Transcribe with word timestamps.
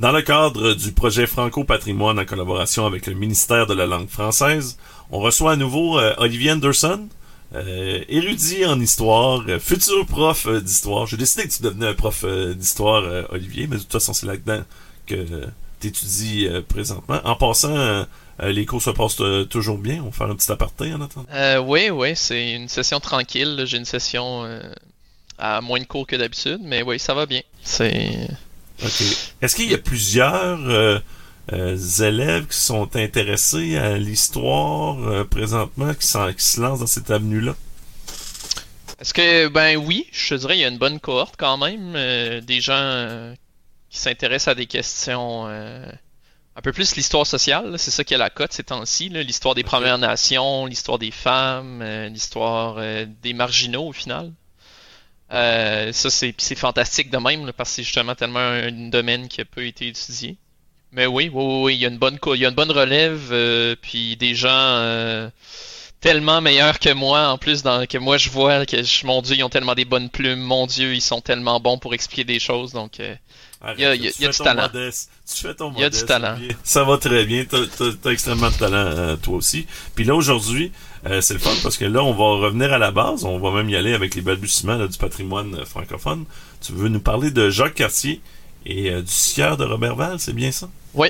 Dans 0.00 0.12
le 0.12 0.22
cadre 0.22 0.72
du 0.72 0.92
projet 0.92 1.26
Franco 1.26 1.62
Patrimoine 1.62 2.18
en 2.18 2.24
collaboration 2.24 2.86
avec 2.86 3.06
le 3.06 3.12
ministère 3.12 3.66
de 3.66 3.74
la 3.74 3.84
langue 3.84 4.08
française, 4.08 4.78
on 5.10 5.18
reçoit 5.18 5.52
à 5.52 5.56
nouveau 5.56 5.98
euh, 5.98 6.14
Olivier 6.16 6.52
Anderson, 6.52 7.06
euh, 7.54 8.02
érudit 8.08 8.64
en 8.64 8.80
histoire, 8.80 9.42
euh, 9.46 9.58
futur 9.58 10.06
prof 10.06 10.46
euh, 10.46 10.62
d'histoire. 10.62 11.06
J'ai 11.06 11.18
décidé 11.18 11.42
que 11.42 11.52
tu 11.52 11.62
devenais 11.62 11.88
un 11.88 11.92
prof 11.92 12.24
d'histoire, 12.24 13.26
Olivier, 13.28 13.66
mais 13.66 13.76
de 13.76 13.82
toute 13.82 13.92
façon, 13.92 14.14
c'est 14.14 14.24
là-dedans 14.24 14.62
que 15.06 15.44
tu 15.82 15.88
étudies 15.88 16.48
présentement. 16.66 17.20
En 17.24 17.36
passant, 17.36 18.06
les 18.42 18.64
cours 18.64 18.80
se 18.80 18.88
passent 18.88 19.20
toujours 19.50 19.76
bien. 19.76 20.00
On 20.00 20.06
va 20.06 20.12
faire 20.12 20.30
un 20.30 20.34
petit 20.34 20.50
aparté 20.50 20.94
en 20.94 21.02
attendant. 21.02 21.66
Oui, 21.68 21.90
oui, 21.90 22.12
c'est 22.16 22.52
une 22.52 22.68
session 22.68 23.00
tranquille. 23.00 23.64
J'ai 23.66 23.76
une 23.76 23.84
session 23.84 24.48
à 25.36 25.60
moins 25.60 25.78
de 25.78 25.84
cours 25.84 26.06
que 26.06 26.16
d'habitude, 26.16 26.60
mais 26.62 26.80
oui, 26.80 26.98
ça 26.98 27.12
va 27.12 27.26
bien. 27.26 27.42
C'est 27.62 28.30
Est-ce 29.42 29.56
qu'il 29.56 29.70
y 29.70 29.74
a 29.74 29.78
plusieurs 29.78 30.58
euh, 30.68 30.98
euh, 31.52 31.76
élèves 32.00 32.46
qui 32.46 32.56
sont 32.58 32.94
intéressés 32.96 33.76
à 33.76 33.98
l'histoire 33.98 34.98
euh, 35.08 35.24
présentement, 35.24 35.94
qui, 35.94 36.06
s'en- 36.06 36.32
qui 36.32 36.44
se 36.44 36.60
lancent 36.60 36.80
dans 36.80 36.86
cette 36.86 37.10
avenue-là? 37.10 37.54
Est-ce 39.00 39.14
que, 39.14 39.48
ben 39.48 39.76
oui, 39.76 40.06
je 40.12 40.34
te 40.34 40.40
dirais, 40.40 40.56
il 40.58 40.60
y 40.60 40.64
a 40.64 40.68
une 40.68 40.78
bonne 40.78 41.00
cohorte 41.00 41.34
quand 41.38 41.56
même. 41.56 41.94
euh, 41.96 42.40
des 42.40 42.60
gens 42.60 42.74
euh, 42.76 43.34
qui 43.88 43.98
s'intéressent 43.98 44.48
à 44.52 44.54
des 44.54 44.66
questions 44.66 45.46
euh, 45.48 45.90
un 46.56 46.60
peu 46.60 46.72
plus 46.72 46.96
l'histoire 46.96 47.26
sociale. 47.26 47.78
C'est 47.78 47.90
ça 47.90 48.04
qui 48.04 48.12
est 48.14 48.18
la 48.18 48.28
cote 48.30 48.52
ces 48.52 48.64
temps-ci. 48.64 49.08
là, 49.08 49.22
L'histoire 49.22 49.54
des 49.54 49.64
Premières 49.64 49.98
Nations, 49.98 50.66
l'histoire 50.66 50.98
des 50.98 51.10
femmes, 51.10 51.80
euh, 51.82 52.08
l'histoire 52.08 52.76
euh, 52.78 53.06
des 53.22 53.32
marginaux 53.32 53.86
au 53.88 53.92
final. 53.92 54.32
Euh, 55.32 55.92
ça, 55.92 56.10
c'est 56.10 56.34
fantastique 56.56 57.10
de 57.10 57.18
même 57.18 57.46
là, 57.46 57.52
parce 57.52 57.70
que 57.70 57.76
c'est 57.76 57.82
justement 57.84 58.14
tellement 58.14 58.40
un, 58.40 58.68
un 58.68 58.88
domaine 58.90 59.28
qui 59.28 59.40
a 59.40 59.44
peu 59.44 59.64
été 59.66 59.86
étudié. 59.88 60.36
Mais 60.92 61.06
oui, 61.06 61.30
oui, 61.32 61.44
oui, 61.44 61.62
oui, 61.64 61.74
il 61.76 61.80
y 61.80 61.84
a 61.86 61.88
une 61.88 61.98
bonne, 61.98 62.18
il 62.34 62.40
y 62.40 62.44
a 62.44 62.48
une 62.48 62.54
bonne 62.54 62.72
relève, 62.72 63.28
euh, 63.30 63.76
puis 63.80 64.16
des 64.16 64.34
gens 64.34 64.48
euh, 64.50 65.30
tellement 66.00 66.40
meilleurs 66.40 66.80
que 66.80 66.92
moi, 66.92 67.28
en 67.28 67.38
plus, 67.38 67.62
dans, 67.62 67.86
que 67.86 67.96
moi 67.98 68.16
je 68.16 68.28
vois 68.30 68.66
que 68.66 68.82
je- 68.82 69.06
mon 69.06 69.22
Dieu, 69.22 69.36
ils 69.36 69.44
ont 69.44 69.48
tellement 69.50 69.74
des 69.76 69.84
bonnes 69.84 70.08
plumes, 70.10 70.40
mon 70.40 70.66
Dieu, 70.66 70.94
ils 70.94 71.00
sont 71.00 71.20
tellement 71.20 71.60
bons 71.60 71.78
pour 71.78 71.94
expliquer 71.94 72.24
des 72.24 72.40
choses, 72.40 72.72
donc 72.72 72.98
euh, 72.98 73.14
Arrête, 73.62 73.76
Il 73.78 73.82
y 73.82 73.84
a- 73.84 73.88
là, 73.90 73.94
il 73.94 74.02
y 74.02 74.08
a- 74.08 74.10
tu 74.10 74.16
il 74.18 74.22
y 74.22 74.26
a 74.26 74.32
fais 74.32 74.38
du 74.38 74.44
talent. 74.48 74.62
modeste. 74.62 75.10
Tu 75.32 75.42
fais 75.46 75.54
ton 75.54 75.70
Il 75.76 75.80
y 75.80 75.84
a 75.84 75.90
du 75.90 75.96
modeste, 75.98 76.06
talent. 76.08 76.38
Ça 76.64 76.82
va 76.82 76.96
très 76.98 77.24
bien. 77.26 77.44
T'as, 77.44 77.66
t'as- 77.66 77.92
t'as 78.02 78.10
extrêmement 78.10 78.50
de 78.50 78.54
talent, 78.56 78.74
euh, 78.76 79.16
toi 79.16 79.36
aussi. 79.36 79.66
Puis 79.94 80.04
là, 80.04 80.14
aujourd'hui, 80.16 80.72
euh, 81.06 81.20
c'est 81.20 81.34
le 81.34 81.40
fun 81.40 81.54
parce 81.62 81.76
que 81.76 81.84
là, 81.84 82.02
on 82.02 82.12
va 82.12 82.46
revenir 82.46 82.72
à 82.72 82.78
la 82.78 82.90
base. 82.90 83.24
On 83.24 83.38
va 83.38 83.50
même 83.50 83.68
y 83.70 83.76
aller 83.76 83.94
avec 83.94 84.14
les 84.14 84.22
balbutiements 84.22 84.76
là, 84.76 84.86
du 84.86 84.98
patrimoine 84.98 85.54
euh, 85.54 85.64
francophone. 85.64 86.24
Tu 86.60 86.72
veux 86.72 86.88
nous 86.88 87.00
parler 87.00 87.30
de 87.30 87.50
Jacques 87.50 87.74
Cartier 87.74 88.20
et 88.66 88.90
euh, 88.90 89.02
du 89.02 89.10
sieur 89.10 89.56
de 89.56 89.64
Robertval, 89.64 90.20
c'est 90.20 90.34
bien 90.34 90.52
ça? 90.52 90.68
Oui. 90.94 91.08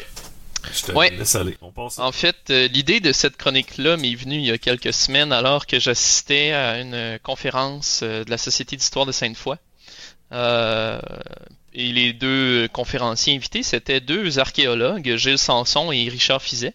Je 0.74 0.92
te 0.92 0.92
laisse 0.92 1.34
aller. 1.34 1.56
On 1.62 1.72
passe. 1.72 1.98
En 1.98 2.12
fait, 2.12 2.36
euh, 2.50 2.68
l'idée 2.68 3.00
de 3.00 3.12
cette 3.12 3.36
chronique-là 3.36 3.96
m'est 3.96 4.14
venue 4.14 4.36
il 4.36 4.44
y 4.44 4.50
a 4.50 4.58
quelques 4.58 4.92
semaines 4.92 5.32
alors 5.32 5.66
que 5.66 5.80
j'assistais 5.80 6.52
à 6.52 6.80
une 6.80 7.18
conférence 7.22 8.02
de 8.02 8.28
la 8.28 8.36
Société 8.36 8.76
d'histoire 8.76 9.06
de 9.06 9.12
Sainte-Foy. 9.12 9.56
Euh, 10.32 11.00
et 11.72 11.92
les 11.92 12.12
deux 12.12 12.68
conférenciers 12.72 13.34
invités, 13.34 13.62
c'était 13.62 14.00
deux 14.00 14.38
archéologues, 14.38 15.16
Gilles 15.16 15.38
Sanson 15.38 15.92
et 15.92 16.08
Richard 16.08 16.42
Fizet. 16.42 16.74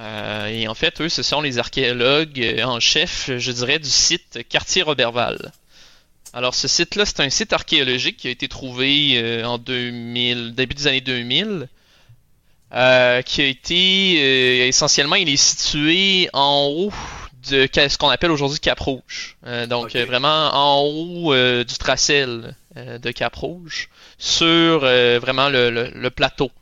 Euh, 0.00 0.46
et 0.46 0.66
en 0.68 0.74
fait, 0.74 1.00
eux, 1.00 1.08
ce 1.08 1.22
sont 1.22 1.40
les 1.42 1.58
archéologues 1.58 2.40
euh, 2.40 2.62
en 2.64 2.80
chef, 2.80 3.30
je 3.36 3.52
dirais, 3.52 3.78
du 3.78 3.88
site 3.90 4.40
Quartier-Roberval. 4.48 5.52
Alors, 6.32 6.54
ce 6.54 6.68
site-là, 6.68 7.04
c'est 7.04 7.20
un 7.20 7.28
site 7.30 7.52
archéologique 7.52 8.16
qui 8.16 8.28
a 8.28 8.30
été 8.30 8.48
trouvé 8.48 9.12
euh, 9.16 9.44
en 9.44 9.58
2000, 9.58 10.54
début 10.54 10.74
des 10.74 10.86
années 10.86 11.00
2000. 11.00 11.68
Euh, 12.72 13.20
qui 13.22 13.42
a 13.42 13.46
été 13.46 14.16
euh, 14.20 14.66
essentiellement, 14.68 15.16
il 15.16 15.28
est 15.28 15.36
situé 15.36 16.30
en 16.32 16.68
haut 16.70 16.92
de 17.50 17.66
ce 17.74 17.98
qu'on 17.98 18.10
appelle 18.10 18.30
aujourd'hui 18.30 18.60
Cap 18.60 18.78
Rouge. 18.78 19.36
Euh, 19.44 19.66
donc 19.66 19.96
vraiment 20.04 20.50
en 20.54 20.82
haut 20.82 21.34
du 21.64 21.74
tracel 21.78 22.54
de 22.76 23.10
Cap 23.10 23.34
Rouge, 23.34 23.88
sur 24.18 24.80
vraiment 24.80 25.48
le, 25.48 25.70
le- 25.70 25.90
le 25.92 26.10
plateau. 26.10 26.52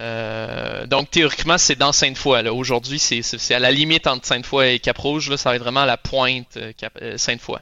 Euh, 0.00 0.86
donc 0.86 1.10
théoriquement, 1.10 1.58
c'est 1.58 1.76
dans 1.76 1.92
Sainte-Foy. 1.92 2.48
Aujourd'hui, 2.48 2.98
c'est 2.98 3.54
à 3.54 3.58
la 3.58 3.70
limite 3.70 4.06
entre 4.06 4.26
Sainte-Foy 4.26 4.74
et 4.74 4.78
Cap 4.78 4.96
Rouge. 4.98 5.28
Là, 5.30 5.36
ça 5.36 5.50
va 5.50 5.56
être 5.56 5.62
vraiment 5.62 5.80
à 5.80 5.86
la 5.86 5.96
pointe 5.98 6.56
euh, 6.56 6.72
euh, 7.02 7.18
Sainte-Foy. 7.18 7.58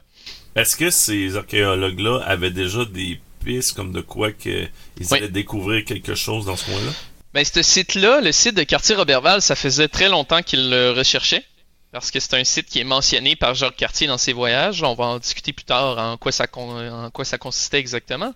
Est-ce 0.55 0.75
que 0.75 0.89
ces 0.89 1.35
archéologues-là 1.35 2.21
avaient 2.25 2.51
déjà 2.51 2.85
des 2.85 3.19
pistes 3.43 3.73
comme 3.75 3.91
de 3.91 4.01
quoi 4.01 4.31
que 4.31 4.63
ils 4.99 5.07
Oui. 5.11 5.17
allaient 5.17 5.27
découvrir 5.29 5.83
quelque 5.85 6.15
chose 6.15 6.45
dans 6.45 6.55
ce 6.55 6.65
coin-là? 6.65 6.91
Ben, 7.33 7.45
ce 7.45 7.61
site-là, 7.61 8.21
le 8.21 8.31
site 8.31 8.55
de 8.55 8.63
Quartier 8.63 8.95
Roberval, 8.95 9.41
ça 9.41 9.55
faisait 9.55 9.87
très 9.87 10.09
longtemps 10.09 10.41
qu'il 10.41 10.69
le 10.69 10.91
recherchait. 10.91 11.43
Parce 11.91 12.11
que 12.11 12.19
c'est 12.19 12.35
un 12.35 12.43
site 12.43 12.67
qui 12.67 12.79
est 12.79 12.83
mentionné 12.83 13.35
par 13.35 13.55
Jacques 13.55 13.75
Cartier 13.75 14.05
dans 14.07 14.17
ses 14.19 14.31
voyages. 14.33 14.83
On 14.83 14.93
va 14.93 15.05
en 15.05 15.17
discuter 15.17 15.53
plus 15.53 15.65
tard 15.65 15.97
en 15.97 16.17
quoi 16.17 16.31
ça, 16.31 16.45
con- 16.45 17.05
en 17.05 17.09
quoi 17.09 17.25
ça 17.25 17.37
consistait 17.39 17.79
exactement. 17.79 18.33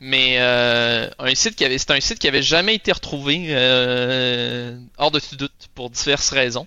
Mais 0.00 0.36
euh, 0.38 1.08
un 1.18 1.34
site 1.34 1.56
qui 1.56 1.64
avait, 1.64 1.78
c'est 1.78 1.90
un 1.92 2.00
site 2.00 2.18
qui 2.18 2.28
avait 2.28 2.42
jamais 2.42 2.74
été 2.74 2.92
retrouvé 2.92 3.46
euh, 3.48 4.76
hors 4.98 5.10
de 5.10 5.20
tout 5.20 5.36
doute 5.36 5.52
pour 5.74 5.88
diverses 5.90 6.30
raisons. 6.30 6.66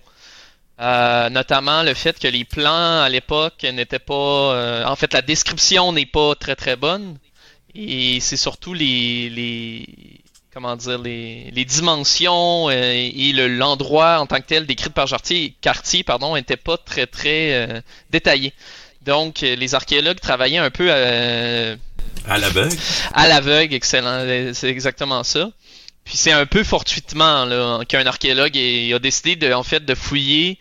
Euh, 0.80 1.28
notamment 1.30 1.82
le 1.82 1.92
fait 1.94 2.18
que 2.18 2.28
les 2.28 2.44
plans 2.44 3.00
à 3.02 3.08
l'époque 3.08 3.64
n'étaient 3.64 3.98
pas, 3.98 4.14
euh, 4.54 4.84
en 4.84 4.94
fait, 4.96 5.12
la 5.12 5.22
description 5.22 5.92
n'est 5.92 6.06
pas 6.06 6.34
très 6.36 6.56
très 6.56 6.76
bonne. 6.76 7.18
Et 7.74 8.18
c'est 8.20 8.36
surtout 8.36 8.74
les, 8.74 9.28
les, 9.28 9.86
comment 10.52 10.74
dire, 10.76 10.98
les, 10.98 11.50
les 11.52 11.64
dimensions 11.64 12.68
euh, 12.70 12.72
et 12.72 13.32
le- 13.32 13.48
l'endroit 13.48 14.20
en 14.20 14.26
tant 14.26 14.36
que 14.40 14.46
tel 14.46 14.66
décrit 14.66 14.90
par 14.90 15.06
Cartier, 15.08 15.54
Cartier 15.60 16.02
pardon, 16.02 16.34
n'étaient 16.34 16.56
pas 16.56 16.76
très 16.78 17.06
très 17.06 17.52
euh, 17.54 17.80
détaillés. 18.10 18.52
Donc 19.02 19.40
les 19.40 19.74
archéologues 19.74 20.20
travaillaient 20.20 20.58
un 20.58 20.70
peu 20.70 20.88
euh, 20.90 21.76
À 22.26 22.38
l'aveugle? 22.38 22.76
à 23.14 23.28
l'aveugle, 23.28 23.74
excellent, 23.74 24.24
c'est 24.54 24.68
exactement 24.68 25.22
ça. 25.24 25.50
Puis 26.04 26.16
c'est 26.16 26.32
un 26.32 26.46
peu 26.46 26.64
fortuitement 26.64 27.84
qu'un 27.86 28.06
archéologue 28.06 28.56
a 28.56 28.98
décidé 28.98 29.36
de, 29.36 29.52
en 29.52 29.62
fait, 29.62 29.84
de 29.84 29.94
fouiller 29.94 30.58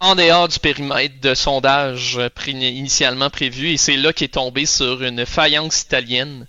en 0.00 0.16
dehors 0.16 0.48
du 0.48 0.58
périmètre 0.58 1.20
de 1.20 1.34
sondage 1.34 2.18
initialement 2.48 3.30
prévu, 3.30 3.70
et 3.70 3.76
c'est 3.76 3.96
là 3.96 4.12
qu'il 4.12 4.24
est 4.24 4.28
tombé 4.28 4.66
sur 4.66 5.02
une 5.02 5.24
faïence 5.26 5.82
italienne. 5.82 6.46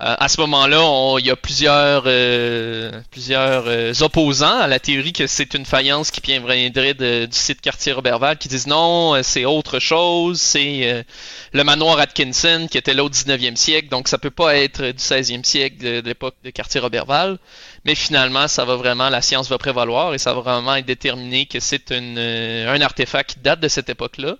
Euh, 0.00 0.16
à 0.18 0.28
ce 0.28 0.40
moment-là, 0.40 1.18
il 1.20 1.26
y 1.26 1.30
a 1.30 1.36
plusieurs, 1.36 2.02
euh, 2.06 3.00
plusieurs 3.12 3.68
euh, 3.68 3.92
opposants 4.00 4.58
à 4.58 4.66
la 4.66 4.80
théorie 4.80 5.12
que 5.12 5.28
c'est 5.28 5.54
une 5.54 5.64
faïence 5.64 6.10
qui 6.10 6.20
viendrait 6.20 6.94
du 6.94 7.28
site 7.30 7.60
quartier 7.60 7.92
Robertval, 7.92 8.36
qui 8.36 8.48
disent 8.48 8.66
non, 8.66 9.14
euh, 9.14 9.22
c'est 9.22 9.44
autre 9.44 9.78
chose, 9.78 10.40
c'est 10.40 11.04
le 11.52 11.62
manoir 11.62 12.00
Atkinson 12.00 12.66
qui 12.68 12.76
était 12.76 12.92
là 12.92 13.04
au 13.04 13.08
19e 13.08 13.54
siècle, 13.54 13.88
donc 13.88 14.08
ça 14.08 14.18
peut 14.18 14.32
pas 14.32 14.56
être 14.56 14.82
du 14.82 14.98
16e 14.98 15.44
siècle 15.44 15.76
de, 15.78 16.00
l'époque 16.04 16.34
de 16.42 16.50
quartier 16.50 16.80
Robertval. 16.80 17.38
Mais 17.84 17.94
finalement, 17.94 18.48
ça 18.48 18.64
va 18.64 18.74
vraiment, 18.74 19.10
la 19.10 19.22
science 19.22 19.48
va 19.48 19.58
prévaloir 19.58 20.12
et 20.12 20.18
ça 20.18 20.34
va 20.34 20.40
vraiment 20.40 20.74
être 20.74 20.86
déterminé 20.86 21.46
que 21.46 21.60
c'est 21.60 21.92
un 21.92 22.80
artefact 22.80 23.34
qui 23.34 23.40
date 23.40 23.60
de 23.60 23.68
cette 23.68 23.90
époque-là 23.90 24.38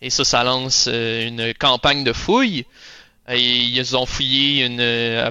Et 0.00 0.08
ça, 0.08 0.24
ça 0.24 0.44
lance 0.44 0.86
une 0.86 1.52
campagne 1.58 2.04
de 2.04 2.12
fouilles. 2.14 2.64
Et 3.28 3.40
ils 3.40 3.96
ont 3.96 4.06
fouillé 4.06 4.64
une. 4.66 4.80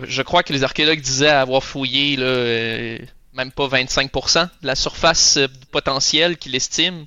Je 0.08 0.22
crois 0.22 0.44
que 0.44 0.52
les 0.54 0.64
archéologues 0.64 1.02
disaient 1.02 1.30
avoir 1.30 1.64
fouillé 1.64 2.16
là, 2.16 2.98
même 3.34 3.52
pas 3.52 3.68
25% 3.68 4.44
de 4.44 4.68
la 4.68 4.76
surface 4.76 5.40
potentielle 5.72 6.38
qu'ils 6.38 6.56
estiment. 6.56 7.06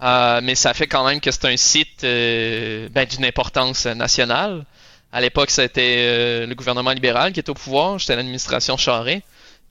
mais 0.00 0.54
ça 0.54 0.74
fait 0.74 0.86
quand 0.86 1.06
même 1.06 1.20
que 1.20 1.30
c'est 1.30 1.46
un 1.46 1.56
site 1.56 2.02
ben, 2.02 3.06
d'une 3.10 3.24
importance 3.24 3.86
nationale. 3.86 4.66
À 5.10 5.20
l'époque, 5.20 5.50
c'était 5.50 6.46
le 6.46 6.54
gouvernement 6.54 6.90
libéral 6.90 7.32
qui 7.32 7.40
était 7.40 7.50
au 7.50 7.54
pouvoir, 7.54 7.98
c'était 8.00 8.16
l'administration 8.16 8.76
Charest. 8.76 9.22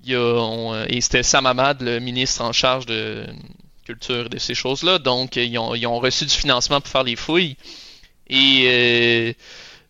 Euh, 0.10 0.86
et 0.90 1.02
c'était 1.02 1.24
Sam 1.24 1.46
Hamad, 1.46 1.82
le 1.82 2.00
ministre 2.00 2.42
en 2.42 2.52
charge 2.52 2.86
de 2.86 3.26
culture 3.86 4.26
et 4.26 4.30
de 4.30 4.40
ces 4.40 4.56
choses-là. 4.56 5.00
Donc, 5.00 5.36
ils 5.36 5.58
ont, 5.58 6.00
reçu 6.00 6.26
du 6.26 6.34
financement 6.34 6.82
pour 6.82 6.92
faire 6.92 7.04
les 7.04 7.16
fouilles. 7.16 7.58
Et 8.30 9.36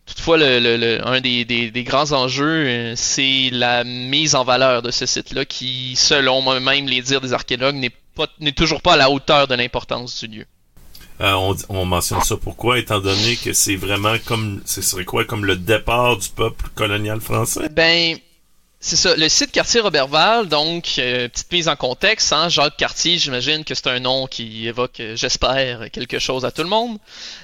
euh, 0.04 0.10
toutefois, 0.12 0.36
un 0.36 1.20
des, 1.20 1.84
grands 1.86 2.12
enjeux, 2.12 2.66
euh, 2.66 2.92
c'est 2.96 3.50
la 3.52 3.84
mise 3.84 4.34
en 4.34 4.44
valeur 4.44 4.82
de 4.82 4.90
ce 4.90 5.06
site-là, 5.06 5.44
qui, 5.44 5.96
selon 5.96 6.42
moi-même 6.42 6.86
les 6.86 7.00
dires 7.02 7.20
des 7.20 7.32
archéologues, 7.32 7.76
n'est 8.40 8.52
toujours 8.52 8.82
pas 8.82 8.94
à 8.94 8.96
la 8.96 9.10
hauteur 9.10 9.48
de 9.48 9.54
l'importance 9.54 10.24
du 10.24 10.38
lieu. 10.38 10.46
on, 11.20 11.54
on, 11.68 11.84
mentionne 11.84 12.22
ça 12.22 12.36
pourquoi, 12.36 12.78
étant 12.78 13.00
donné 13.00 13.36
que 13.36 13.52
c'est 13.52 13.76
vraiment 13.76 14.16
comme, 14.24 14.60
ce 14.64 14.82
serait 14.82 15.04
quoi, 15.04 15.24
comme 15.24 15.44
le 15.44 15.56
départ 15.56 16.16
du 16.18 16.28
peuple 16.28 16.66
colonial 16.74 17.20
français? 17.20 17.68
Ben, 17.70 18.18
c'est 18.84 18.96
ça, 18.96 19.16
le 19.16 19.30
site 19.30 19.50
Quartier 19.50 19.80
Robertval, 19.80 20.46
donc, 20.46 20.96
euh, 20.98 21.26
petite 21.28 21.50
mise 21.50 21.68
en 21.68 21.74
contexte, 21.74 22.34
hein, 22.34 22.50
Jacques 22.50 22.76
Cartier, 22.76 23.16
j'imagine 23.16 23.64
que 23.64 23.74
c'est 23.74 23.86
un 23.86 23.98
nom 23.98 24.26
qui 24.26 24.68
évoque, 24.68 25.00
euh, 25.00 25.16
j'espère, 25.16 25.90
quelque 25.90 26.18
chose 26.18 26.44
à 26.44 26.50
tout 26.50 26.62
le 26.62 26.68
monde. 26.68 26.98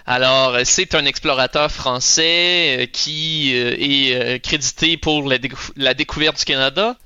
Alors, 0.04 0.54
euh, 0.54 0.60
c'est 0.64 0.94
un 0.94 1.06
explorateur 1.06 1.72
français 1.72 2.90
qui 2.92 3.54
est 3.54 4.44
crédité 4.44 4.98
pour 4.98 5.26
la, 5.26 5.94
découverte 5.94 6.38
du 6.38 6.44
Canada. 6.44 6.96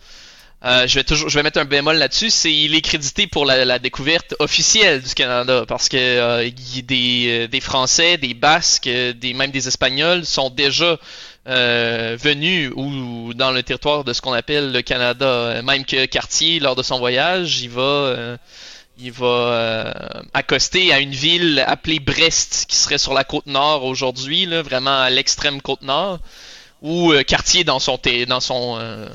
je 0.65 0.95
vais 0.95 1.05
toujours, 1.05 1.29
je 1.29 1.39
vais 1.39 1.45
mettre 1.45 1.61
un 1.61 1.65
bémol 1.65 1.97
là-dessus, 1.97 2.31
c'est 2.31 2.53
il 2.53 2.75
est 2.75 2.81
crédité 2.81 3.29
pour 3.29 3.47
la, 3.47 3.79
découverte 3.79 4.35
officielle 4.41 5.01
du 5.01 5.15
Canada 5.15 5.65
parce 5.69 5.89
que 5.89 6.49
des, 6.81 7.47
des 7.47 7.61
Français, 7.61 8.17
des 8.17 8.35
Basques, 8.35 8.89
des 8.89 9.33
même 9.33 9.53
des 9.53 9.69
Espagnols 9.69 10.27
sont 10.27 10.51
déjà 10.51 10.99
euh, 11.47 12.17
venu 12.19 12.73
ou 12.75 13.35
dans 13.35 13.51
le 13.51 13.63
territoire 13.63 14.05
de 14.05 14.13
ce 14.13 14.21
qu'on 14.23 14.33
appelle 14.33 14.73
le 14.73 14.83
Canada. 14.83 15.61
Même 15.63 15.85
que 15.85 16.07
Cartier, 16.07 16.59
lors 16.61 16.75
de 16.75 16.83
son 16.83 16.99
voyage, 16.99 17.61
il 17.61 17.71
va, 17.71 17.83
euh, 17.83 18.37
il 18.99 19.13
va 19.13 19.27
euh, 19.27 19.93
accoster 20.33 20.93
à 20.93 21.01
une 21.01 21.11
ville 21.11 21.63
appelée 21.67 22.01
Brest, 22.01 22.65
qui 22.69 22.77
serait 22.77 22.99
sur 22.99 23.13
la 23.13 23.25
côte 23.25 23.47
nord 23.47 23.85
aujourd'hui, 23.85 24.47
vraiment 24.47 24.99
à 25.01 25.11
l'extrême 25.11 25.61
côte 25.61 25.83
nord 25.83 26.19
où 26.85 27.13
euh, 27.13 27.23
Cartier 27.23 27.65
dans 27.65 27.79
son 27.79 27.99
dans 28.29 28.41
son 28.41 28.77
euh, 28.79 29.09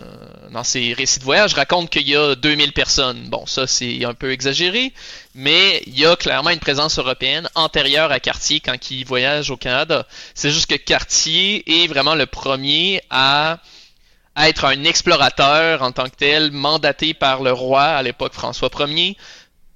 dans 0.52 0.64
ses 0.64 0.92
récits 0.94 1.20
de 1.20 1.24
voyage 1.24 1.54
raconte 1.54 1.92
qu'il 1.92 2.10
y 2.10 2.16
a 2.16 2.34
2000 2.34 2.74
personnes. 2.74 3.30
Bon, 3.30 3.46
ça 3.46 3.68
c'est 3.68 4.04
un 4.04 4.16
peu 4.16 4.32
exagéré, 4.32 4.92
mais 5.36 5.84
il 5.86 5.98
y 5.98 6.04
a 6.04 6.16
clairement 6.16 6.50
une 6.50 6.60
présence 6.60 6.98
européenne 6.98 7.48
antérieure 7.54 8.12
à 8.12 8.20
Cartier 8.20 8.60
quand 8.60 8.90
il 8.90 9.06
voyage 9.06 9.52
au 9.52 9.56
Canada. 9.56 10.08
C'est 10.34 10.50
juste 10.50 10.66
que 10.66 10.76
Cartier 10.76 11.84
est 11.84 11.86
vraiment 11.86 12.16
le 12.16 12.26
premier 12.26 13.04
à 13.12 13.60
être 14.36 14.66
un 14.66 14.84
explorateur 14.84 15.84
en 15.84 15.92
tant 15.92 16.06
que 16.06 16.16
tel, 16.18 16.52
mandaté 16.52 17.14
par 17.14 17.44
le 17.44 17.52
roi 17.52 17.84
à 17.84 18.02
l'époque 18.02 18.34
François 18.34 18.72
Ier 18.80 19.16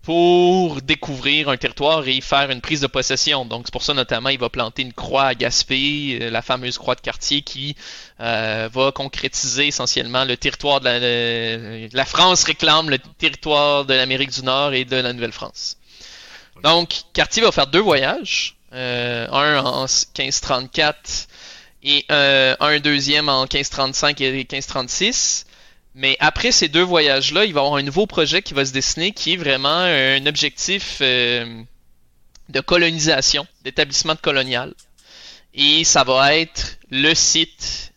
pour 0.04 0.82
découvrir 0.82 1.48
un 1.48 1.56
territoire 1.56 2.06
et 2.08 2.20
faire 2.20 2.52
une 2.52 2.60
prise 2.60 2.82
de 2.82 2.88
possession. 2.88 3.46
Donc 3.46 3.64
c'est 3.66 3.72
pour 3.72 3.84
ça 3.84 3.94
notamment 3.94 4.30
il 4.30 4.38
va 4.38 4.50
planter 4.50 4.82
une 4.82 4.92
croix 4.92 5.28
à 5.28 5.34
Gaspé, 5.34 6.20
euh, 6.22 6.30
la 6.30 6.42
fameuse 6.42 6.78
croix 6.78 6.96
de 6.96 7.02
quartier 7.02 7.42
qui 7.42 7.76
euh, 8.20 8.70
va 8.72 8.92
concrétiser 8.92 9.68
essentiellement 9.68 10.26
le 10.26 10.36
territoire 10.36 10.82
de 10.82 10.86
la, 10.86 11.88
la 11.92 12.06
France 12.06 12.44
réclame 12.44 12.90
le 12.90 13.00
territoire 13.00 13.86
de 13.86 13.94
l'Amérique 13.94 14.32
du 14.32 14.44
Nord 14.44 14.74
et 14.74 14.84
de 14.84 14.98
la 14.98 15.14
Nouvelle-France. 15.14 15.78
Donc 16.64 16.90
Cartier 17.14 17.42
va 17.42 17.54
faire 17.54 17.68
deux 17.68 17.80
voyages, 17.80 18.58
euh, 18.74 19.26
un 19.32 19.64
en 19.64 19.84
1534 19.84 21.28
et 21.86 22.06
un 22.10 22.80
deuxième 22.80 23.30
en 23.30 23.44
1535 23.44 24.20
et 24.20 24.32
1536. 24.32 25.46
Mais 25.96 26.18
après 26.20 26.52
ces 26.52 26.70
deux 26.70 26.82
voyages-là, 26.82 27.46
il 27.46 27.54
va 27.54 27.62
y 27.62 27.64
avoir 27.64 27.76
un 27.76 27.84
nouveau 27.84 28.08
projet 28.08 28.42
qui 28.42 28.54
va 28.54 28.66
se 28.66 28.74
dessiner 28.74 29.12
qui 29.12 29.34
est 29.34 29.38
vraiment 29.38 29.70
un 29.70 30.26
objectif 30.26 31.00
euh, 31.02 31.64
de 32.50 32.60
colonisation, 32.60 33.46
d'établissement 33.64 34.16
colonial. 34.16 34.74
Et 35.54 35.84
ça 35.84 36.04
va 36.04 36.36
être 36.36 36.80
le 36.90 37.14
site 37.14 37.94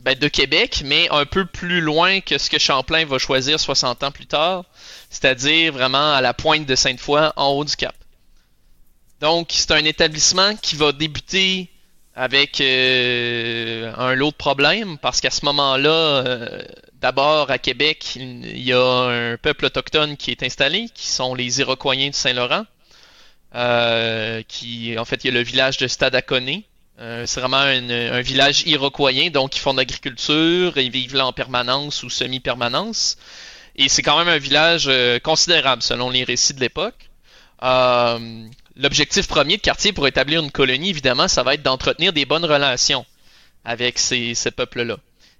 ben, 0.00 0.18
de 0.18 0.28
Québec, 0.28 0.82
mais 0.84 1.08
un 1.10 1.24
peu 1.24 1.46
plus 1.46 1.80
loin 1.80 2.20
que 2.20 2.36
ce 2.38 2.50
que 2.50 2.58
Champlain 2.58 3.04
va 3.04 3.18
choisir 3.18 3.60
60 3.60 4.02
ans 4.02 4.10
plus 4.10 4.26
tard, 4.26 4.64
c'est-à-dire 5.08 5.72
vraiment 5.72 6.14
à 6.14 6.20
la 6.20 6.34
pointe 6.34 6.66
de 6.66 6.74
Sainte-Foy, 6.74 7.32
en 7.36 7.48
haut 7.50 7.64
du 7.64 7.76
Cap. 7.76 7.94
Donc, 9.20 9.48
c'est 9.50 9.70
un 9.70 9.84
établissement 9.84 10.56
qui 10.56 10.76
va 10.76 10.92
débuter 10.92 11.70
avec 12.16 12.60
euh, 12.60 13.92
un 13.96 14.14
lot 14.14 14.30
de 14.30 14.36
problèmes, 14.36 14.98
parce 14.98 15.20
qu'à 15.20 15.30
ce 15.30 15.44
moment-là, 15.44 15.90
euh, 15.90 16.62
D'abord, 17.00 17.50
à 17.50 17.58
Québec, 17.58 18.16
il 18.16 18.62
y 18.62 18.72
a 18.72 18.82
un 18.82 19.36
peuple 19.36 19.66
autochtone 19.66 20.16
qui 20.16 20.30
est 20.30 20.42
installé, 20.42 20.88
qui 20.94 21.06
sont 21.06 21.34
les 21.34 21.60
Iroquois 21.60 21.94
de 21.94 22.10
Saint-Laurent. 22.12 22.64
Euh, 23.54 24.42
qui, 24.48 24.98
en 24.98 25.04
fait, 25.04 25.22
il 25.24 25.28
y 25.28 25.30
a 25.30 25.32
le 25.34 25.42
village 25.42 25.76
de 25.76 25.86
Stadaconé. 25.86 26.64
Euh, 26.98 27.24
c'est 27.26 27.40
vraiment 27.40 27.58
un, 27.58 28.20
village 28.22 28.62
iroquoien, 28.66 29.30
donc 29.30 29.56
ils 29.56 29.60
font 29.60 29.72
de 29.72 29.78
l'agriculture, 29.78 30.78
ils 30.78 30.90
vivent 30.90 31.14
là 31.14 31.26
en 31.26 31.32
permanence 31.32 32.02
ou 32.02 32.10
semi-permanence. 32.10 33.18
Et 33.76 33.88
c'est 33.88 34.02
quand 34.02 34.18
même 34.18 34.28
un 34.28 34.38
village 34.38 34.86
euh, 34.88 35.18
considérable 35.18 35.82
selon 35.82 36.10
les 36.10 36.24
récits 36.24 36.54
de 36.54 36.60
l'époque. 36.60 37.10
L'objectif 38.76 39.26
premier 39.26 39.56
de 39.56 39.62
quartier 39.62 39.92
pour 39.92 40.06
établir 40.06 40.42
une 40.42 40.50
colonie, 40.50 40.90
évidemment, 40.90 41.28
ça 41.28 41.42
va 41.42 41.54
être 41.54 41.62
d'entretenir 41.62 42.12
des 42.12 42.26
bonnes 42.26 42.44
relations 42.44 43.06
avec 43.64 43.98
ces, 43.98 44.34
ces 44.34 44.50
peuples-là. 44.50 44.98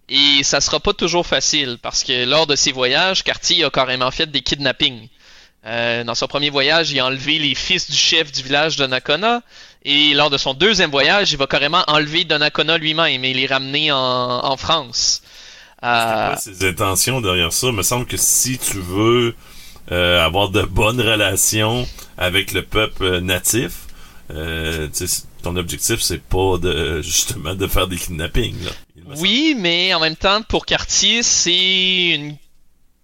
Et 0.08 0.42
ça 0.42 0.60
sera 0.60 0.80
pas 0.80 0.92
toujours 0.92 1.26
facile 1.26 1.78
parce 1.82 2.04
que 2.04 2.24
lors 2.24 2.46
de 2.46 2.56
ses 2.56 2.72
voyages, 2.72 3.24
Cartier 3.24 3.64
a 3.64 3.70
carrément 3.70 4.10
fait 4.10 4.30
des 4.30 4.40
kidnappings. 4.40 5.08
Euh, 5.66 6.04
dans 6.04 6.14
son 6.14 6.28
premier 6.28 6.48
voyage, 6.48 6.92
il 6.92 7.00
a 7.00 7.06
enlevé 7.06 7.38
les 7.38 7.56
fils 7.56 7.90
du 7.90 7.96
chef 7.96 8.30
du 8.30 8.42
village 8.42 8.76
de 8.76 8.86
Nakona. 8.86 9.42
Et 9.82 10.14
lors 10.14 10.30
de 10.30 10.38
son 10.38 10.54
deuxième 10.54 10.90
voyage, 10.90 11.32
il 11.32 11.38
va 11.38 11.46
carrément 11.46 11.82
enlever 11.88 12.24
Donnacona 12.24 12.78
lui-même 12.78 13.24
et 13.24 13.34
les 13.34 13.46
ramener 13.46 13.90
en, 13.90 13.98
en 13.98 14.56
France. 14.56 15.22
Euh... 15.82 16.28
Quoi 16.28 16.36
ses 16.36 16.64
intentions 16.64 17.20
derrière 17.20 17.52
ça? 17.52 17.66
Il 17.66 17.72
me 17.72 17.82
semble 17.82 18.06
que 18.06 18.16
si 18.16 18.58
tu 18.58 18.78
veux 18.78 19.34
euh, 19.92 20.24
avoir 20.24 20.50
de 20.50 20.62
bonnes 20.62 21.00
relations 21.00 21.86
avec 22.18 22.52
le 22.52 22.62
peuple 22.62 23.20
natif, 23.20 23.86
euh, 24.30 24.88
ton 25.42 25.56
objectif 25.56 26.00
c'est 26.00 26.22
pas 26.22 26.58
de 26.58 27.00
justement 27.02 27.54
de 27.54 27.66
faire 27.66 27.86
des 27.86 27.96
kidnappings. 27.96 28.64
Là. 28.64 28.70
Oui, 29.18 29.54
mais 29.58 29.94
en 29.94 30.00
même 30.00 30.16
temps, 30.16 30.42
pour 30.42 30.66
Cartier, 30.66 31.22
c'est 31.22 32.08
une 32.14 32.36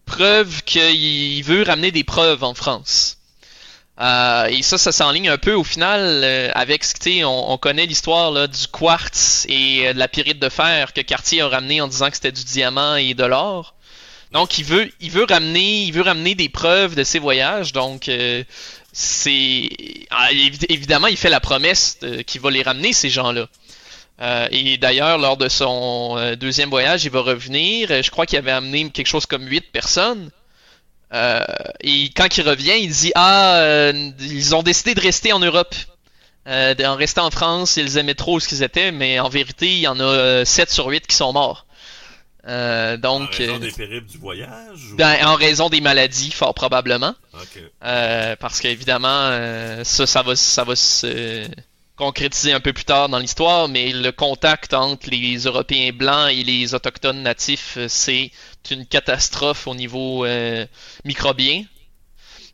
preuve 0.05 0.63
qu'il 0.65 1.43
veut 1.45 1.63
ramener 1.63 1.93
des 1.93 2.05
preuves 2.05 2.43
en 2.43 2.55
France. 2.55 3.19
Euh, 4.01 4.47
et 4.47 4.63
ça, 4.63 4.79
ça 4.79 4.91
s'enligne 4.91 5.29
un 5.29 5.39
peu 5.39 5.53
au 5.53 5.65
final 5.65 6.01
euh, 6.01 6.51
avec 6.55 6.83
ce 6.83 6.95
que 6.95 7.25
on, 7.25 7.53
on 7.53 7.59
connaît 7.59 7.87
l'histoire 7.87 8.49
du 8.49 8.67
quartz 8.69 9.47
et 9.49 9.87
euh, 9.87 9.93
de 9.93 9.99
la 9.99 10.09
pyrite 10.09 10.39
de 10.39 10.49
fer 10.49 10.95
que 10.95 11.03
Cartier 11.03 11.43
a 11.43 11.49
ramené 11.49 11.81
en 11.83 11.89
disant 11.89 12.09
que 12.09 12.17
c'était 12.17 12.33
du 12.33 12.45
diamant 12.45 12.97
et 12.97 13.13
de 13.15 13.25
l'or. 13.25 13.75
Donc 14.33 14.59
il 14.59 14.65
veut, 14.65 14.91
il 15.01 15.11
veut 15.11 15.27
ramener, 15.29 15.83
il 15.83 15.93
veut 15.93 16.03
ramener 16.03 16.35
des 16.35 16.49
preuves 16.49 16.95
de 16.95 17.05
ses 17.05 17.19
voyages. 17.19 17.73
Donc 17.73 18.11
c'est 18.93 19.69
ah, 20.11 20.29
évidemment, 20.69 21.07
il 21.07 21.17
fait 21.17 21.31
la 21.31 21.41
promesse 21.41 21.99
qu'il 22.27 22.41
va 22.41 22.51
les 22.51 22.63
ramener 22.63 22.93
ces 22.93 23.11
gens-là. 23.11 23.49
Euh, 24.21 24.47
et 24.51 24.77
d'ailleurs, 24.77 25.19
lors 25.19 25.37
de 25.37 25.49
son 25.49 26.15
euh, 26.17 26.37
deuxième 26.37 26.71
voyage, 26.71 27.05
il 27.05 27.11
va 27.11 27.21
revenir. 27.21 28.03
Je 28.03 28.11
crois 28.11 28.27
qu'il 28.27 28.39
avait 28.39 28.53
amené 28.53 28.89
quelque 28.91 29.07
chose 29.07 29.27
comme 29.27 29.47
huit 29.47 29.73
personnes. 29.73 30.31
Euh, 31.13 31.43
et 31.81 32.11
quand 32.11 32.37
il 32.37 32.49
revient, 32.49 32.75
il 32.79 32.91
dit 32.91 33.13
Ah, 33.15 33.93
ils 34.21 34.55
ont 34.55 34.63
décidé 34.63 34.95
de 34.95 35.01
rester 35.01 35.33
en 35.33 35.41
Europe. 35.41 35.75
en 36.47 36.97
restant 36.97 37.27
en 37.27 37.31
France, 37.31 37.77
ils 37.77 37.99
aimaient 37.99 38.15
trop 38.15 38.39
ce 38.39 38.49
qu'ils 38.49 38.63
étaient, 38.63 38.93
mais 38.93 39.19
en 39.19 39.29
vérité, 39.29 39.67
il 39.67 39.81
y 39.81 39.89
en 39.89 39.99
a 40.01 40.45
7 40.45 40.71
sur 40.71 40.87
8 40.87 41.07
qui 41.07 41.17
sont 41.17 41.33
morts. 41.33 41.67
Donc, 42.45 43.31
en 43.31 43.37
raison 43.37 43.59
des 43.59 43.71
périples 43.71 44.11
du 44.11 44.19
voyage 44.19 44.95
ben, 44.97 45.27
En 45.27 45.35
raison 45.37 45.69
des 45.69 45.81
maladies, 45.81 46.31
fort 46.31 46.55
probablement. 46.55 47.15
parce 47.81 48.61
qu'évidemment, 48.61 49.31
ça, 49.85 50.07
ça 50.07 50.23
va, 50.23 50.37
ça 50.37 50.65
va 50.65 50.77
se 50.77 51.47
concrétisé 51.97 52.53
un 52.53 52.61
peu 52.61 52.73
plus 52.73 52.85
tard 52.85 53.09
dans 53.09 53.19
l'histoire, 53.19 53.69
mais 53.69 53.93
le 53.93 54.11
contact 54.13 54.75
entre 54.75 55.09
les 55.11 55.37
Européens 55.45 55.93
blancs 55.93 56.31
et 56.33 56.43
les 56.43 56.75
Autochtones 56.75 57.23
natifs, 57.23 57.77
euh, 57.77 57.87
c'est 57.89 58.33
une 58.71 58.87
catastrophe 58.87 59.69
au 59.69 59.75
niveau 59.75 60.25
euh, 60.25 60.67
microbien. 61.05 61.65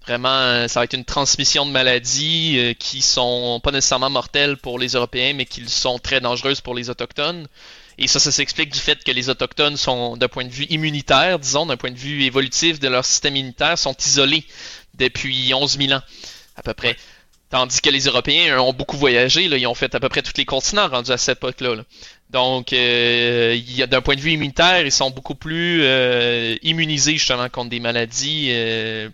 Vraiment, 0.07 0.69
ça 0.69 0.81
va 0.81 0.85
être 0.85 0.95
une 0.95 1.05
transmission 1.05 1.67
de 1.67 1.71
maladies 1.71 2.75
qui 2.79 3.03
sont 3.03 3.61
pas 3.63 3.71
nécessairement 3.71 4.09
mortelles 4.09 4.57
pour 4.57 4.79
les 4.79 4.89
Européens, 4.93 5.35
mais 5.35 5.45
qui 5.45 5.69
sont 5.69 5.99
très 5.99 6.19
dangereuses 6.21 6.63
pour 6.63 6.75
les 6.75 6.89
Autochtones. 6.89 7.47
Et 7.99 8.07
ça, 8.07 8.21
ça 8.21 8.31
s'explique 8.31 8.73
du 8.73 8.79
fait 8.79 9.03
que 9.03 9.11
les 9.11 9.29
Autochtones 9.29 9.77
sont, 9.77 10.17
d'un 10.17 10.29
point 10.29 10.45
de 10.45 10.51
vue 10.51 10.67
immunitaire, 10.71 11.39
disons, 11.39 11.67
d'un 11.67 11.77
point 11.77 11.91
de 11.91 11.99
vue 11.99 12.23
évolutif 12.23 12.79
de 12.79 12.89
leur 12.89 13.05
système 13.05 13.35
immunitaire, 13.35 13.77
sont 13.77 13.97
isolés 14.07 14.45
depuis 14.95 15.53
11 15.53 15.79
000 15.79 15.93
ans, 15.93 16.03
à 16.57 16.63
peu 16.63 16.75
près. 16.75 16.97
Tandis 17.51 17.81
que 17.81 17.91
les 17.91 18.05
Européens 18.05 18.61
ont 18.61 18.73
beaucoup 18.73 18.99
voyagé, 18.99 19.49
là, 19.49 19.57
ils 19.57 19.67
ont 19.67 19.75
fait 19.75 19.95
à 19.95 20.01
peu 20.01 20.09
près 20.09 20.23
tous 20.23 20.35
les 20.37 20.45
continents 20.45 20.87
rendus 20.87 21.11
à 21.11 21.17
cette 21.17 21.39
époque-là. 21.39 21.77
Donc, 22.31 22.73
euh, 22.73 23.59
d'un 23.87 24.03
point 24.03 24.15
de 24.15 24.21
vue 24.21 24.33
immunitaire, 24.33 24.85
ils 24.85 24.93
sont 24.93 25.11
beaucoup 25.11 25.35
plus 25.35 25.81
euh, 25.83 26.57
immunisés 26.63 27.15
justement 27.15 27.49
contre 27.49 27.71
des 27.71 27.81
maladies 27.81 28.49
euh, 28.51 29.09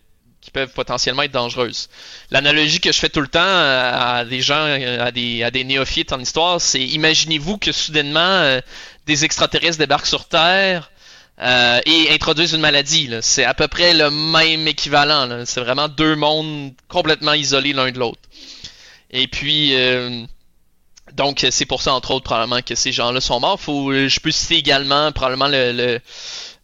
qui 0.45 0.51
peuvent 0.51 0.73
potentiellement 0.73 1.23
être 1.23 1.33
dangereuses. 1.33 1.89
L'analogie 2.31 2.79
que 2.79 2.93
je 2.93 2.99
fais 2.99 3.09
tout 3.09 3.23
le 3.23 3.29
temps 3.29 3.41
à, 3.41 4.27
des 4.27 4.43
gens, 4.43 4.67
à 5.01 5.11
des, 5.11 5.43
à 5.43 5.51
des 5.51 5.65
néophytes 5.65 6.13
en 6.13 6.21
histoire, 6.21 6.61
c'est 6.61 6.83
imaginez-vous 6.83 7.57
que 7.57 7.73
soudainement 7.73 8.21
euh, 8.21 8.61
des 9.07 9.25
extraterrestres 9.25 9.79
débarquent 9.79 10.07
sur 10.07 10.27
Terre 10.27 10.91
euh, 11.41 11.81
et 11.87 12.11
introduisent 12.11 12.53
une 12.53 12.61
maladie. 12.61 13.09
C'est 13.23 13.45
à 13.45 13.55
peu 13.55 13.69
près 13.69 13.95
le 13.95 14.11
même 14.11 14.69
équivalent. 14.69 15.45
C'est 15.47 15.61
vraiment 15.61 15.89
deux 15.89 16.15
mondes 16.15 16.73
complètement 16.89 17.33
isolés 17.33 17.73
l'un 17.73 17.91
de 17.91 17.99
l'autre. 17.99 18.21
Et 19.11 19.29
puis, 19.29 19.75
euh, 19.75 20.27
donc 21.15 21.47
c'est 21.51 21.67
pour 21.67 21.81
ça 21.81 21.95
entre 21.95 22.11
autres 22.11 22.25
probablement 22.25 22.61
que 22.61 22.75
ces 22.75 22.93
gens-là 22.93 23.23
sont 23.23 23.41
morts. 23.41 23.59
Faut, 23.59 23.95
je 23.95 24.21
peux 24.21 24.31
citer 24.31 24.57
également 24.57 25.11
probablement 25.11 25.49
le 25.49 26.01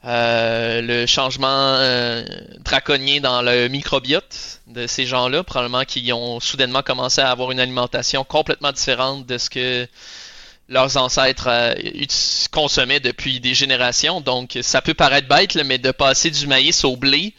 euh, 0.07 0.80
le 0.80 1.04
changement 1.04 1.47
euh, 1.76 2.25
draconien 2.61 3.21
dans 3.21 3.42
le 3.42 3.69
microbiote 3.69 4.61
de 4.66 4.87
ces 4.87 5.04
gens-là, 5.04 5.45
probablement 5.45 5.85
qui 5.85 6.11
ont 6.14 6.40
soudainement 6.40 6.83
commencé 6.83 7.21
à 7.21 7.30
avoir 7.30 7.50
une 7.50 7.61
alimentation 7.61 8.25
complètement 8.25 8.73
différente 8.73 9.26
de 9.26 9.37
ce 9.37 9.50
que 9.50 9.87
leurs 10.71 10.97
ancêtres 10.97 11.49
euh, 11.49 11.75
consommaient 12.50 13.00
depuis 13.00 13.40
des 13.40 13.52
générations. 13.52 14.23
Donc 14.23 14.59
ça 14.62 14.80
peut 14.80 14.95
paraître 14.95 15.28
bête, 15.28 15.54
mais 15.57 15.76
de 15.76 15.90
passer 15.90 16.30
du 16.30 16.47
maïs 16.47 16.83
au 16.85 16.97
blé, 16.97 17.35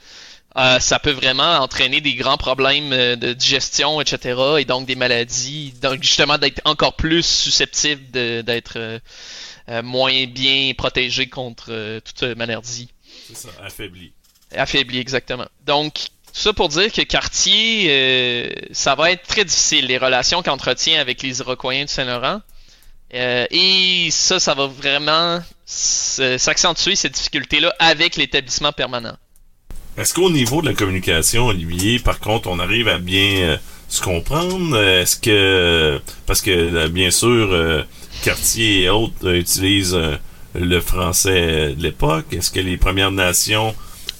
ça 0.80 1.00
peut 1.00 1.12
vraiment 1.12 1.60
entraîner 1.60 2.02
des 2.02 2.14
grands 2.14 2.38
problèmes 2.38 2.90
de 2.90 3.34
digestion, 3.34 4.02
etc. 4.02 4.38
Et 4.60 4.66
donc 4.66 4.86
des 4.86 4.96
maladies, 4.96 5.74
donc 5.82 6.04
justement 6.04 6.38
d'être 6.38 6.62
encore 6.66 6.98
plus 6.98 7.26
susceptible 7.26 8.04
d'être 8.12 9.00
euh, 9.70 9.84
moins 9.84 10.26
bien 10.26 10.74
protégé 10.78 11.28
contre 11.28 11.68
euh, 11.70 12.00
toute 12.00 12.24
maladie. 12.36 12.90
C'est 13.28 13.38
ça, 13.38 13.50
affaibli. 13.64 14.12
Affaibli, 14.56 15.00
exactement. 15.00 15.46
Donc, 15.66 16.08
ça 16.34 16.52
pour 16.54 16.70
dire 16.70 16.92
que 16.92 17.02
Cartier, 17.04 17.88
euh, 17.90 18.50
ça 18.72 18.96
va 18.96 19.12
être 19.12 19.28
très 19.28 19.46
difficile, 19.46 19.86
les 19.86 19.98
relations 19.98 20.42
qu'il 20.42 20.52
entretient 20.52 21.00
avec 21.00 21.22
les 21.22 21.40
Iroquois 21.40 21.76
du 21.76 21.88
Saint-Laurent. 21.88 22.42
et 23.12 24.08
ça, 24.10 24.40
ça 24.40 24.54
va 24.54 24.68
vraiment 24.68 25.42
s'accentuer, 25.66 26.96
ces 26.96 27.10
difficultés-là, 27.10 27.74
avec 27.80 28.16
l'établissement 28.16 28.72
permanent. 28.72 29.16
Est-ce 29.98 30.14
qu'au 30.14 30.32
niveau 30.32 30.62
de 30.62 30.70
la 30.70 30.74
communication, 30.74 31.48
Olivier, 31.48 32.00
par 32.00 32.20
contre, 32.20 32.50
on 32.50 32.60
arrive 32.60 32.88
à 32.88 32.98
bien 32.98 33.60
se 33.90 34.02
comprendre? 34.02 34.82
Est-ce 34.82 35.18
que... 35.18 36.02
Parce 36.26 36.42
que, 36.42 36.88
bien 36.88 37.12
sûr 37.12 37.86
Cartier 38.22 38.84
et 38.84 38.90
autres 38.90 39.14
euh, 39.28 39.40
utilisent 39.40 39.96
euh, 39.96 40.18
le 40.54 40.80
français 40.80 41.74
de 41.74 41.82
l'époque? 41.82 42.26
Est-ce 42.32 42.52
que 42.52 42.60
les 42.60 42.78
Premières 42.78 43.12
Nations 43.12 43.76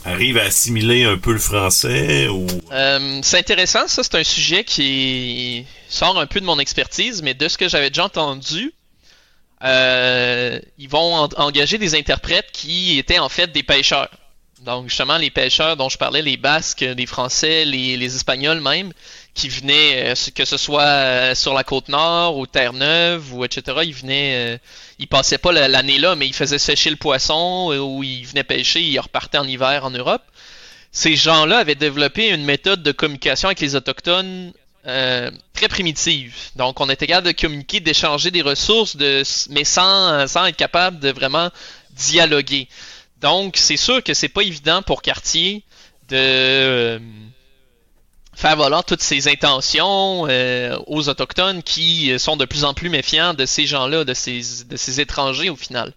arrivent 0.06 0.38
à 0.38 0.44
assimiler 0.44 1.04
un 1.04 1.18
peu 1.18 1.32
le 1.32 1.40
français 1.40 2.28
ou? 2.28 2.48
Euh, 2.72 3.20
C'est 3.22 3.38
intéressant, 3.38 3.88
ça 3.88 4.02
c'est 4.04 4.16
un 4.16 4.24
sujet 4.24 4.64
qui 4.64 5.66
sort 5.88 6.20
un 6.20 6.26
peu 6.26 6.40
de 6.40 6.46
mon 6.46 6.58
expertise, 6.60 7.22
mais 7.22 7.36
de 7.36 7.48
ce 7.48 7.58
que 7.58 7.70
j'avais 7.70 7.90
déjà 7.90 8.06
entendu, 8.06 8.74
ils 9.64 10.90
vont 10.90 11.30
engager 11.38 11.78
des 11.78 11.94
interprètes 11.94 12.50
qui 12.52 12.98
étaient 12.98 13.20
en 13.20 13.30
fait 13.30 13.52
des 13.52 13.62
pêcheurs. 13.62 14.10
Donc 14.66 14.90
justement 14.90 15.18
les 15.18 15.30
pêcheurs 15.30 15.78
dont 15.78 15.90
je 15.90 15.98
parlais, 16.00 16.24
les 16.24 16.38
Basques, 16.38 16.82
les 16.82 17.06
Français, 17.06 17.66
les 17.66 18.16
Espagnols 18.16 18.62
même, 18.62 18.92
qui 19.34 19.50
venaient, 19.50 20.12
euh, 20.12 20.16
que 20.36 20.46
ce 20.46 20.58
soit 20.58 20.84
euh, 20.84 21.36
sur 21.36 21.54
la 21.54 21.64
côte 21.64 21.88
nord 21.88 22.38
ou 22.38 22.48
Terre-Neuve 22.48 23.34
ou 23.34 23.46
etc. 23.46 23.80
Ils 23.84 23.94
venaient, 23.94 24.56
euh, 24.56 24.58
ils 25.00 25.08
passaient 25.08 25.38
pas 25.38 25.52
l'année 25.52 26.00
là, 26.00 26.16
mais 26.16 26.28
ils 26.28 26.34
faisaient 26.34 26.60
sécher 26.60 26.90
le 26.90 26.96
poisson 26.96 27.72
ou 27.74 28.04
ils 28.04 28.26
venaient 28.26 28.44
pêcher, 28.44 28.82
ils 28.82 29.00
repartaient 29.00 29.38
en 29.38 29.48
hiver 29.48 29.86
en 29.86 29.92
Europe. 29.92 30.24
Ces 30.92 31.16
gens-là 31.16 31.60
avaient 31.60 31.76
développé 31.76 32.30
une 32.30 32.44
méthode 32.44 32.84
de 32.84 32.92
communication 32.92 33.48
avec 33.48 33.62
les 33.62 33.76
autochtones 33.76 34.52
très 34.84 35.68
primitive. 35.70 36.36
Donc, 36.56 36.82
on 36.82 36.90
était 36.90 37.06
capable 37.06 37.28
de 37.28 37.40
communiquer, 37.40 37.80
d'échanger 37.80 38.32
des 38.32 38.42
ressources, 38.42 38.98
mais 39.50 39.64
sans, 39.64 40.28
sans 40.28 40.48
être 40.48 40.58
capable 40.58 41.00
de 41.00 41.12
vraiment 41.12 41.50
dialoguer. 41.92 42.68
Donc, 43.22 43.58
c'est 43.58 43.78
sûr 43.78 44.04
que 44.04 44.16
c'est 44.16 44.28
pas 44.28 44.42
évident 44.42 44.82
pour 44.82 45.04
Cartier 45.04 45.64
de 46.10 47.00
faire 48.42 48.58
valoir 48.58 48.84
toutes 48.84 49.04
ses 49.04 49.28
intentions 49.28 50.26
euh, 50.28 50.76
aux 50.88 51.10
autochtones 51.10 51.62
qui 51.62 52.18
sont 52.18 52.38
de 52.38 52.46
plus 52.46 52.64
en 52.66 52.74
plus 52.74 52.90
méfiants 52.90 53.36
de 53.36 53.46
ces 53.46 53.68
gens-là, 53.68 54.04
de 54.04 54.16
ces, 54.16 54.42
de 54.68 54.78
ces 54.78 55.00
étrangers 55.00 55.52
au 55.52 55.56
final. 55.56 55.94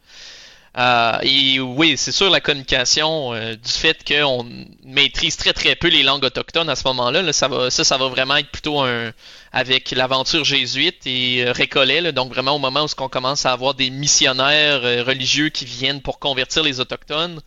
Euh, 0.76 1.18
et 1.22 1.60
oui, 1.60 1.94
c'est 1.96 2.12
sûr 2.12 2.28
la 2.28 2.40
communication 2.40 3.32
euh, 3.32 3.54
du 3.54 3.70
fait 3.70 4.04
qu'on 4.06 4.44
maîtrise 4.84 5.36
très 5.36 5.54
très 5.54 5.74
peu 5.74 5.88
les 5.88 6.02
langues 6.02 6.24
autochtones 6.24 6.68
à 6.68 6.74
ce 6.76 6.82
moment-là, 6.88 7.32
ça 7.32 7.48
va 7.48 7.70
ça, 7.70 7.84
ça 7.84 7.96
va 7.96 8.08
vraiment 8.08 8.36
être 8.36 8.50
plutôt 8.50 8.80
un 8.80 9.12
avec 9.52 9.92
l'aventure 9.92 10.44
jésuite 10.44 11.06
et 11.06 11.44
récollet, 11.46 12.12
donc 12.12 12.32
vraiment 12.32 12.56
au 12.56 12.58
moment 12.58 12.84
où 12.84 13.02
on 13.02 13.08
commence 13.08 13.46
à 13.46 13.52
avoir 13.52 13.74
des 13.74 13.88
missionnaires 13.88 14.82
religieux 15.06 15.48
qui 15.48 15.64
viennent 15.64 16.02
pour 16.02 16.18
convertir 16.18 16.64
les 16.64 16.80
autochtones. 16.80 17.40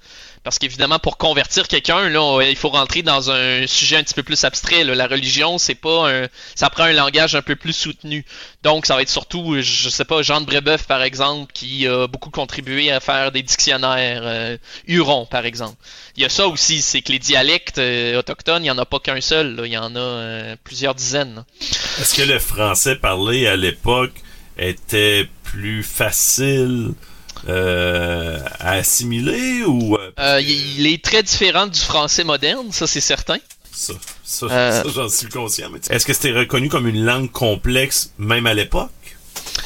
Parce 0.47 0.59
qu'évidemment, 0.59 0.97
pour 0.97 1.17
convertir 1.17 1.67
quelqu'un, 1.67 2.07
il 2.07 2.55
faut 2.55 2.69
rentrer 2.69 3.01
dans 3.01 3.31
un 3.31 3.67
sujet 3.67 3.97
un 3.97 4.03
petit 4.03 4.13
peu 4.13 4.23
plus 4.23 4.45
abstrait. 4.45 4.85
La 4.85 5.05
religion, 5.05 5.57
c'est 5.57 5.75
pas 5.75 6.09
un. 6.09 6.27
ça 6.55 6.69
prend 6.69 6.85
un 6.85 6.93
langage 6.93 7.35
un 7.35 7.41
peu 7.41 7.57
plus 7.57 7.73
soutenu. 7.73 8.23
Donc, 8.63 8.85
ça 8.85 8.95
va 8.95 9.01
être 9.01 9.09
surtout, 9.09 9.57
je 9.59 9.89
sais 9.89 10.05
pas, 10.05 10.21
Jean 10.21 10.39
de 10.39 10.45
Brébeuf, 10.45 10.83
par 10.83 11.03
exemple, 11.03 11.51
qui 11.51 11.85
a 11.85 12.07
beaucoup 12.07 12.29
contribué 12.29 12.93
à 12.93 13.01
faire 13.01 13.33
des 13.33 13.41
dictionnaires 13.41 14.21
euh, 14.23 14.57
Huron, 14.87 15.25
par 15.25 15.45
exemple. 15.45 15.75
Il 16.15 16.23
y 16.23 16.25
a 16.25 16.29
ça 16.29 16.47
aussi, 16.47 16.81
c'est 16.81 17.01
que 17.01 17.11
les 17.11 17.19
dialectes 17.19 17.79
euh, 17.79 18.17
autochtones, 18.17 18.63
il 18.63 18.67
n'y 18.67 18.71
en 18.71 18.77
a 18.77 18.85
pas 18.85 18.99
qu'un 18.99 19.19
seul, 19.19 19.59
il 19.65 19.73
y 19.73 19.77
en 19.77 19.97
a 19.97 19.99
euh, 19.99 20.55
plusieurs 20.63 20.95
dizaines. 20.95 21.43
Est-ce 21.99 22.15
que 22.15 22.21
le 22.21 22.39
français 22.39 22.95
parlé 22.95 23.47
à 23.47 23.57
l'époque 23.57 24.13
était 24.57 25.27
plus 25.43 25.83
facile 25.83 26.93
euh, 27.47 28.39
à 28.59 28.73
assimiler 28.73 29.63
ou 29.63 29.95
euh, 29.95 30.11
euh, 30.19 30.41
il 30.41 30.87
est 30.87 31.03
très 31.03 31.23
différent 31.23 31.67
du 31.67 31.79
français 31.79 32.23
moderne, 32.23 32.71
ça 32.71 32.87
c'est 32.87 33.01
certain. 33.01 33.37
Ça, 33.71 33.93
ça, 34.23 34.83
j'en 34.93 35.07
suis 35.07 35.29
conscient. 35.29 35.69
est-ce 35.89 36.05
que 36.05 36.13
c'était 36.13 36.31
reconnu 36.31 36.67
comme 36.67 36.87
une 36.87 37.05
langue 37.05 37.31
complexe 37.31 38.11
même 38.17 38.47
à 38.47 38.53
l'époque? 38.55 38.89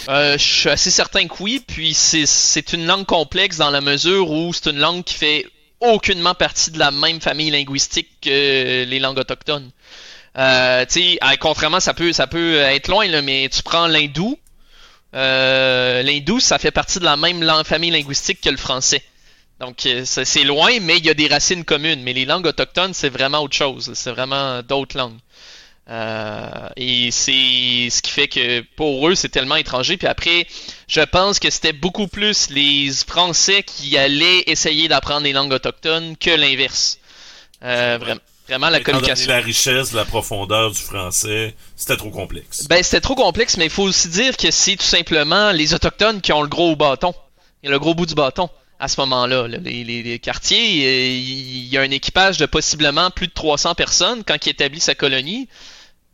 Je 0.07 0.37
suis 0.37 0.69
assez 0.69 0.91
certain 0.91 1.27
que 1.27 1.33
oui. 1.39 1.63
Puis 1.65 1.93
c'est 1.93 2.73
une 2.73 2.85
langue 2.85 3.05
complexe 3.05 3.57
dans 3.57 3.69
la 3.69 3.79
mesure 3.79 4.29
où 4.29 4.51
c'est 4.51 4.69
une 4.69 4.79
langue 4.79 5.05
qui 5.05 5.13
fait 5.13 5.45
aucunement 5.79 6.35
partie 6.35 6.71
de 6.71 6.79
la 6.79 6.91
même 6.91 7.21
famille 7.21 7.51
linguistique 7.51 8.09
que 8.21 8.83
les 8.83 8.99
langues 8.99 9.19
autochtones. 9.19 9.71
Euh, 10.37 10.85
contrairement, 11.39 11.79
ça 11.79 11.93
peut, 11.93 12.13
ça 12.13 12.27
peut 12.27 12.55
être 12.55 12.87
loin, 12.87 13.07
là, 13.07 13.21
mais 13.21 13.49
tu 13.49 13.63
prends 13.63 13.87
l'hindou, 13.87 14.37
euh, 15.13 16.01
l'hindou, 16.03 16.39
ça 16.39 16.57
fait 16.57 16.71
partie 16.71 16.99
de 16.99 17.05
la 17.05 17.17
même 17.17 17.43
famille 17.65 17.91
linguistique 17.91 18.41
que 18.41 18.49
le 18.49 18.57
français. 18.57 19.03
Donc 19.59 19.85
euh, 19.85 20.03
c'est 20.05 20.43
loin, 20.43 20.79
mais 20.81 20.97
il 20.97 21.05
y 21.05 21.09
a 21.09 21.13
des 21.13 21.27
racines 21.27 21.65
communes. 21.65 22.01
Mais 22.01 22.13
les 22.13 22.25
langues 22.25 22.47
autochtones, 22.47 22.93
c'est 22.93 23.09
vraiment 23.09 23.39
autre 23.41 23.55
chose. 23.55 23.91
C'est 23.93 24.11
vraiment 24.11 24.61
d'autres 24.63 24.97
langues. 24.97 25.19
Euh, 25.89 26.69
et 26.77 27.11
c'est 27.11 27.89
ce 27.89 28.01
qui 28.01 28.11
fait 28.11 28.27
que 28.27 28.61
pour 28.75 29.07
eux, 29.09 29.15
c'est 29.15 29.29
tellement 29.29 29.57
étranger. 29.57 29.97
Puis 29.97 30.07
après, 30.07 30.47
je 30.87 31.01
pense 31.01 31.39
que 31.39 31.49
c'était 31.49 31.73
beaucoup 31.73 32.07
plus 32.07 32.49
les 32.49 32.89
Français 33.05 33.63
qui 33.63 33.97
allaient 33.97 34.43
essayer 34.47 34.87
d'apprendre 34.87 35.23
les 35.23 35.33
langues 35.33 35.51
autochtones 35.51 36.15
que 36.17 36.31
l'inverse. 36.31 36.99
vraiment 37.61 38.21
vraiment 38.51 38.69
la 38.69 38.81
communication. 38.81 39.31
la 39.31 39.39
richesse, 39.39 39.93
la 39.93 40.05
profondeur 40.05 40.71
du 40.71 40.81
français, 40.81 41.55
c'était 41.75 41.95
trop 41.95 42.09
complexe. 42.09 42.67
Ben, 42.67 42.83
c'était 42.83 42.99
trop 42.99 43.15
complexe, 43.15 43.57
mais 43.57 43.65
il 43.65 43.71
faut 43.71 43.83
aussi 43.83 44.09
dire 44.09 44.35
que 44.35 44.51
c'est 44.51 44.75
tout 44.75 44.85
simplement 44.85 45.51
les 45.51 45.73
Autochtones 45.73 46.21
qui 46.21 46.33
ont 46.33 46.41
le 46.41 46.49
gros 46.49 46.75
bâton. 46.75 47.13
le 47.63 47.79
gros 47.79 47.93
bout 47.93 48.05
du 48.05 48.15
bâton 48.15 48.49
à 48.79 48.87
ce 48.87 48.99
moment-là. 49.01 49.47
Les, 49.47 50.19
quartiers, 50.19 50.85
euh, 50.85 51.07
il 51.07 51.67
y 51.67 51.77
a 51.77 51.81
un 51.81 51.91
équipage 51.91 52.37
de 52.37 52.45
possiblement 52.45 53.09
plus 53.11 53.27
de 53.27 53.33
300 53.33 53.75
personnes 53.75 54.23
quand 54.25 54.45
ils 54.45 54.49
établissent 54.49 54.85
sa 54.85 54.95
colonie. 54.95 55.47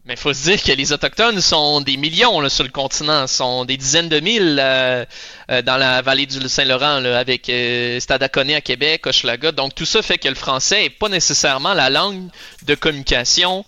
Mais 0.07 0.15
faut 0.15 0.33
se 0.33 0.43
dire 0.43 0.63
que 0.63 0.71
les 0.71 0.93
Autochtones 0.93 1.41
sont 1.41 1.81
des 1.81 1.97
millions 1.97 2.39
là, 2.39 2.47
sur 2.47 2.63
le 2.63 2.69
continent, 2.69 3.27
sont 3.27 3.65
des 3.65 3.75
dizaines 3.75 4.07
de 4.07 4.21
mille 4.21 4.57
euh, 4.57 5.03
euh, 5.51 5.61
dans 5.61 5.75
la 5.75 6.01
vallée 6.01 6.25
du 6.25 6.47
Saint-Laurent, 6.47 7.03
avec 7.03 7.49
euh, 7.49 7.99
Stadacone 7.99 8.51
à 8.51 8.61
Québec, 8.61 9.05
Hochelaga. 9.05 9.51
Donc 9.51 9.75
tout 9.75 9.85
ça 9.85 10.01
fait 10.01 10.17
que 10.17 10.29
le 10.29 10.35
français 10.35 10.85
est 10.85 10.89
pas 10.89 11.09
nécessairement 11.09 11.73
la 11.73 11.89
langue 11.89 12.29
de 12.65 12.73
communication 12.75 13.65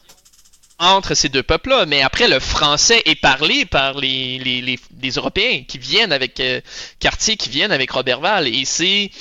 entre 0.77 1.13
ces 1.13 1.27
deux 1.27 1.43
peuples-là. 1.43 1.86
Mais 1.86 2.03
après, 2.03 2.29
le 2.29 2.39
français 2.39 3.01
est 3.03 3.19
parlé 3.19 3.65
par 3.65 3.98
les, 4.00 4.39
les, 4.39 4.62
les, 4.62 4.79
les 5.01 5.12
Européens 5.12 5.63
qui 5.67 5.77
viennent 5.77 6.13
avec 6.13 6.39
euh, 6.39 6.62
Cartier, 7.01 7.36
qui 7.36 7.50
viennent 7.50 7.74
avec 7.74 7.91
Robertval. 7.91 8.48
Et 8.48 8.63
c'est, 8.63 9.12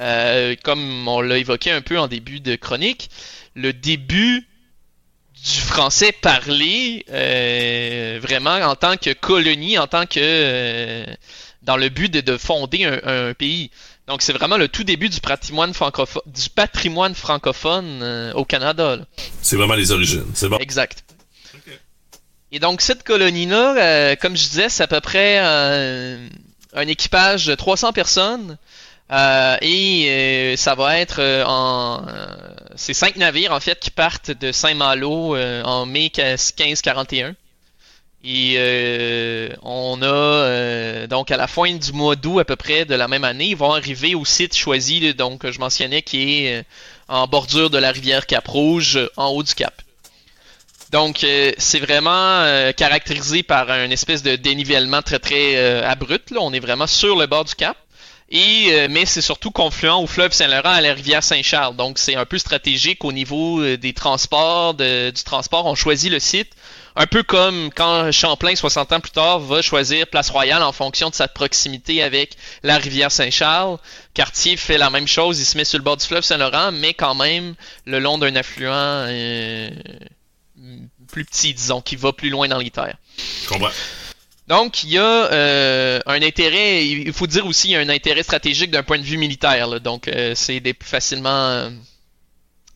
euh, 0.00 0.54
comme 0.62 1.08
on 1.08 1.22
l'a 1.22 1.38
évoqué 1.38 1.72
un 1.72 1.80
peu 1.80 1.98
en 1.98 2.06
début 2.06 2.38
de 2.38 2.54
chronique, 2.54 3.10
le 3.56 3.72
début 3.72 4.46
du 5.48 5.60
français 5.60 6.12
parlé 6.12 7.04
euh, 7.10 8.18
vraiment 8.22 8.56
en 8.56 8.74
tant 8.74 8.96
que 8.96 9.12
colonie, 9.14 9.78
en 9.78 9.86
tant 9.86 10.04
que 10.04 10.20
euh, 10.20 11.06
dans 11.62 11.76
le 11.76 11.88
but 11.88 12.12
de, 12.12 12.20
de 12.20 12.36
fonder 12.36 12.84
un, 12.84 13.00
un, 13.28 13.34
pays. 13.34 13.70
Donc 14.06 14.22
c'est 14.22 14.32
vraiment 14.32 14.56
le 14.58 14.68
tout 14.68 14.84
début 14.84 15.08
du 15.08 15.20
patrimoine 15.20 15.72
francophone, 15.72 16.22
du 16.26 16.50
patrimoine 16.50 17.14
francophone 17.14 18.00
euh, 18.02 18.32
au 18.34 18.44
Canada. 18.44 18.98
C'est 19.42 19.56
vraiment 19.56 19.74
les 19.74 19.90
origines, 19.90 20.26
c'est 20.34 20.48
bon. 20.48 20.58
Exact. 20.58 21.04
Okay. 21.54 21.78
Et 22.52 22.58
donc 22.58 22.80
cette 22.82 23.02
colonie-là, 23.02 23.76
euh, 23.76 24.16
comme 24.16 24.36
je 24.36 24.42
disais, 24.48 24.68
c'est 24.68 24.82
à 24.82 24.86
peu 24.86 25.00
près 25.00 25.38
un 25.38 26.86
équipage 26.86 27.46
de 27.46 27.54
300 27.54 27.92
personnes. 27.92 28.58
Euh, 29.10 29.56
et 29.62 30.06
euh, 30.52 30.56
ça 30.56 30.74
va 30.74 30.98
être 30.98 31.20
euh, 31.20 31.44
en. 31.46 32.02
C'est 32.78 32.94
cinq 32.94 33.16
navires 33.16 33.52
en 33.52 33.60
fait 33.60 33.78
qui 33.80 33.90
partent 33.90 34.30
de 34.30 34.52
Saint-Malo 34.52 35.36
en 35.36 35.84
mai 35.84 36.10
1541. 36.16 37.34
Et 38.24 38.56
on 39.62 40.00
a 40.02 41.06
donc 41.08 41.30
à 41.30 41.36
la 41.36 41.46
fin 41.46 41.74
du 41.74 41.92
mois 41.92 42.16
d'août 42.16 42.38
à 42.38 42.44
peu 42.44 42.56
près 42.56 42.84
de 42.84 42.94
la 42.94 43.08
même 43.08 43.24
année, 43.24 43.48
ils 43.48 43.56
vont 43.56 43.72
arriver 43.72 44.14
au 44.14 44.24
site 44.24 44.56
choisi, 44.56 45.12
donc 45.14 45.50
je 45.50 45.58
mentionnais, 45.58 46.02
qui 46.02 46.46
est 46.46 46.64
en 47.08 47.26
bordure 47.26 47.70
de 47.70 47.78
la 47.78 47.90
rivière 47.90 48.26
Cap-Rouge, 48.26 48.98
en 49.16 49.28
haut 49.28 49.42
du 49.42 49.54
Cap. 49.54 49.74
Donc 50.90 51.18
c'est 51.58 51.80
vraiment 51.80 52.44
caractérisé 52.76 53.42
par 53.42 53.70
un 53.70 53.90
espèce 53.90 54.22
de 54.22 54.36
dénivellement 54.36 55.02
très 55.02 55.18
très 55.18 55.82
abrupt. 55.82 56.30
Là. 56.30 56.38
On 56.42 56.52
est 56.52 56.60
vraiment 56.60 56.86
sur 56.86 57.16
le 57.16 57.26
bord 57.26 57.44
du 57.44 57.54
Cap. 57.54 57.76
Et, 58.30 58.68
euh, 58.72 58.88
mais 58.90 59.06
c'est 59.06 59.22
surtout 59.22 59.50
confluent 59.50 60.02
au 60.02 60.06
fleuve 60.06 60.32
Saint-Laurent 60.32 60.70
à 60.70 60.80
la 60.82 60.92
rivière 60.92 61.22
Saint-Charles. 61.22 61.76
Donc 61.76 61.98
c'est 61.98 62.14
un 62.14 62.26
peu 62.26 62.36
stratégique 62.36 63.02
au 63.04 63.12
niveau 63.12 63.60
euh, 63.60 63.78
des 63.78 63.94
transports, 63.94 64.74
de, 64.74 65.10
du 65.10 65.22
transport. 65.22 65.64
On 65.64 65.74
choisit 65.74 66.10
le 66.10 66.20
site. 66.20 66.52
Un 66.94 67.06
peu 67.06 67.22
comme 67.22 67.70
quand 67.74 68.12
Champlain, 68.12 68.54
60 68.54 68.92
ans 68.92 69.00
plus 69.00 69.12
tard, 69.12 69.38
va 69.38 69.62
choisir 69.62 70.06
Place 70.08 70.30
Royale 70.30 70.62
en 70.62 70.72
fonction 70.72 71.08
de 71.08 71.14
sa 71.14 71.28
proximité 71.28 72.02
avec 72.02 72.36
la 72.62 72.76
rivière 72.76 73.12
Saint-Charles. 73.12 73.78
Cartier 74.12 74.56
fait 74.56 74.78
la 74.78 74.90
même 74.90 75.06
chose, 75.06 75.40
il 75.40 75.44
se 75.44 75.56
met 75.56 75.64
sur 75.64 75.78
le 75.78 75.84
bord 75.84 75.96
du 75.96 76.04
fleuve 76.04 76.24
Saint-Laurent, 76.24 76.72
mais 76.72 76.94
quand 76.94 77.14
même 77.14 77.54
le 77.86 77.98
long 77.98 78.18
d'un 78.18 78.34
affluent 78.34 78.72
euh, 78.72 79.70
plus 81.10 81.24
petit, 81.24 81.54
disons, 81.54 81.80
qui 81.80 81.96
va 81.96 82.12
plus 82.12 82.30
loin 82.30 82.48
dans 82.48 82.58
les 82.58 82.70
terres. 82.70 82.96
Donc, 84.48 84.82
il 84.82 84.90
y 84.90 84.98
a 84.98 85.02
euh, 85.02 86.00
un 86.06 86.22
intérêt, 86.22 86.86
il 86.86 87.12
faut 87.12 87.26
dire 87.26 87.44
aussi, 87.46 87.68
il 87.68 87.70
y 87.72 87.76
a 87.76 87.80
un 87.80 87.88
intérêt 87.90 88.22
stratégique 88.22 88.70
d'un 88.70 88.82
point 88.82 88.98
de 88.98 89.04
vue 89.04 89.18
militaire. 89.18 89.66
Là. 89.66 89.78
Donc, 89.78 90.08
euh, 90.08 90.32
c'est 90.34 90.60
des 90.60 90.72
plus 90.72 90.88
facilement. 90.88 91.70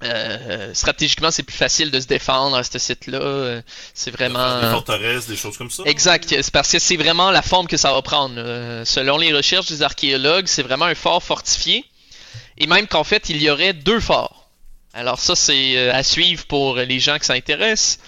Euh, 0.04 0.74
stratégiquement, 0.74 1.30
c'est 1.30 1.44
plus 1.44 1.56
facile 1.56 1.90
de 1.90 1.98
se 1.98 2.06
défendre 2.06 2.56
à 2.56 2.62
ce 2.62 2.78
site-là. 2.78 3.62
C'est 3.94 4.10
vraiment. 4.10 4.60
Des 4.60 4.66
forteresses, 4.66 5.26
des 5.26 5.36
choses 5.36 5.56
comme 5.56 5.70
ça. 5.70 5.84
Exact. 5.86 6.28
C'est 6.28 6.50
parce 6.50 6.70
que 6.70 6.78
c'est 6.78 6.96
vraiment 6.96 7.30
la 7.30 7.40
forme 7.40 7.66
que 7.66 7.78
ça 7.78 7.90
va 7.90 8.02
prendre. 8.02 8.34
selon 8.84 9.16
les 9.16 9.32
recherches 9.32 9.68
des 9.68 9.80
archéologues, 9.80 10.48
c'est 10.48 10.62
vraiment 10.62 10.84
un 10.84 10.94
fort 10.94 11.22
fortifié. 11.22 11.86
Et 12.58 12.66
même 12.66 12.86
qu'en 12.86 13.04
fait, 13.04 13.30
il 13.30 13.40
y 13.40 13.48
aurait 13.48 13.72
deux 13.72 14.00
forts. 14.00 14.50
Alors, 14.92 15.18
ça, 15.18 15.34
c'est 15.34 15.88
à 15.88 16.02
suivre 16.02 16.44
pour 16.44 16.76
les 16.76 17.00
gens 17.00 17.18
qui 17.18 17.24
s'intéressent. 17.24 17.98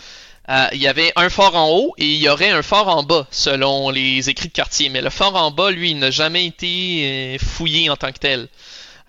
Euh, 0.51 0.67
il 0.73 0.81
y 0.81 0.89
avait 0.89 1.13
un 1.17 1.31
fort 1.31 1.55
en 1.55 1.71
haut 1.71 1.95
et 1.97 2.05
il 2.05 2.21
y 2.21 2.29
aurait 2.29 2.51
un 2.51 2.63
fort 2.63 2.89
en 2.89 3.03
bas, 3.03 3.27
selon 3.31 3.89
les 3.91 4.29
écrits 4.29 4.49
de 4.49 4.53
quartier. 4.53 4.91
Mais 4.91 5.01
le 5.01 5.11
fort 5.11 5.37
en 5.37 5.51
bas, 5.51 5.71
lui, 5.71 5.91
il 5.91 5.99
n'a 5.99 6.11
jamais 6.11 6.45
été 6.45 7.37
euh, 7.37 7.39
fouillé 7.39 7.89
en 7.89 7.97
tant 7.97 8.13
que 8.13 8.19
tel. 8.19 8.49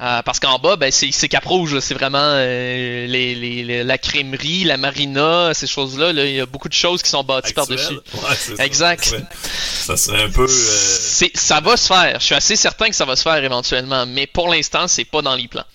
Euh, 0.02 0.22
parce 0.24 0.42
qu'en 0.42 0.60
bas, 0.60 0.76
ben, 0.76 0.92
c'est 0.92 1.30
Cap 1.30 1.46
Rouge, 1.46 1.80
c'est 1.80 1.94
vraiment 1.94 2.18
euh, 2.20 3.08
les, 3.08 3.34
les, 3.34 3.84
la 3.84 3.98
crèmerie, 3.98 4.66
la 4.66 4.76
marina, 4.76 5.54
ces 5.54 5.68
choses-là. 5.68 6.12
Là, 6.12 6.26
il 6.26 6.36
y 6.36 6.42
a 6.42 6.46
beaucoup 6.46 6.68
de 6.68 6.74
choses 6.74 7.02
qui 7.02 7.10
sont 7.10 7.24
bâties 7.24 7.54
par-dessus. 7.54 7.94
Ouais, 8.14 8.66
exact. 8.66 9.06
Ça. 9.06 9.18
ça 9.24 9.98
serait 9.98 10.24
un 10.24 10.30
peu. 10.30 10.44
Euh... 10.44 11.28
Ça 11.34 11.62
va 11.62 11.78
se 11.78 11.88
faire. 11.88 12.20
Je 12.20 12.26
suis 12.26 12.36
assez 12.36 12.58
certain 12.58 12.90
que 12.90 12.96
ça 12.96 13.06
va 13.06 13.16
se 13.16 13.24
faire 13.24 13.42
éventuellement, 13.42 14.06
mais 14.06 14.28
pour 14.28 14.50
l'instant, 14.50 14.90
c'est 14.90 15.06
pas 15.06 15.22
dans 15.22 15.36
les 15.36 15.48
plans. 15.48 15.66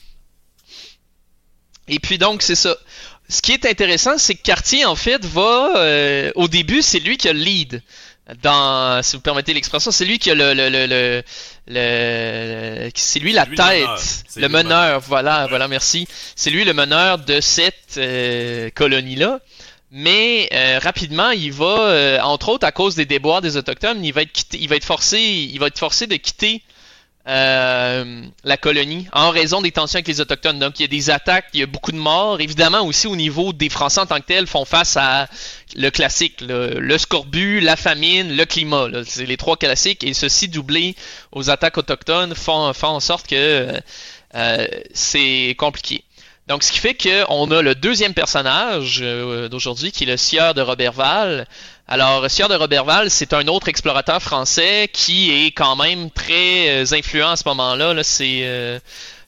Et 1.88 1.98
puis 1.98 2.18
donc, 2.18 2.42
c'est 2.42 2.54
ça 2.54 2.76
ce 3.30 3.40
qui 3.40 3.52
est 3.52 3.64
intéressant, 3.64 4.18
c'est 4.18 4.34
que 4.34 4.42
Cartier, 4.42 4.84
en 4.84 4.96
fait, 4.96 5.24
va. 5.24 5.72
Euh, 5.76 6.32
au 6.34 6.48
début, 6.48 6.82
c'est 6.82 6.98
lui 6.98 7.16
qui 7.16 7.28
a 7.28 7.32
le 7.32 7.38
lead. 7.40 7.82
Dans, 8.42 9.02
si 9.02 9.16
vous 9.16 9.22
permettez 9.22 9.54
l'expression, 9.54 9.90
c'est 9.90 10.04
lui 10.04 10.18
qui 10.18 10.30
a 10.30 10.34
le, 10.34 10.54
le, 10.54 10.68
le, 10.68 10.86
le, 10.86 11.22
le 11.66 12.90
c'est 12.94 13.18
lui 13.18 13.32
la 13.32 13.44
lui 13.44 13.56
tête, 13.56 13.88
le 14.36 14.48
meneur. 14.48 14.64
meneur. 14.64 15.00
Voilà, 15.00 15.42
ouais. 15.42 15.48
voilà, 15.48 15.66
merci. 15.66 16.06
C'est 16.36 16.50
lui 16.50 16.64
le 16.64 16.72
meneur 16.72 17.18
de 17.18 17.40
cette 17.40 17.96
euh, 17.96 18.70
colonie-là. 18.74 19.40
Mais 19.90 20.48
euh, 20.52 20.78
rapidement, 20.80 21.30
il 21.30 21.52
va, 21.52 21.88
euh, 21.88 22.20
entre 22.20 22.50
autres 22.50 22.66
à 22.66 22.70
cause 22.70 22.94
des 22.94 23.06
déboires 23.06 23.40
des 23.40 23.56
autochtones, 23.56 24.04
il 24.04 24.12
va 24.12 24.22
être 24.22 24.32
quitté, 24.32 24.58
il 24.60 24.68
va 24.68 24.76
être 24.76 24.84
forcé, 24.84 25.18
il 25.18 25.58
va 25.58 25.66
être 25.66 25.78
forcé 25.80 26.06
de 26.06 26.14
quitter 26.14 26.62
euh, 27.28 28.22
la 28.44 28.56
colonie 28.56 29.06
en 29.12 29.30
raison 29.30 29.60
des 29.60 29.72
tensions 29.72 29.96
avec 29.96 30.08
les 30.08 30.20
autochtones. 30.20 30.58
Donc 30.58 30.80
il 30.80 30.82
y 30.82 30.84
a 30.84 30.88
des 30.88 31.10
attaques, 31.10 31.46
il 31.52 31.60
y 31.60 31.62
a 31.62 31.66
beaucoup 31.66 31.92
de 31.92 31.98
morts. 31.98 32.40
Évidemment 32.40 32.82
aussi 32.82 33.06
au 33.06 33.16
niveau 33.16 33.52
des 33.52 33.68
Français 33.68 34.00
en 34.00 34.06
tant 34.06 34.18
que 34.20 34.26
tels 34.26 34.46
font 34.46 34.64
face 34.64 34.96
à 34.96 35.28
le 35.76 35.90
classique, 35.90 36.40
le, 36.40 36.98
scorbut, 36.98 37.60
la 37.60 37.76
famine, 37.76 38.34
le 38.34 38.44
climat. 38.46 38.86
C'est 39.04 39.26
les 39.26 39.36
trois 39.36 39.56
classiques 39.56 40.02
et 40.02 40.14
ceci 40.14 40.48
doublé 40.48 40.96
aux 41.32 41.50
attaques 41.50 41.78
autochtones 41.78 42.34
font, 42.34 42.72
font 42.72 42.88
en 42.88 43.00
sorte 43.00 43.26
que 43.26 43.80
euh, 44.34 44.66
c'est 44.94 45.54
compliqué. 45.58 46.04
Donc, 46.50 46.64
ce 46.64 46.72
qui 46.72 46.80
fait 46.80 46.96
qu'on 46.96 47.48
a 47.52 47.62
le 47.62 47.76
deuxième 47.76 48.12
personnage 48.12 48.98
euh, 49.02 49.48
d'aujourd'hui, 49.48 49.92
qui 49.92 50.02
est 50.02 50.06
le 50.08 50.16
sieur 50.16 50.52
de 50.52 50.60
Robertval. 50.60 51.46
Alors, 51.92 52.30
sieur 52.30 52.48
de 52.48 52.54
Robertval, 52.54 53.10
c'est 53.10 53.32
un 53.32 53.48
autre 53.48 53.66
explorateur 53.66 54.22
français 54.22 54.88
qui 54.92 55.32
est 55.32 55.50
quand 55.50 55.74
même 55.74 56.08
très 56.12 56.84
euh, 56.84 56.84
influent 56.92 57.30
à 57.30 57.36
ce 57.36 57.42
moment-là. 57.48 57.94
-là, 57.94 58.04
c'est, 58.04 58.42
euh, 58.44 58.78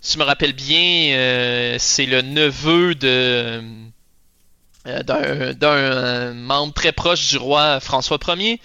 si 0.00 0.14
je 0.14 0.18
me 0.20 0.22
rappelle 0.22 0.52
bien, 0.52 1.12
euh, 1.16 1.74
c'est 1.80 2.06
le 2.06 2.22
neveu 2.22 2.94
de 2.94 3.60
d'un, 4.84 5.54
d'un 5.54 6.34
membre 6.34 6.72
très 6.72 6.92
proche 6.92 7.30
du 7.30 7.36
roi 7.36 7.80
François 7.80 8.18
Ier. 8.28 8.60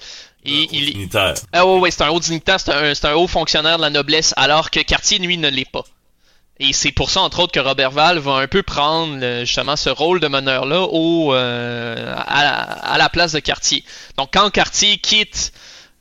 Et 0.45 0.67
il... 0.71 0.93
dignitaire. 0.93 1.33
Ah 1.51 1.65
ouais, 1.65 1.89
c'est 1.89 2.03
un 2.03 2.09
haut 2.09 2.19
dignitaire, 2.19 2.59
c'est 2.59 2.71
un, 2.71 2.93
c'est 2.93 3.07
un 3.07 3.15
haut 3.15 3.27
fonctionnaire 3.27 3.77
de 3.77 3.81
la 3.81 3.89
noblesse, 3.89 4.31
alors 4.37 4.69
que 4.69 4.79
Cartier, 4.79 5.17
lui, 5.17 5.39
ne 5.39 5.49
l'est 5.49 5.71
pas. 5.71 5.85
Et 6.59 6.73
c'est 6.73 6.91
pour 6.91 7.09
ça, 7.11 7.21
entre 7.21 7.39
autres, 7.39 7.51
que 7.51 7.59
Robert 7.59 7.91
Val 7.91 8.17
va 8.17 8.33
un 8.33 8.47
peu 8.47 8.63
prendre 8.63 9.19
justement 9.45 9.75
ce 9.75 9.89
rôle 9.89 10.19
de 10.19 10.27
meneur-là 10.27 10.81
au, 10.81 11.33
euh, 11.33 12.15
à, 12.17 12.97
la 12.97 13.09
place 13.09 13.33
de 13.33 13.39
Cartier. 13.39 13.83
Donc, 14.17 14.29
quand 14.33 14.49
Cartier 14.49 14.97
quitte 14.97 15.53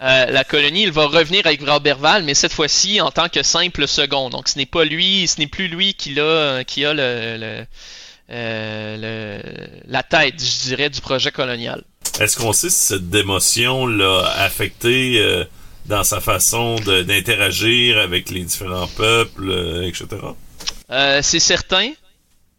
euh, 0.03 0.27
la 0.27 0.45
colonie, 0.45 0.85
il 0.85 0.93
va 0.93 1.07
revenir 1.07 1.47
avec 1.47 1.63
Robert 1.63 1.99
Val, 1.99 2.23
mais 2.23 2.35
cette 2.35 2.53
fois-ci 2.53 3.01
en 3.01 3.11
tant 3.11 3.29
que 3.29 3.43
simple 3.43 3.87
second. 3.87 4.31
Donc, 4.31 4.49
ce 4.49 4.59
n'est 4.59 4.67
pas 4.67 4.85
lui, 4.85 5.29
ce 5.29 5.41
n'est 5.41 5.47
plus 5.47 5.69
lui 5.69 5.95
qui 5.95 6.19
a, 6.19 6.65
qui 6.65 6.85
a 6.87 6.95
le, 6.95 7.37
le, 7.39 7.67
euh, 8.31 9.53
la 9.87 10.03
tête, 10.03 10.43
je 10.43 10.69
dirais, 10.69 10.91
du 10.91 11.01
projet 11.01 11.31
colonial. 11.31 11.83
Est-ce 12.19 12.37
qu'on 12.37 12.53
sait 12.53 12.71
si 12.71 12.87
cette 12.87 13.09
démotion 13.11 13.87
l'a 13.87 14.27
affecté 14.39 15.21
euh, 15.21 15.45
dans 15.87 16.03
sa 16.03 16.21
façon 16.21 16.77
d'interagir 16.77 17.99
avec 17.99 18.31
les 18.31 18.43
différents 18.43 18.89
peuples, 18.89 19.49
euh, 19.49 19.87
etc.? 19.87 20.07
Euh, 20.91 21.21
c'est 21.23 21.41
certain 21.41 21.91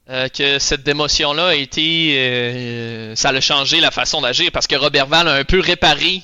euh, 0.10 0.28
que 0.28 0.60
cette 0.60 0.84
démotion-là 0.84 1.48
a 1.48 1.56
été, 1.56 2.16
euh, 2.18 3.16
ça 3.16 3.30
a 3.30 3.40
changé 3.40 3.80
la 3.80 3.92
façon 3.92 4.22
d'agir 4.22 4.52
parce 4.52 4.68
que 4.68 4.76
Robert 4.76 5.08
Val 5.08 5.28
a 5.28 5.34
un 5.34 5.44
peu 5.44 5.60
réparé, 5.60 6.24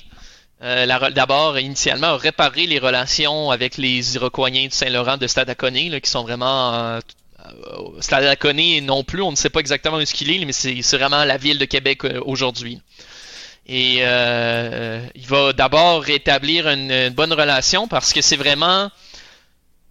d'abord 0.60 1.58
initialement 1.58 2.06
a 2.06 2.16
réparé 2.16 2.66
les 2.66 2.78
relations 2.78 3.50
avec 3.50 3.76
les 3.76 4.14
Iroquois 4.16 4.48
du 4.48 4.70
Saint-Laurent 4.70 5.18
de 5.18 5.26
Stadacone, 5.26 5.90
là, 5.90 6.00
qui 6.00 6.08
sont 6.08 6.22
vraiment 6.22 7.00
Stadacone 8.00 8.80
non 8.80 9.04
plus, 9.04 9.20
on 9.20 9.30
ne 9.30 9.36
sait 9.36 9.50
pas 9.50 9.60
exactement 9.60 9.98
où 9.98 10.04
ce 10.06 10.14
qu'il 10.14 10.30
est, 10.30 10.42
mais 10.46 10.52
c'est 10.52 10.96
vraiment 10.96 11.24
la 11.24 11.36
ville 11.36 11.58
de 11.58 11.66
Québec 11.66 12.04
aujourd'hui. 12.24 12.80
Et 13.66 13.96
il 13.96 15.26
va 15.26 15.52
d'abord 15.52 16.02
rétablir 16.02 16.66
une, 16.66 17.10
bonne 17.10 17.34
relation 17.34 17.86
parce 17.86 18.14
que 18.14 18.22
c'est 18.22 18.36
vraiment 18.36 18.90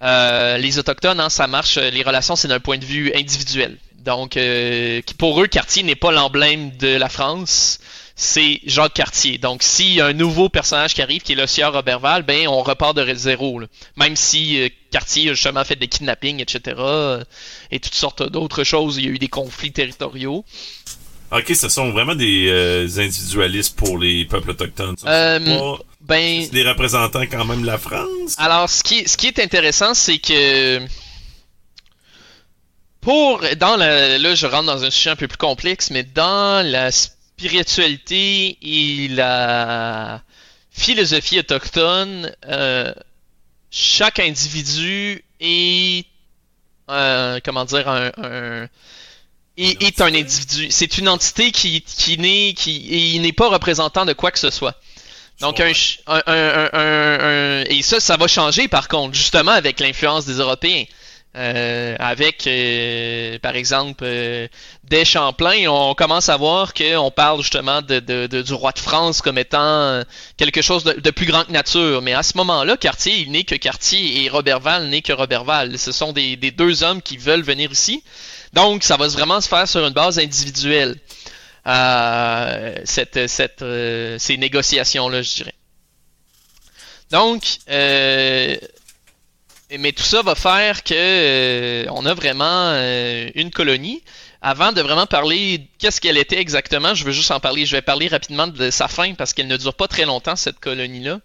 euh, 0.04 0.58
les 0.58 0.80
autochtones, 0.80 1.20
hein, 1.20 1.30
ça 1.30 1.48
marche. 1.48 1.78
Les 1.78 2.04
relations, 2.04 2.36
c'est 2.36 2.48
d'un 2.48 2.60
point 2.60 2.78
de 2.78 2.86
vue 2.86 3.12
individuel. 3.16 3.78
Donc, 4.04 4.36
euh, 4.36 5.02
pour 5.18 5.42
eux, 5.42 5.48
Cartier 5.48 5.84
n'est 5.84 5.96
pas 5.96 6.12
l'emblème 6.12 6.76
de 6.78 6.98
la 6.98 7.10
France. 7.10 7.80
c'est 8.16 8.60
Jacques 8.66 8.94
Cartier. 8.94 9.38
Donc, 9.38 9.64
s'il 9.64 9.94
y 9.94 10.02
a 10.02 10.06
un 10.08 10.14
nouveau 10.14 10.50
personnage 10.50 10.94
qui 10.94 11.02
arrive, 11.02 11.22
qui 11.22 11.32
est 11.32 11.36
le 11.36 11.48
sieur 11.48 11.74
Roberval, 11.74 12.24
ben, 12.24 12.48
on 12.48 12.62
repart 12.62 12.96
de 12.96 13.14
zéro. 13.16 13.62
Même 13.96 14.16
si 14.16 14.62
euh, 14.62 14.70
Cartier 14.92 15.30
a 15.30 15.34
justement 15.34 15.64
fait 15.64 15.78
des 15.78 15.88
kidnappings, 15.88 16.42
etc., 16.42 16.76
euh, 16.80 17.24
et 17.72 17.80
toutes 17.80 17.96
sortes 17.96 18.24
d'autres 18.30 18.64
choses, 18.64 18.98
il 18.98 19.06
y 19.06 19.08
a 19.08 19.12
eu 19.12 19.20
des 19.20 19.30
conflits 19.30 19.72
territoriaux. 19.72 20.44
Ok, 21.32 21.52
ce 21.56 21.68
sont 21.68 21.90
vraiment 21.90 22.14
des 22.14 22.48
euh, 22.50 22.88
individualistes 22.98 23.76
pour 23.76 23.98
les 23.98 24.26
peuples 24.26 24.52
autochtones. 24.52 24.96
Euh, 25.06 25.76
ben, 26.04 26.48
des 26.50 26.68
représentants 26.68 27.26
quand 27.32 27.46
même 27.46 27.62
de 27.62 27.68
la 27.68 27.78
France. 27.78 28.36
Alors, 28.38 28.70
ce 28.70 28.84
qui, 28.84 29.08
ce 29.08 29.16
qui 29.16 29.28
est 29.28 29.40
intéressant, 29.40 29.94
c'est 29.94 30.18
que 30.18 30.82
pour 33.00 33.42
dans 33.58 33.78
la, 33.78 34.18
là, 34.18 34.36
je 34.36 34.46
rentre 34.46 34.66
dans 34.66 34.84
un 34.84 34.90
sujet 34.90 35.12
un 35.12 35.16
peu 35.16 35.28
plus 35.28 35.38
complexe, 35.38 35.92
mais 35.92 36.04
dans 36.04 36.66
la 36.66 36.92
spiritualité 36.92 38.58
et 38.62 39.08
la 39.10 40.22
philosophie 40.72 41.40
autochtone, 41.40 42.34
euh, 42.48 42.94
chaque 43.72 44.20
individu 44.20 45.24
est 45.40 46.06
comment 46.88 47.66
dire 47.66 47.88
un, 47.88 48.12
un 48.18 48.68
est, 49.58 50.02
un 50.02 50.14
individu. 50.14 50.68
C'est 50.70 50.98
une 50.98 51.08
entité 51.08 51.52
qui, 51.52 51.82
qui 51.82 52.18
n'est 52.18 52.54
qui 52.54 53.20
n'est 53.20 53.34
pas 53.34 53.50
représentant 53.50 54.06
de 54.06 54.14
quoi 54.14 54.32
que 54.32 54.40
ce 54.40 54.50
soit. 54.50 54.76
Donc 55.44 55.60
un, 55.60 55.72
un, 56.08 56.70
un, 56.74 57.64
et 57.66 57.82
ça, 57.82 58.00
ça 58.00 58.18
va 58.18 58.28
changer 58.28 58.68
par 58.68 58.88
contre, 58.88 59.14
justement 59.14 59.52
avec 59.52 59.80
l'influence 59.80 60.26
des 60.26 60.36
Européens. 60.36 60.86
Euh, 61.36 61.96
avec, 61.98 62.46
euh, 62.46 63.40
par 63.40 63.56
exemple, 63.56 64.04
euh, 64.06 64.48
des 64.84 65.04
Champlain, 65.04 65.68
on 65.68 65.96
commence 65.96 66.30
à 66.30 66.38
voir 66.38 66.76
qu'on 66.76 67.10
parle 67.10 67.42
justement 67.42 67.82
de, 67.82 68.00
de, 68.00 68.42
du 68.44 68.54
roi 68.54 68.72
de 68.72 68.78
France 68.78 69.20
comme 69.24 69.40
étant 69.40 70.04
quelque 70.38 70.62
chose 70.62 70.84
de, 70.84 71.12
plus 71.12 71.26
grand 71.26 71.44
que 71.44 71.52
nature. 71.52 72.04
Mais 72.04 72.14
à 72.14 72.22
ce 72.22 72.38
moment-là, 72.38 72.78
Cartier, 72.78 73.18
il 73.18 73.32
n'est 73.32 73.46
que 73.46 73.56
Cartier 73.56 74.24
et 74.24 74.30
Robertval 74.30 74.90
n'est 74.90 75.02
que 75.02 75.14
Robertval. 75.14 75.80
Ce 75.80 75.92
sont 75.92 76.14
des, 76.14 76.36
des, 76.36 76.52
deux 76.52 76.84
hommes 76.84 77.02
qui 77.02 77.18
veulent 77.18 77.42
venir 77.42 77.72
ici. 77.72 78.04
Donc, 78.54 78.84
ça 78.84 78.98
va 78.98 79.08
vraiment 79.08 79.42
se 79.42 79.48
faire 79.48 79.68
sur 79.68 79.84
une 79.86 79.94
base 79.94 80.20
individuelle. 80.20 80.98
Cette, 81.66 83.28
cette, 83.28 83.64
ces 84.20 84.38
négociations-là, 84.38 85.22
je 85.22 85.34
dirais. 85.34 85.56
Donc, 87.12 87.44
euh, 87.70 88.56
mais 89.80 89.92
tout 89.92 90.04
ça 90.04 90.22
va 90.22 90.36
faire 90.36 90.84
que 90.84 90.94
euh, 90.96 91.86
on 91.92 92.06
a 92.06 92.14
vraiment 92.14 92.72
euh, 92.74 93.30
une 93.36 93.52
colonie. 93.52 94.04
Avant 94.42 94.74
de 94.74 94.82
vraiment 94.82 95.06
parler 95.06 95.68
qu'est-ce 95.80 96.02
qu'elle 96.02 96.18
était 96.18 96.40
exactement, 96.40 96.94
je 96.96 97.06
veux 97.06 97.12
juste 97.12 97.32
en 97.32 97.40
parler. 97.40 97.66
Je 97.66 97.76
vais 97.76 97.82
parler 97.82 98.08
rapidement 98.08 98.48
de 98.48 98.72
sa 98.72 98.88
fin 98.88 99.14
parce 99.14 99.34
qu'elle 99.34 99.48
ne 99.48 99.56
dure 99.58 99.74
pas 99.74 99.88
très 99.88 100.06
longtemps 100.06 100.36
cette 100.36 100.60
colonie-là. 100.60 101.20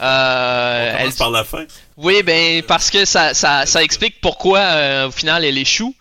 Euh, 0.00 0.96
elle 0.98 1.12
par 1.12 1.30
la 1.30 1.44
fin. 1.44 1.64
Oui, 1.96 2.22
ben 2.22 2.62
parce 2.62 2.90
que 2.90 3.04
ça, 3.04 3.34
ça, 3.34 3.66
ça 3.66 3.82
explique 3.82 4.20
pourquoi 4.20 4.58
euh, 4.58 5.08
au 5.08 5.10
final 5.10 5.44
elle 5.44 5.56
échoue. 5.56 5.94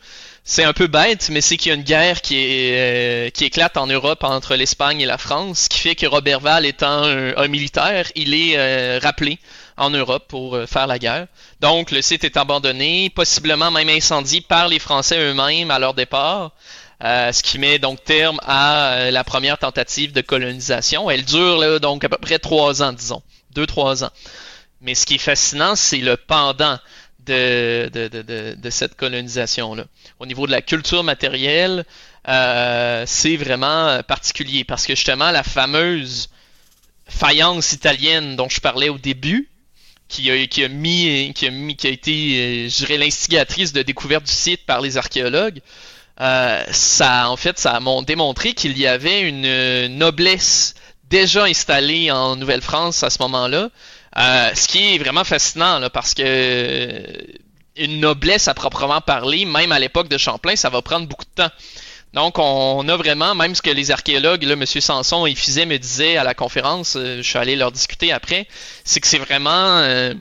C'est 0.47 0.63
un 0.63 0.73
peu 0.73 0.85
bête, 0.85 1.29
mais 1.31 1.41
c'est 1.41 1.57
qu'il 1.57 1.69
y 1.69 1.71
a 1.71 1.75
une 1.75 1.83
guerre 1.83 2.21
qui, 2.21 2.37
est, 2.37 3.35
qui 3.35 3.45
éclate 3.45 3.77
en 3.77 3.87
Europe 3.87 4.23
entre 4.23 4.55
l'Espagne 4.55 5.01
et 5.01 5.05
la 5.05 5.17
France, 5.17 5.61
ce 5.61 5.69
qui 5.69 5.79
fait 5.79 5.95
que 5.95 6.05
Robertval 6.05 6.67
étant 6.67 7.03
un 7.03 7.47
militaire, 7.47 8.05
il 8.15 8.33
est 8.35 8.99
rappelé 8.99 9.39
en 9.77 9.89
Europe 9.89 10.25
pour 10.27 10.55
euh, 10.55 10.65
faire 10.65 10.87
la 10.87 10.99
guerre. 10.99 11.27
Donc 11.59 11.91
le 11.91 12.01
site 12.01 12.23
est 12.23 12.37
abandonné, 12.37 13.09
possiblement 13.09 13.71
même 13.71 13.89
incendié 13.89 14.41
par 14.41 14.67
les 14.67 14.79
Français 14.79 15.17
eux-mêmes 15.19 15.71
à 15.71 15.79
leur 15.79 15.93
départ. 15.93 16.51
Euh, 17.03 17.31
ce 17.33 17.43
qui 17.43 17.59
met 17.59 17.77
donc 17.77 18.03
terme 18.03 18.39
à 18.43 18.93
euh, 18.93 19.11
la 19.11 19.25
première 19.25 19.57
tentative 19.57 20.13
de 20.13 20.21
colonisation. 20.21 21.09
Elle 21.09 21.25
dure 21.25 21.79
donc 21.81 22.05
à 22.05 22.09
peu 22.09 22.17
près 22.17 22.39
trois 22.39 22.81
ans, 22.81 22.93
disons, 22.93 23.21
deux 23.51 23.65
trois 23.65 24.05
ans. 24.05 24.11
Mais 24.79 24.95
ce 24.95 25.05
qui 25.05 25.15
est 25.15 25.19
fascinant, 25.19 25.75
c'est 25.75 25.97
le 25.97 26.15
pendant 26.15 26.77
de, 27.25 28.69
cette 28.69 28.95
colonisation-là. 28.95 29.85
Au 30.19 30.25
niveau 30.25 30.47
de 30.47 30.51
la 30.51 30.61
culture 30.61 31.03
matérielle, 31.03 31.85
euh, 32.27 33.03
c'est 33.05 33.37
vraiment 33.37 34.01
particulier 34.03 34.63
parce 34.63 34.85
que 34.85 34.95
justement 34.95 35.31
la 35.31 35.43
fameuse 35.43 36.29
faïence 37.07 37.73
italienne 37.73 38.35
dont 38.35 38.49
je 38.49 38.59
parlais 38.59 38.89
au 38.89 38.97
début, 38.97 39.49
qui 40.07 40.29
a, 40.31 40.47
qui 40.47 40.63
a 40.63 40.67
mis, 40.67 41.33
qui 41.33 41.47
a 41.47 41.51
mis, 41.51 41.75
qui 41.75 41.87
a 41.87 41.89
été, 41.89 42.11
euh, 42.11 42.69
je 42.69 42.77
dirais, 42.77 42.97
l'instigatrice 42.97 43.73
de 43.73 43.81
découverte 43.81 44.25
du 44.25 44.31
site 44.31 44.65
par 44.65 44.81
les 44.81 44.97
archéologues. 44.97 45.61
Euh, 46.21 46.63
ça, 46.71 47.29
en 47.29 47.35
fait, 47.35 47.59
ça 47.59 47.75
a 47.75 48.01
démontré 48.03 48.53
qu'il 48.53 48.77
y 48.77 48.87
avait 48.87 49.21
une 49.21 49.97
noblesse 49.97 50.75
déjà 51.09 51.43
installée 51.45 52.11
en 52.11 52.35
Nouvelle-France 52.35 53.03
à 53.03 53.09
ce 53.09 53.21
moment-là. 53.23 53.69
Euh, 54.17 54.51
ce 54.55 54.67
qui 54.67 54.95
est 54.95 54.97
vraiment 54.97 55.23
fascinant, 55.23 55.89
parce 55.89 56.13
que 56.13 57.03
une 57.77 57.99
noblesse 57.99 58.47
à 58.47 58.53
proprement 58.53 59.01
parler, 59.01 59.45
même 59.45 59.71
à 59.71 59.79
l'époque 59.79 60.07
de 60.07 60.17
Champlain, 60.17 60.55
ça 60.55 60.69
va 60.69 60.81
prendre 60.81 61.07
beaucoup 61.07 61.25
de 61.25 61.43
temps. 61.43 61.51
Donc, 62.15 62.39
on 62.39 62.87
a 62.87 62.95
vraiment, 62.95 63.35
même 63.35 63.55
ce 63.55 63.61
que 63.61 63.69
les 63.69 63.91
archéologues, 63.91 64.43
là, 64.43 64.53
M. 64.53 64.65
Sanson 64.65 65.25
et 65.25 65.35
Fizet 65.35 65.65
me 65.65 65.77
disaient 65.77 66.15
à 66.15 66.23
la 66.23 66.33
conférence, 66.33 66.95
euh, 66.95 67.17
je 67.17 67.23
suis 67.23 67.37
allé 67.37 67.57
leur 67.57 67.73
discuter 67.73 68.13
après, 68.13 68.47
c'est 68.85 69.01
que 69.01 69.07
c'est 69.07 69.17
vraiment... 69.17 69.79
Euh, 69.79 70.13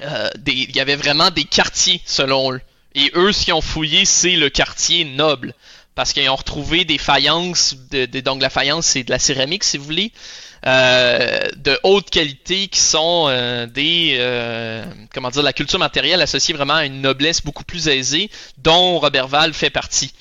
euh, 0.00 0.30
il 0.46 0.74
y 0.74 0.80
avait 0.80 0.96
vraiment 0.96 1.30
des 1.30 1.44
quartiers, 1.44 2.00
selon 2.06 2.54
eux. 2.54 2.60
Et 2.94 3.12
eux, 3.14 3.30
ce 3.30 3.44
qu'ils 3.44 3.52
ont 3.52 3.60
fouillé, 3.60 4.06
c'est 4.06 4.36
le 4.36 4.48
quartier 4.48 5.04
noble. 5.04 5.52
Parce 6.00 6.14
qu'ils 6.14 6.30
ont 6.30 6.36
retrouvé 6.36 6.86
des 6.86 6.96
faïences, 6.96 7.76
de, 7.90 8.06
donc 8.20 8.40
la 8.40 8.48
faïence, 8.48 8.86
c'est 8.86 9.02
de 9.02 9.10
la 9.10 9.18
céramique, 9.18 9.64
si 9.64 9.76
vous 9.76 9.84
voulez, 9.84 10.12
de 10.64 11.78
haute 11.82 12.08
qualité 12.08 12.68
qui 12.68 12.80
sont 12.80 13.28
des 13.74 14.16
comment 15.12 15.28
dire 15.28 15.42
la 15.42 15.52
culture 15.52 15.78
matérielle 15.78 16.22
associée 16.22 16.54
vraiment 16.54 16.76
à 16.76 16.86
une 16.86 17.02
noblesse 17.02 17.42
beaucoup 17.42 17.64
plus 17.64 17.88
aisée 17.88 18.30
dont 18.56 18.98
Robertval 18.98 19.52
fait 19.52 19.68
partie. 19.68 20.14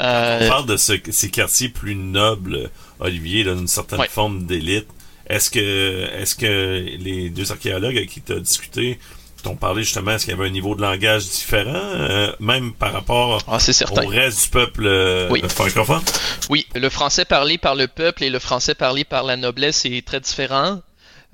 Euh, 0.00 0.40
on 0.42 0.48
parle 0.48 0.66
de 0.66 0.76
ces 0.76 1.30
quartiers 1.30 1.68
plus 1.68 1.94
nobles, 1.94 2.68
Olivier, 2.98 3.44
d'une 3.44 3.68
certaine 3.68 4.02
forme 4.08 4.46
d'élite. 4.46 4.88
Est-ce 5.28 5.48
que, 5.48 6.08
est-ce 6.20 6.34
que 6.34 6.96
les 6.98 7.30
deux 7.30 7.52
archéologues 7.52 7.98
avec 7.98 8.10
qui 8.10 8.20
tu 8.20 8.32
as 8.32 8.40
discuté 8.40 8.98
t'ont 9.42 9.56
parlé 9.56 9.82
justement, 9.82 10.12
est-ce 10.12 10.24
qu'il 10.24 10.34
y 10.34 10.38
avait 10.38 10.48
un 10.48 10.52
niveau 10.52 10.74
de 10.74 10.82
langage 10.82 11.28
différent, 11.28 11.72
euh, 11.74 12.32
même 12.40 12.72
par 12.72 12.92
rapport 12.92 13.42
ah, 13.46 13.56
au 13.56 14.06
reste 14.08 14.44
du 14.44 14.48
peuple 14.50 14.86
euh, 14.86 15.48
francophone? 15.48 16.02
Oui, 16.48 16.66
le 16.74 16.88
français 16.88 17.24
parlé 17.24 17.58
par 17.58 17.74
le 17.74 17.86
peuple 17.86 18.24
et 18.24 18.30
le 18.30 18.38
français 18.38 18.74
parlé 18.74 19.04
par 19.04 19.24
la 19.24 19.36
noblesse 19.36 19.84
est 19.84 20.06
très 20.06 20.20
différent. 20.20 20.80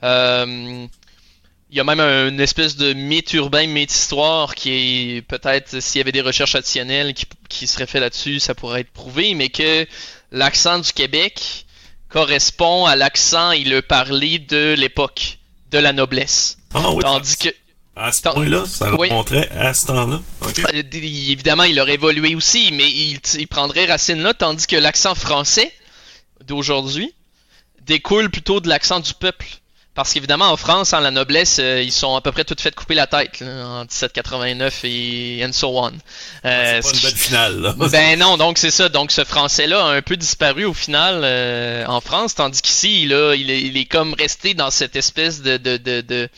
Euh, 0.02 0.86
il 1.70 1.76
y 1.76 1.80
a 1.80 1.84
même 1.84 2.00
une 2.00 2.40
espèce 2.40 2.76
de 2.76 2.92
mythe 2.92 3.32
urbain, 3.34 3.66
mythe 3.66 3.92
histoire 3.92 4.54
qui 4.54 5.16
est 5.16 5.22
peut-être 5.22 5.80
s'il 5.80 5.98
y 5.98 6.02
avait 6.02 6.12
des 6.12 6.20
recherches 6.20 6.54
additionnelles 6.54 7.12
qui, 7.12 7.26
qui 7.48 7.66
seraient 7.66 7.86
faites 7.86 8.00
là-dessus, 8.00 8.38
ça 8.38 8.54
pourrait 8.54 8.82
être 8.82 8.92
prouvé, 8.92 9.34
mais 9.34 9.48
que 9.48 9.86
l'accent 10.30 10.78
du 10.78 10.92
Québec 10.92 11.66
correspond 12.08 12.86
à 12.86 12.94
l'accent 12.94 13.50
et 13.50 13.64
le 13.64 13.82
parler 13.82 14.38
de 14.38 14.74
l'époque, 14.78 15.38
de 15.70 15.78
la 15.78 15.92
noblesse. 15.92 16.58
Ah 16.72 16.92
oui. 16.92 17.02
Tandis 17.02 17.36
que 17.36 17.48
à 17.96 18.12
ce 18.12 18.22
point-là, 18.22 18.64
ça 18.66 18.90
le 18.90 19.08
montrait 19.08 19.48
à 19.50 19.72
ce 19.72 19.86
temps-là. 19.86 20.20
Euh, 20.42 20.82
évidemment, 20.92 21.64
il 21.64 21.80
aurait 21.80 21.94
évolué 21.94 22.34
aussi, 22.34 22.70
mais 22.72 22.88
il, 22.90 23.18
il 23.38 23.48
prendrait 23.48 23.86
racine 23.86 24.22
là, 24.22 24.34
tandis 24.34 24.66
que 24.66 24.76
l'accent 24.76 25.14
français 25.14 25.72
d'aujourd'hui 26.44 27.14
découle 27.80 28.30
plutôt 28.30 28.60
de 28.60 28.68
l'accent 28.68 29.00
du 29.00 29.14
peuple. 29.14 29.46
Parce 29.94 30.12
qu'évidemment, 30.12 30.50
en 30.50 30.58
France, 30.58 30.92
en 30.92 31.00
la 31.00 31.10
noblesse, 31.10 31.56
euh, 31.58 31.80
ils 31.82 31.90
sont 31.90 32.16
à 32.16 32.20
peu 32.20 32.30
près 32.30 32.44
toutes 32.44 32.60
faites 32.60 32.74
couper 32.74 32.94
la 32.94 33.06
tête 33.06 33.40
en 33.40 33.80
1789 33.80 34.80
et 34.84 35.42
and 35.42 35.54
so 35.54 35.68
on. 35.78 35.90
Euh, 36.44 36.80
c'est 36.82 36.90
pas 36.90 36.96
une 36.96 37.02
belle 37.02 37.16
finale. 37.16 37.60
Là. 37.62 37.74
Ben 37.90 38.18
non, 38.18 38.36
donc 38.36 38.58
c'est 38.58 38.70
ça. 38.70 38.90
Donc 38.90 39.10
ce 39.10 39.24
français-là 39.24 39.82
a 39.86 39.88
un 39.92 40.02
peu 40.02 40.18
disparu 40.18 40.66
au 40.66 40.74
final 40.74 41.22
euh, 41.24 41.86
en 41.86 42.02
France, 42.02 42.34
tandis 42.34 42.60
qu'ici, 42.60 43.06
là, 43.06 43.34
il 43.34 43.50
est, 43.50 43.62
il 43.62 43.78
est 43.78 43.86
comme 43.86 44.12
resté 44.12 44.52
dans 44.52 44.70
cette 44.70 44.96
espèce 44.96 45.40
de, 45.40 45.56
de, 45.56 45.78
de, 45.78 46.02
de 46.02 46.28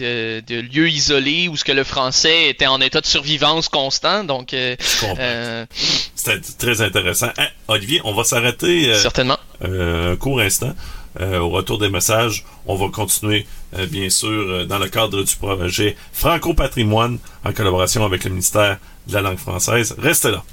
de, 0.00 0.42
de 0.46 0.60
lieu 0.60 0.88
isolé 0.88 1.48
où 1.48 1.56
ce 1.56 1.64
que 1.64 1.72
le 1.72 1.84
français 1.84 2.48
était 2.48 2.66
en 2.66 2.80
état 2.80 3.00
de 3.00 3.06
survivance 3.06 3.68
constant. 3.68 4.24
Donc, 4.24 4.54
euh, 4.54 4.76
euh 5.18 5.66
c'était 6.14 6.40
très 6.58 6.82
intéressant. 6.82 7.30
Hein, 7.38 7.48
Olivier, 7.68 8.00
on 8.04 8.14
va 8.14 8.24
s'arrêter 8.24 8.94
certainement 8.94 9.38
un 9.62 10.16
court 10.16 10.40
instant. 10.40 10.74
Euh, 11.20 11.40
au 11.40 11.48
retour 11.48 11.78
des 11.78 11.90
messages, 11.90 12.44
on 12.66 12.76
va 12.76 12.88
continuer, 12.88 13.44
euh, 13.76 13.86
bien 13.86 14.08
sûr, 14.10 14.28
euh, 14.28 14.64
dans 14.64 14.78
le 14.78 14.88
cadre 14.88 15.24
du 15.24 15.36
projet 15.36 15.96
Franco-Patrimoine, 16.12 17.18
en 17.44 17.52
collaboration 17.52 18.04
avec 18.04 18.22
le 18.24 18.30
ministère 18.30 18.78
de 19.08 19.14
la 19.14 19.20
langue 19.20 19.38
française. 19.38 19.96
Restez 19.98 20.30
là. 20.30 20.44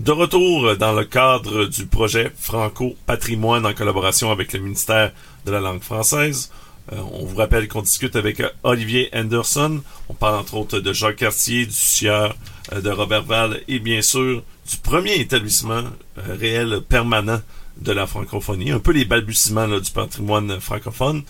De 0.00 0.12
retour 0.12 0.76
dans 0.76 0.92
le 0.92 1.04
cadre 1.04 1.64
du 1.64 1.84
projet 1.84 2.30
Franco-Patrimoine 2.38 3.66
en 3.66 3.74
collaboration 3.74 4.30
avec 4.30 4.52
le 4.52 4.60
ministère 4.60 5.12
de 5.44 5.50
la 5.50 5.58
langue 5.58 5.82
française. 5.82 6.52
on 6.92 7.24
vous 7.24 7.34
rappelle 7.34 7.66
qu'on 7.66 7.82
discute 7.82 8.14
avec 8.14 8.40
Olivier 8.62 9.10
Anderson. 9.12 9.82
On 10.08 10.14
parle 10.14 10.36
entre 10.36 10.54
autres 10.54 10.78
de 10.78 10.92
Jacques 10.92 11.16
Cartier, 11.16 11.66
du 11.66 11.72
sieur 11.72 12.36
de 12.72 12.90
Robert 12.90 13.24
Val 13.24 13.60
et 13.66 13.80
bien 13.80 14.00
sûr 14.00 14.44
du 14.70 14.76
premier 14.76 15.18
établissement 15.18 15.82
réel 16.16 16.80
permanent 16.88 17.40
de 17.78 17.90
la 17.90 18.06
francophonie, 18.06 18.70
un 18.70 18.78
peu 18.78 18.92
les 18.92 19.04
balbutiements 19.04 19.66
du 19.66 19.90
patrimoine 19.90 20.60
francophone. 20.60 21.24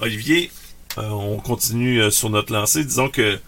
Olivier, 0.00 0.50
on 0.96 1.36
continue 1.36 2.10
sur 2.10 2.30
notre 2.30 2.54
lancée. 2.54 2.84
Disons 2.84 3.10
que 3.10 3.38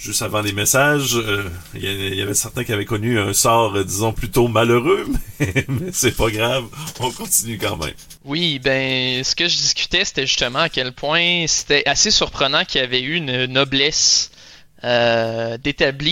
juste 0.00 0.22
avant 0.22 0.40
les 0.40 0.52
messages, 0.52 1.14
euh, 1.16 1.48
il 1.74 2.14
y, 2.14 2.22
avait 2.22 2.34
certains 2.34 2.64
qui 2.64 2.72
avaient 2.72 2.86
connu 2.86 3.20
un 3.20 3.34
sort, 3.34 3.76
euh, 3.76 3.84
disons, 3.84 4.12
plutôt 4.12 4.48
malheureux, 4.48 5.06
mais, 5.40 5.66
c'est 5.92 6.16
pas 6.16 6.30
grave, 6.30 6.64
on 7.00 7.10
continue 7.10 7.58
quand 7.58 7.76
même. 7.76 7.94
Oui, 8.24 8.58
ben, 8.58 9.22
ce 9.22 9.36
que 9.36 9.46
je 9.46 9.56
discutais, 9.56 10.04
c'était 10.06 10.26
justement 10.26 10.60
à 10.60 10.68
quel 10.70 10.92
point 10.92 11.44
c'était 11.46 11.82
assez 11.86 12.10
surprenant 12.10 12.64
qu'il 12.64 12.80
y 12.80 12.84
avait 12.84 13.02
eu 13.02 13.16
une 13.16 13.44
noblesse 13.46 14.30
euh, 14.84 15.58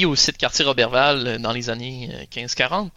au 0.07 0.17
site 0.17 0.37
quartier 0.37 0.67
Robertval 0.67 1.39
dans 1.39 1.53
les 1.53 1.71
années 1.71 2.11
15-40. 2.31 2.91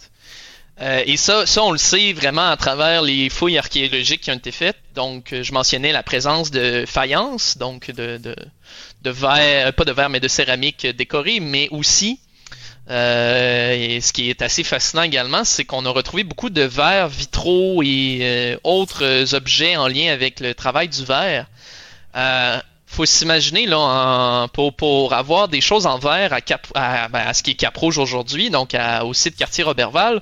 Euh, 0.82 1.04
et 1.06 1.16
ça, 1.18 1.46
ça, 1.46 1.64
on 1.64 1.72
le 1.72 1.78
sait 1.78 2.14
vraiment 2.14 2.50
à 2.50 2.58
travers 2.58 3.02
les 3.02 3.30
fouilles 3.30 3.58
archéologiques 3.58 4.22
qui 4.22 4.32
ont 4.32 4.36
été 4.36 4.52
faites. 4.52 4.78
Donc, 4.96 5.34
je 5.42 5.54
mentionnais 5.54 5.92
la 5.92 6.04
présence 6.04 6.50
de 6.50 6.86
faïences, 6.88 7.58
donc 7.58 7.92
de, 7.92 8.18
de, 8.18 8.36
de 9.04 9.10
verre, 9.10 9.74
pas 9.74 9.86
de 9.86 9.92
verre, 9.92 10.10
mais 10.10 10.20
de 10.20 10.28
céramique 10.28 10.88
décorée, 10.88 11.40
mais 11.40 11.68
aussi, 11.70 12.20
euh, 12.90 13.74
et 13.74 14.02
ce 14.02 14.12
qui 14.12 14.30
est 14.30 14.42
assez 14.42 14.64
fascinant 14.64 15.04
également, 15.04 15.44
c'est 15.44 15.66
qu'on 15.66 15.86
a 15.86 15.90
retrouvé 15.90 16.24
beaucoup 16.24 16.50
de 16.50 16.62
verres 16.62 17.08
vitraux 17.08 17.84
et 17.84 18.20
euh, 18.22 18.58
autres 18.64 19.34
objets 19.34 19.78
en 19.78 19.88
lien 19.88 20.12
avec 20.12 20.40
le 20.40 20.54
travail 20.54 20.90
du 20.90 21.06
verre. 21.06 21.46
Euh, 22.16 22.60
faut 22.88 23.06
s'imaginer 23.06 23.68
là 23.68 24.50
pour, 24.52 24.76
pour 24.76 25.14
avoir 25.14 25.48
des 25.48 25.62
choses 25.62 25.86
en 25.86 25.98
verre 25.98 26.34
à, 26.34 26.42
Cap, 26.42 26.68
à, 26.76 27.08
ben, 27.08 27.20
à 27.26 27.34
ce 27.34 27.42
qui 27.42 27.52
est 27.52 27.56
Cap 27.56 27.78
Rouge 27.78 27.98
aujourd'hui, 27.98 28.50
donc 28.50 28.76
au 29.04 29.14
site 29.14 29.38
quartier 29.38 29.64
Robertval, 29.64 30.22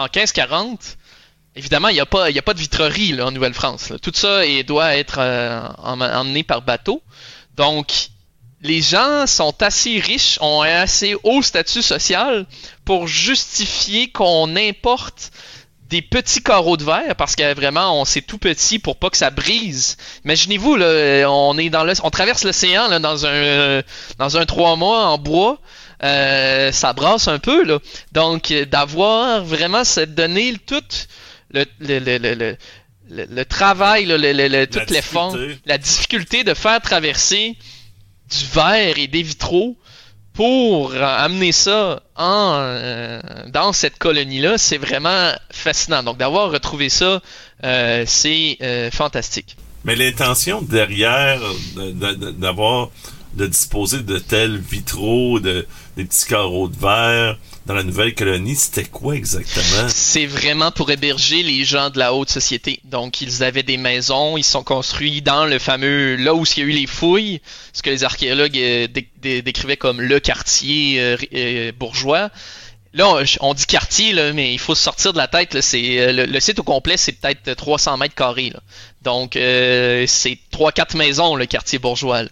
en 0.00 0.04
1540. 0.04 0.96
Évidemment, 1.56 1.88
il 1.88 1.94
n'y 1.94 2.00
a, 2.00 2.06
pas, 2.06 2.26
a 2.26 2.42
pas 2.42 2.54
de 2.54 2.60
vitrerie 2.60 3.20
en 3.20 3.30
Nouvelle-France. 3.30 3.92
Tout 4.02 4.12
ça 4.14 4.42
doit 4.66 4.96
être 4.96 5.18
emmené 5.78 6.42
par 6.42 6.62
bateau. 6.62 7.02
Donc, 7.56 8.10
les 8.62 8.82
gens 8.82 9.26
sont 9.26 9.62
assez 9.62 9.98
riches, 9.98 10.38
ont 10.40 10.62
un 10.62 10.82
assez 10.82 11.16
haut 11.22 11.42
statut 11.42 11.82
social 11.82 12.46
pour 12.84 13.08
justifier 13.08 14.10
qu'on 14.10 14.54
importe 14.56 15.32
des 15.88 16.02
petits 16.02 16.42
carreaux 16.42 16.76
de 16.76 16.84
verre 16.84 17.16
parce 17.16 17.34
que 17.34 17.52
vraiment 17.54 18.00
on 18.00 18.04
c'est 18.04 18.22
tout 18.22 18.38
petit 18.38 18.78
pour 18.78 18.96
pas 18.96 19.10
que 19.10 19.16
ça 19.16 19.30
brise. 19.30 19.96
Imaginez-vous 20.24 20.76
là, 20.76 21.28
on 21.28 21.58
est 21.58 21.68
dans 21.68 21.84
traverse 22.12 22.44
l'océan 22.44 23.00
dans 23.00 23.26
un 23.26 23.82
dans 24.18 24.36
un 24.36 24.46
trois 24.46 24.76
mois 24.76 25.06
en 25.06 25.18
bois. 25.18 25.58
Euh, 26.02 26.72
ça 26.72 26.92
brasse 26.92 27.28
un 27.28 27.38
peu 27.38 27.64
là. 27.64 27.78
Donc 28.12 28.52
d'avoir 28.70 29.44
vraiment 29.44 29.84
cette 29.84 30.14
donnée 30.14 30.56
tout 30.66 30.82
le, 31.52 31.64
le, 31.80 31.98
le, 31.98 32.34
le 32.34 32.56
le, 33.10 33.44
travail, 33.44 34.04
le, 34.06 34.16
le, 34.16 34.66
toutes 34.66 34.90
les 34.90 35.02
fonds, 35.02 35.36
la 35.66 35.78
difficulté 35.78 36.44
de 36.44 36.54
faire 36.54 36.80
traverser 36.80 37.56
du 38.30 38.44
verre 38.54 38.98
et 38.98 39.08
des 39.08 39.22
vitraux 39.22 39.76
pour 40.32 40.94
amener 40.94 41.52
ça 41.52 42.02
en, 42.16 42.54
euh, 42.60 43.20
dans 43.48 43.72
cette 43.72 43.98
colonie-là, 43.98 44.58
c'est 44.58 44.78
vraiment 44.78 45.32
fascinant. 45.50 46.02
Donc 46.02 46.18
d'avoir 46.18 46.50
retrouvé 46.50 46.88
ça, 46.88 47.20
euh, 47.64 48.04
c'est 48.06 48.56
euh, 48.62 48.90
fantastique. 48.90 49.56
Mais 49.84 49.96
l'intention 49.96 50.62
derrière 50.62 51.40
d'avoir 51.74 52.90
de 53.34 53.46
disposer 53.46 54.00
de 54.00 54.18
tels 54.18 54.58
vitraux, 54.58 55.40
de 55.40 55.66
des 56.00 56.08
petits 56.08 56.26
carreaux 56.26 56.68
de 56.68 56.76
verre, 56.76 57.38
dans 57.66 57.74
la 57.74 57.82
nouvelle 57.82 58.14
colonie, 58.14 58.56
c'était 58.56 58.84
quoi 58.84 59.14
exactement? 59.14 59.88
C'est 59.88 60.26
vraiment 60.26 60.70
pour 60.70 60.90
héberger 60.90 61.42
les 61.42 61.64
gens 61.64 61.90
de 61.90 61.98
la 61.98 62.14
haute 62.14 62.30
société. 62.30 62.80
Donc, 62.84 63.20
ils 63.20 63.42
avaient 63.42 63.62
des 63.62 63.76
maisons, 63.76 64.36
ils 64.38 64.44
sont 64.44 64.64
construits 64.64 65.20
dans 65.20 65.44
le 65.44 65.58
fameux, 65.58 66.16
là 66.16 66.34
où 66.34 66.44
il 66.44 66.58
y 66.58 66.62
a 66.62 66.64
eu 66.64 66.70
les 66.70 66.86
fouilles, 66.86 67.40
ce 67.72 67.82
que 67.82 67.90
les 67.90 68.02
archéologues 68.02 68.56
euh, 68.56 68.88
décrivaient 69.22 69.76
comme 69.76 70.00
le 70.00 70.20
quartier 70.20 71.00
euh, 71.00 71.16
euh, 71.34 71.72
bourgeois. 71.78 72.30
Là, 72.92 73.22
on, 73.40 73.54
dit 73.54 73.66
quartier, 73.66 74.12
là, 74.14 74.32
mais 74.32 74.52
il 74.52 74.58
faut 74.58 74.74
se 74.74 74.82
sortir 74.82 75.12
de 75.12 75.18
la 75.18 75.28
tête. 75.28 75.60
c'est 75.60 76.12
le, 76.12 76.40
site 76.40 76.58
au 76.58 76.64
complet, 76.64 76.96
c'est 76.96 77.12
peut-être 77.12 77.54
300 77.54 77.98
mètres 77.98 78.16
carrés. 78.16 78.52
Donc, 79.02 79.34
c'est 79.34 80.38
trois, 80.50 80.72
quatre 80.72 80.96
maisons, 80.96 81.36
le 81.36 81.46
quartier 81.46 81.78
bourgeois. 81.78 82.22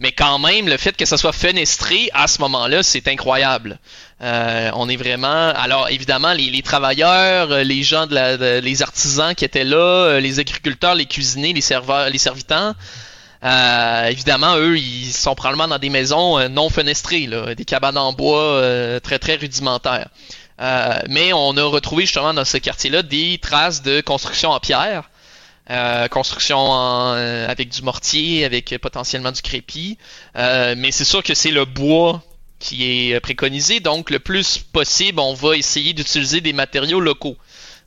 Mais 0.00 0.12
quand 0.12 0.38
même, 0.38 0.68
le 0.68 0.76
fait 0.76 0.96
que 0.96 1.04
ça 1.04 1.16
soit 1.16 1.32
fenestré 1.32 2.10
à 2.12 2.26
ce 2.26 2.40
moment-là, 2.40 2.82
c'est 2.82 3.06
incroyable. 3.08 3.78
Euh, 4.22 4.70
on 4.74 4.88
est 4.88 4.96
vraiment. 4.96 5.50
Alors 5.50 5.88
évidemment, 5.88 6.32
les, 6.32 6.62
travailleurs, 6.62 7.52
euh, 7.52 7.62
les 7.62 7.82
gens 7.82 8.06
de 8.06 8.14
la, 8.14 8.60
les 8.60 8.82
artisans 8.82 9.34
qui 9.34 9.44
étaient 9.44 9.64
là, 9.64 9.76
euh, 9.76 10.20
les 10.20 10.40
agriculteurs, 10.40 10.94
les 10.94 11.06
cuisiniers, 11.06 11.52
les 11.52 11.60
serveurs, 11.60 12.10
les 12.10 12.18
servitants. 12.18 12.74
évidemment, 13.42 14.56
eux, 14.56 14.78
ils 14.78 15.12
sont 15.12 15.34
probablement 15.34 15.68
dans 15.68 15.78
des 15.78 15.90
maisons 15.90 16.48
non 16.48 16.70
fenestrées, 16.70 17.28
des 17.56 17.64
cabanes 17.64 17.98
en 17.98 18.12
bois 18.12 19.00
très 19.00 19.18
très 19.18 19.36
rudimentaires. 19.36 20.08
mais 21.08 21.32
on 21.32 21.56
a 21.56 21.64
retrouvé 21.64 22.06
justement 22.06 22.34
dans 22.34 22.44
ce 22.44 22.56
quartier-là 22.56 23.02
des 23.02 23.38
traces 23.38 23.82
de 23.82 24.00
construction 24.00 24.50
en 24.50 24.60
pierre. 24.60 25.10
Euh, 25.70 26.08
construction 26.08 26.58
euh, 26.60 27.48
avec 27.48 27.70
du 27.70 27.80
mortier, 27.80 28.44
avec 28.44 28.76
potentiellement 28.82 29.32
du 29.32 29.40
crépi. 29.40 29.96
Euh, 30.36 30.74
mais 30.76 30.90
c'est 30.90 31.04
sûr 31.04 31.22
que 31.22 31.34
c'est 31.34 31.50
le 31.50 31.64
bois 31.64 32.22
qui 32.58 32.84
est 32.84 33.18
préconisé. 33.20 33.80
Donc, 33.80 34.10
le 34.10 34.18
plus 34.18 34.58
possible, 34.58 35.20
on 35.20 35.32
va 35.32 35.56
essayer 35.56 35.94
d'utiliser 35.94 36.42
des 36.42 36.52
matériaux 36.52 37.00
locaux. 37.00 37.36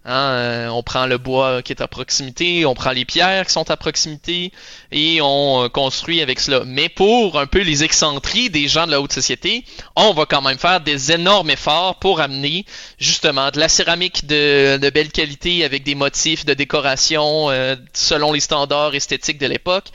Hein, 0.10 0.32
euh, 0.32 0.68
on 0.70 0.84
prend 0.84 1.06
le 1.06 1.18
bois 1.18 1.62
qui 1.62 1.74
est 1.74 1.82
à 1.82 1.88
proximité, 1.90 2.66
on 2.66 2.74
prend 2.76 2.92
les 2.92 3.04
pierres 3.04 3.46
qui 3.46 3.52
sont 3.52 3.70
à 3.70 3.76
proximité 3.76 4.54
et 4.90 5.20
on 5.22 5.66
euh, 5.66 5.68
construit 5.68 6.22
avec 6.22 6.40
cela. 6.40 6.62
Mais 6.66 6.88
pour 6.88 7.38
un 7.38 7.46
peu 7.46 7.60
les 7.60 7.84
excentriques 7.84 8.54
des 8.54 8.70
gens 8.70 8.86
de 8.86 8.92
la 8.92 9.02
haute 9.02 9.12
société, 9.12 9.66
on 9.98 10.14
va 10.14 10.26
quand 10.26 10.42
même 10.42 10.58
faire 10.58 10.80
des 10.80 11.12
énormes 11.12 11.50
efforts 11.50 11.96
pour 11.96 12.22
amener 12.22 12.66
justement 12.98 13.52
de 13.52 13.60
la 13.60 13.68
céramique 13.68 14.26
de, 14.26 14.90
belle 14.92 15.12
qualité 15.12 15.66
avec 15.66 15.84
des 15.84 15.96
motifs 15.96 16.46
de 16.46 16.54
décoration 16.54 17.50
euh, 17.50 17.76
selon 17.92 18.32
les 18.32 18.40
standards 18.40 18.96
esthétiques 18.96 19.40
de 19.40 19.48
l'époque, 19.48 19.88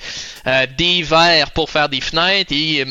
des 0.76 1.02
verres 1.02 1.52
pour 1.52 1.70
faire 1.70 1.88
des 1.88 2.02
fenêtres 2.02 2.52
et 2.52 2.84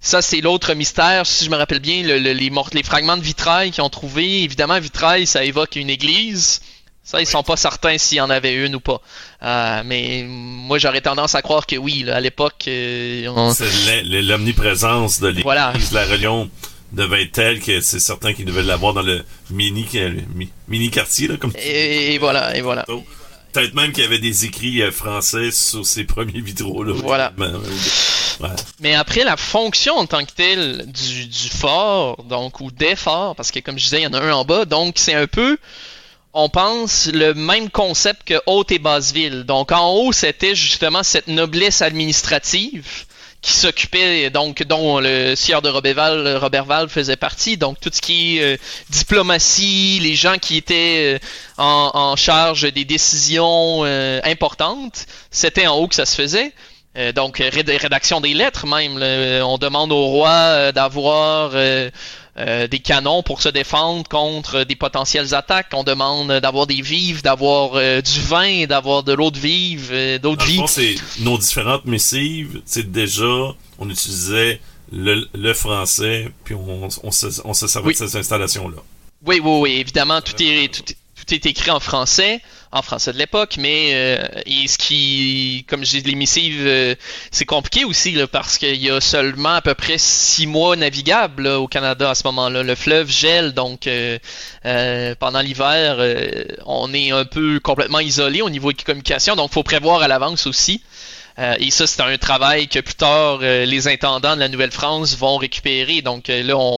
ça, 0.00 0.22
c'est 0.22 0.40
l'autre 0.40 0.74
mystère. 0.74 1.26
Si 1.26 1.44
je 1.44 1.50
me 1.50 1.56
rappelle 1.56 1.80
bien, 1.80 2.02
les, 2.02 2.34
les 2.34 2.82
fragments 2.82 3.16
de 3.16 3.22
vitrail 3.22 3.70
qu'ils 3.70 3.82
ont 3.82 3.90
trouvés, 3.90 4.42
évidemment, 4.42 4.78
vitrail, 4.78 5.26
ça 5.26 5.44
évoque 5.44 5.76
une 5.76 5.90
église. 5.90 6.60
Ça, 7.02 7.22
ils 7.22 7.26
sont 7.26 7.42
pas 7.42 7.56
certains 7.56 7.96
s'il 7.96 8.18
y 8.18 8.20
en 8.20 8.28
avait 8.28 8.54
une 8.54 8.74
ou 8.74 8.80
pas. 8.80 9.00
Euh, 9.42 9.82
mais 9.84 10.26
moi, 10.28 10.78
j'aurais 10.78 11.00
tendance 11.00 11.34
à 11.34 11.40
croire 11.40 11.66
que 11.66 11.76
oui. 11.76 12.08
à 12.10 12.20
l'époque, 12.20 12.64
euh, 12.68 13.52
c'est 13.54 14.02
l'omniprésence 14.02 15.18
de 15.18 15.28
l'église, 15.28 15.42
voilà. 15.42 15.72
la 15.92 16.04
religion 16.04 16.50
devait 16.92 17.22
être 17.22 17.32
telle 17.32 17.60
que 17.60 17.80
c'est 17.80 17.98
certain 17.98 18.34
qu'ils 18.34 18.44
devaient 18.44 18.62
l'avoir 18.62 18.92
dans 18.92 19.02
le 19.02 19.24
mini, 19.50 19.86
mini 20.68 20.90
quartier, 20.90 21.28
là, 21.28 21.38
comme. 21.38 21.52
Et, 21.56 22.18
voilà, 22.18 22.54
et 22.54 22.60
voilà. 22.60 22.84
Peut-être 23.58 23.74
même 23.74 23.92
qu'il 23.92 24.04
y 24.04 24.06
avait 24.06 24.18
des 24.18 24.44
écrits 24.44 24.82
euh, 24.82 24.90
français 24.90 25.50
sur 25.50 25.84
ces 25.84 26.04
premiers 26.04 26.40
vitraux 26.40 26.84
là. 26.84 26.92
Voilà. 26.94 27.32
Mais 28.80 28.94
après, 28.94 29.24
la 29.24 29.36
fonction 29.36 29.94
en 29.96 30.06
tant 30.06 30.24
que 30.24 30.32
telle 30.32 30.86
du, 30.86 31.26
du 31.26 31.48
fort, 31.48 32.22
donc, 32.24 32.60
ou 32.60 32.70
des 32.70 32.94
forts, 32.94 33.34
parce 33.34 33.50
que 33.50 33.58
comme 33.58 33.78
je 33.78 33.84
disais, 33.84 34.00
il 34.00 34.04
y 34.04 34.06
en 34.06 34.12
a 34.12 34.20
un 34.20 34.32
en 34.32 34.44
bas, 34.44 34.64
donc 34.64 34.94
c'est 34.96 35.14
un 35.14 35.26
peu, 35.26 35.58
on 36.34 36.48
pense, 36.48 37.10
le 37.12 37.34
même 37.34 37.68
concept 37.68 38.22
que 38.24 38.40
haute 38.46 38.70
et 38.70 38.78
basse 38.78 39.12
ville. 39.12 39.42
Donc 39.42 39.72
en 39.72 39.90
haut, 39.90 40.12
c'était 40.12 40.54
justement 40.54 41.02
cette 41.02 41.26
noblesse 41.26 41.82
administrative 41.82 43.06
qui 43.40 43.52
s'occupait 43.52 44.30
donc 44.30 44.64
dont 44.64 44.98
le 44.98 45.34
sieur 45.36 45.62
de 45.62 45.68
Robertval, 45.68 46.36
Robertval 46.36 46.88
faisait 46.88 47.16
partie 47.16 47.56
donc 47.56 47.78
tout 47.80 47.90
ce 47.92 48.00
qui 48.00 48.38
est 48.38 48.42
euh, 48.42 48.56
diplomatie 48.90 50.00
les 50.02 50.14
gens 50.14 50.38
qui 50.38 50.56
étaient 50.56 51.18
euh, 51.18 51.62
en, 51.62 52.16
charge 52.16 52.72
des 52.72 52.84
décisions 52.84 53.84
euh, 53.84 54.20
importantes 54.24 55.06
c'était 55.30 55.66
en 55.66 55.76
haut 55.76 55.86
que 55.86 55.94
ça 55.94 56.06
se 56.06 56.14
faisait 56.14 56.52
donc, 57.14 57.38
rédaction 57.38 58.20
des 58.20 58.34
lettres 58.34 58.66
même. 58.66 58.96
on 59.44 59.56
demande 59.56 59.92
au 59.92 60.06
roi 60.06 60.72
d'avoir 60.72 61.52
euh, 62.38 62.66
des 62.66 62.78
canons 62.78 63.22
pour 63.22 63.42
se 63.42 63.48
défendre 63.48 64.08
contre 64.08 64.64
des 64.64 64.76
potentielles 64.76 65.34
attaques. 65.34 65.68
On 65.72 65.84
demande 65.84 66.32
d'avoir 66.40 66.66
des 66.66 66.80
vives, 66.80 67.22
d'avoir 67.22 67.72
du 68.02 68.20
vin, 68.20 68.66
d'avoir 68.66 69.02
de 69.02 69.12
l'eau 69.12 69.30
de 69.30 69.38
vive, 69.38 70.18
d'autres 70.20 70.44
vives. 70.44 70.66
c'est 70.66 70.96
nos 71.20 71.38
différentes 71.38 71.84
missives. 71.84 72.60
C'est 72.64 72.90
déjà, 72.90 73.54
on 73.78 73.88
utilisait 73.88 74.60
le, 74.92 75.52
français, 75.52 76.30
puis 76.44 76.54
on, 76.54 77.10
se, 77.10 77.66
servait 77.66 77.92
de 77.92 77.96
ces 77.96 78.16
installations-là. 78.16 78.78
Oui, 79.26 79.40
oui, 79.42 79.58
oui. 79.60 79.70
Évidemment, 79.80 80.20
tout 80.20 80.34
est, 80.40 80.72
tout, 80.72 80.94
est 81.34 81.46
écrit 81.46 81.70
en 81.70 81.80
français, 81.80 82.40
en 82.72 82.82
français 82.82 83.12
de 83.12 83.18
l'époque, 83.18 83.56
mais 83.58 83.90
euh, 83.92 84.26
et 84.46 84.68
ce 84.68 84.78
qui, 84.78 85.64
comme 85.68 85.84
j'ai 85.84 86.00
les 86.00 86.14
missives, 86.14 86.66
euh, 86.66 86.94
c'est 87.30 87.44
compliqué 87.44 87.84
aussi 87.84 88.12
là, 88.12 88.26
parce 88.26 88.58
qu'il 88.58 88.76
y 88.82 88.90
a 88.90 89.00
seulement 89.00 89.54
à 89.54 89.62
peu 89.62 89.74
près 89.74 89.96
six 89.98 90.46
mois 90.46 90.76
navigables 90.76 91.44
là, 91.44 91.60
au 91.60 91.68
Canada 91.68 92.10
à 92.10 92.14
ce 92.14 92.24
moment-là. 92.24 92.62
Le 92.62 92.74
fleuve 92.74 93.10
gèle, 93.10 93.52
donc 93.52 93.86
euh, 93.86 94.18
euh, 94.66 95.14
pendant 95.18 95.40
l'hiver, 95.40 95.96
euh, 95.98 96.44
on 96.66 96.92
est 96.92 97.10
un 97.10 97.24
peu 97.24 97.60
complètement 97.60 98.00
isolé 98.00 98.42
au 98.42 98.50
niveau 98.50 98.72
des 98.72 98.82
communications, 98.82 99.36
donc 99.36 99.52
faut 99.52 99.62
prévoir 99.62 100.02
à 100.02 100.08
l'avance 100.08 100.46
aussi. 100.46 100.82
Euh, 101.38 101.54
et 101.60 101.70
ça, 101.70 101.86
c'est 101.86 102.02
un 102.02 102.18
travail 102.18 102.66
que 102.66 102.80
plus 102.80 102.94
tard, 102.94 103.38
euh, 103.42 103.64
les 103.64 103.86
intendants 103.86 104.34
de 104.34 104.40
la 104.40 104.48
Nouvelle-France 104.48 105.16
vont 105.16 105.36
récupérer. 105.36 106.02
Donc 106.02 106.30
euh, 106.30 106.42
là, 106.42 106.56
on 106.56 106.77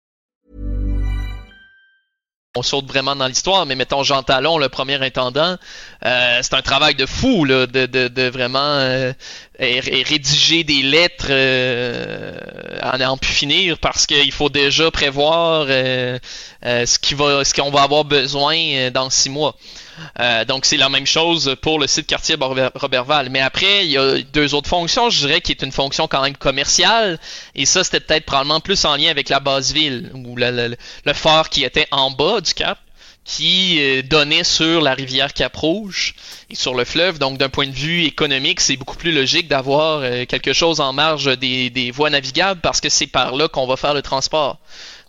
On 2.57 2.63
saute 2.63 2.85
vraiment 2.85 3.15
dans 3.15 3.27
l'histoire, 3.27 3.65
mais 3.65 3.75
mettons 3.75 4.03
Jean 4.03 4.23
Talon, 4.23 4.57
le 4.57 4.67
premier 4.67 4.95
intendant, 5.01 5.55
euh, 6.05 6.39
c'est 6.41 6.53
un 6.53 6.61
travail 6.61 6.95
de 6.95 7.05
fou 7.05 7.47
de, 7.47 8.29
vraiment 8.29 8.59
euh, 8.59 9.13
ré- 9.57 10.03
rédiger 10.05 10.65
des 10.65 10.81
lettres 10.81 11.27
euh, 11.29 12.37
en 12.83 12.99
pu 13.17 13.29
finir 13.29 13.77
parce 13.77 14.05
qu'il 14.05 14.33
faut 14.33 14.49
déjà 14.49 14.91
prévoir 14.91 15.67
euh, 16.65 16.85
ce 16.85 16.99
qui 16.99 17.13
va, 17.15 17.43
ce 17.43 17.53
qu'on 17.53 17.71
va 17.71 17.81
avoir 17.83 18.05
besoin 18.05 18.55
euh, 18.55 18.89
dans 18.91 19.09
six 19.09 19.29
mois. 19.29 19.55
Euh, 20.19 20.45
donc 20.45 20.65
c'est 20.65 20.77
la 20.77 20.89
même 20.89 21.05
chose 21.05 21.55
pour 21.61 21.79
le 21.79 21.87
site 21.87 22.07
quartier 22.07 22.35
Robert- 22.39 22.71
Robertval. 22.75 23.29
Mais 23.29 23.41
après, 23.41 23.85
il 23.85 23.91
y 23.91 23.97
a 23.97 24.19
deux 24.33 24.53
autres 24.53 24.69
fonctions, 24.69 25.09
je 25.09 25.25
dirais, 25.27 25.41
qui 25.41 25.51
est 25.51 25.61
une 25.61 25.71
fonction 25.71 26.07
quand 26.07 26.21
même 26.21 26.37
commerciale. 26.37 27.19
Et 27.55 27.65
ça, 27.65 27.83
c'était 27.83 27.99
peut-être 27.99 28.25
probablement 28.25 28.59
plus 28.59 28.83
en 28.85 28.95
lien 28.95 29.09
avec 29.09 29.29
la 29.29 29.39
base 29.39 29.73
ville, 29.73 30.11
ou 30.13 30.35
le, 30.35 30.51
le, 30.51 30.75
le 31.05 31.13
phare 31.13 31.49
qui 31.49 31.63
était 31.63 31.87
en 31.91 32.09
bas 32.11 32.41
du 32.41 32.53
cap, 32.53 32.79
qui 33.23 33.77
euh, 33.79 34.01
donnait 34.01 34.43
sur 34.43 34.81
la 34.81 34.95
rivière 34.95 35.33
Cap-Rouge 35.33 36.15
et 36.49 36.55
sur 36.55 36.73
le 36.73 36.85
fleuve. 36.85 37.19
Donc 37.19 37.37
d'un 37.37 37.49
point 37.49 37.67
de 37.67 37.71
vue 37.73 38.05
économique, 38.05 38.59
c'est 38.59 38.77
beaucoup 38.77 38.97
plus 38.97 39.11
logique 39.11 39.47
d'avoir 39.47 40.01
quelque 40.25 40.53
chose 40.53 40.79
en 40.79 40.91
marge 40.93 41.37
des, 41.37 41.69
des 41.69 41.91
voies 41.91 42.09
navigables 42.09 42.61
parce 42.61 42.81
que 42.81 42.89
c'est 42.89 43.05
par 43.07 43.35
là 43.35 43.47
qu'on 43.47 43.67
va 43.67 43.77
faire 43.77 43.93
le 43.93 44.01
transport. 44.01 44.57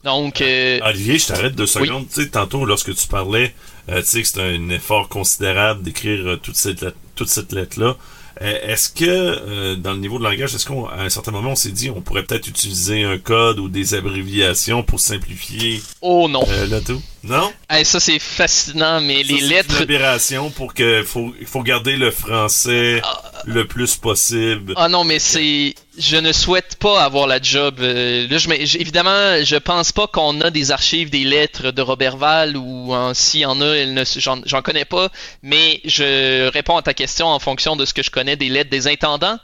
Donc, 0.04 0.40
euh, 0.40 0.80
Olivier, 0.84 1.18
je 1.18 1.26
t'arrête 1.28 1.54
deux 1.54 1.66
secondes. 1.66 2.06
Tantôt, 2.32 2.64
lorsque 2.64 2.94
tu 2.94 3.06
parlais, 3.06 3.54
euh, 3.88 4.00
tu 4.02 4.08
sais 4.08 4.22
que 4.22 4.28
c'est 4.28 4.40
un 4.42 4.68
effort 4.70 5.08
considérable 5.08 5.82
d'écrire 5.82 6.26
euh, 6.26 6.36
toute 6.36 6.56
cette 6.56 6.80
lettre, 6.82 6.96
toute 7.14 7.28
cette 7.28 7.52
lettre-là. 7.52 7.96
Euh, 8.40 8.58
est-ce 8.66 8.88
que, 8.88 9.04
euh, 9.04 9.76
dans 9.76 9.92
le 9.92 9.98
niveau 9.98 10.18
de 10.18 10.24
langage, 10.24 10.54
est-ce 10.54 10.66
qu'à 10.66 10.74
un 10.98 11.08
certain 11.10 11.30
moment, 11.30 11.50
on 11.50 11.54
s'est 11.54 11.70
dit, 11.70 11.90
on 11.90 12.00
pourrait 12.00 12.22
peut-être 12.24 12.48
utiliser 12.48 13.04
un 13.04 13.18
code 13.18 13.58
ou 13.58 13.68
des 13.68 13.94
abréviations 13.94 14.82
pour 14.82 15.00
simplifier 15.00 15.82
oh 16.00 16.28
non. 16.28 16.42
euh, 16.48 16.66
le 16.66 16.80
tout? 16.82 17.00
Non? 17.22 17.52
Hey, 17.70 17.84
ça 17.84 18.00
c'est 18.00 18.18
fascinant, 18.18 19.00
mais 19.02 19.22
Ça, 19.22 19.32
les 19.34 19.40
c'est 19.40 19.46
lettres. 19.46 19.76
Une 19.76 19.82
aberration 19.82 20.50
pour 20.50 20.72
que, 20.74 21.02
faut, 21.04 21.32
faut 21.44 21.62
garder 21.62 21.96
le 21.96 22.10
français 22.10 23.00
le 23.46 23.66
plus 23.66 23.96
possible. 23.96 24.74
Ah 24.76 24.88
non, 24.88 25.04
mais 25.04 25.18
c'est. 25.18 25.74
Je 25.98 26.16
ne 26.16 26.32
souhaite 26.32 26.76
pas 26.76 27.02
avoir 27.04 27.26
la 27.26 27.40
job. 27.40 27.76
euh, 27.80 28.26
là, 28.28 28.38
je, 28.38 28.48
évidemment, 28.78 29.42
je 29.44 29.56
pense 29.56 29.92
pas 29.92 30.06
qu'on 30.06 30.40
a 30.40 30.50
des 30.50 30.70
archives 30.70 31.10
des 31.10 31.24
lettres 31.24 31.70
de 31.70 31.82
Robert 31.82 32.16
Val 32.16 32.56
ou 32.56 32.94
en- 32.94 33.12
s'il 33.14 33.40
y 33.40 33.46
en 33.46 33.60
a, 33.60 33.74
j'en 34.46 34.62
connais 34.62 34.84
pas. 34.86 35.08
Mais 35.42 35.80
je 35.84 36.48
réponds 36.48 36.76
à 36.76 36.82
ta 36.82 36.94
question 36.94 37.26
en 37.28 37.38
fonction 37.38 37.76
de 37.76 37.84
ce 37.84 37.92
que 37.92 38.02
je 38.02 38.10
connais 38.10 38.36
des 38.36 38.48
lettres 38.48 38.70
des 38.70 38.88
intendants. 38.88 39.38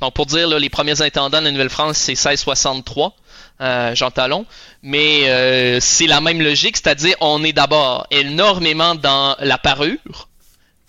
Donc 0.00 0.14
pour 0.14 0.26
dire 0.26 0.48
là, 0.48 0.58
les 0.58 0.70
premiers 0.70 1.00
intendants 1.02 1.38
de 1.40 1.44
la 1.44 1.50
Nouvelle-France, 1.52 1.96
c'est 1.98 2.12
1663. 2.16 3.14
Euh, 3.60 3.94
Jean 3.94 4.10
Talon, 4.10 4.44
mais 4.82 5.28
euh, 5.28 5.78
c'est 5.80 6.08
la 6.08 6.20
même 6.20 6.40
logique, 6.42 6.76
c'est-à-dire 6.78 7.14
on 7.20 7.44
est 7.44 7.52
d'abord 7.52 8.08
énormément 8.10 8.96
dans 8.96 9.36
la 9.38 9.56
parure, 9.56 9.98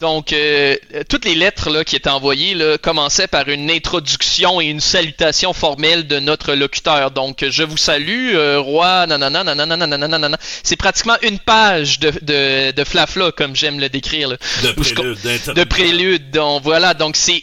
donc, 0.04 0.34
euh, 0.34 0.76
toutes 1.08 1.24
les 1.24 1.34
lettres 1.34 1.70
là, 1.70 1.86
qui 1.86 1.96
étaient 1.96 2.10
envoyées 2.10 2.56
là, 2.56 2.78
commençaient 2.78 3.28
par 3.28 3.48
une 3.48 3.72
introduction 3.72 4.60
et 4.60 4.66
une 4.66 4.82
salutation 4.82 5.54
formelle 5.54 6.08
de 6.08 6.20
notre 6.20 6.56
locuteur. 6.56 7.12
Donc, 7.12 7.46
je 7.50 7.64
vous 7.64 7.78
salue, 7.78 8.34
euh, 8.36 8.60
roi, 8.60 9.08
nanana, 9.08 9.46
nanana, 9.46 9.78
nanana, 9.78 10.08
nanana. 10.10 10.38
C'est 10.62 10.76
pratiquement 10.76 11.16
une 11.22 11.40
page 11.40 12.00
de, 12.00 12.12
de, 12.22 12.72
de 12.72 12.84
flafla, 12.84 13.32
comme 13.32 13.56
j'aime 13.56 13.80
le 13.80 13.88
décrire. 13.88 14.28
là. 14.28 14.36
De 14.62 14.72
prélude, 14.74 15.18
de 15.56 15.64
prélude. 15.64 16.32
Donc, 16.32 16.64
voilà, 16.64 16.94
donc 16.94 17.16
c'est... 17.16 17.42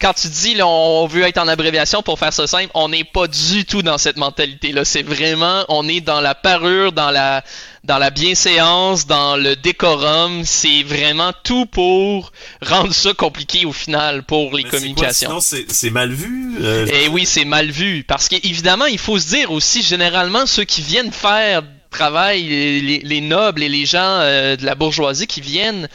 Quand 0.00 0.12
tu 0.12 0.28
dis 0.28 0.54
là, 0.54 0.64
on 0.64 1.08
veut 1.08 1.22
être 1.22 1.38
en 1.38 1.48
abréviation 1.48 2.02
pour 2.02 2.20
faire 2.20 2.32
ça 2.32 2.46
simple, 2.46 2.70
on 2.74 2.88
n'est 2.88 3.02
pas 3.02 3.26
du 3.26 3.64
tout 3.64 3.82
dans 3.82 3.98
cette 3.98 4.16
mentalité-là. 4.16 4.84
C'est 4.84 5.02
vraiment, 5.02 5.64
on 5.68 5.88
est 5.88 6.00
dans 6.00 6.20
la 6.20 6.36
parure, 6.36 6.92
dans 6.92 7.10
la, 7.10 7.42
dans 7.82 7.98
la 7.98 8.10
bienséance, 8.10 9.08
dans 9.08 9.36
le 9.36 9.56
décorum. 9.56 10.42
C'est 10.44 10.84
vraiment 10.84 11.32
tout 11.42 11.66
pour 11.66 12.30
rendre 12.62 12.94
ça 12.94 13.12
compliqué 13.12 13.64
au 13.66 13.72
final 13.72 14.22
pour 14.22 14.56
les 14.56 14.62
Mais 14.62 14.62
c'est 14.62 14.68
quoi, 14.70 14.78
communications. 14.78 15.28
Sinon, 15.30 15.40
c'est 15.40 15.66
c'est 15.72 15.90
mal 15.90 16.12
vu. 16.12 16.54
euh, 16.60 16.86
Et 16.86 17.08
oui, 17.08 17.26
c'est 17.26 17.44
mal 17.44 17.68
vu. 17.70 18.04
Parce 18.04 18.28
qu'évidemment, 18.28 18.86
il 18.86 18.98
faut 18.98 19.18
se 19.18 19.26
dire 19.28 19.50
aussi, 19.50 19.82
généralement, 19.82 20.46
ceux 20.46 20.64
qui 20.64 20.80
viennent 20.82 21.10
faire 21.12 21.62
travail, 21.90 22.44
les, 22.44 22.80
les- 22.80 23.00
les 23.02 23.20
nobles 23.20 23.64
et 23.64 23.68
les 23.68 23.84
gens 23.86 23.98
euh, 24.20 24.54
de 24.54 24.64
la 24.64 24.76
bourgeoisie 24.76 25.26
qui 25.26 25.40
viennent 25.40 25.88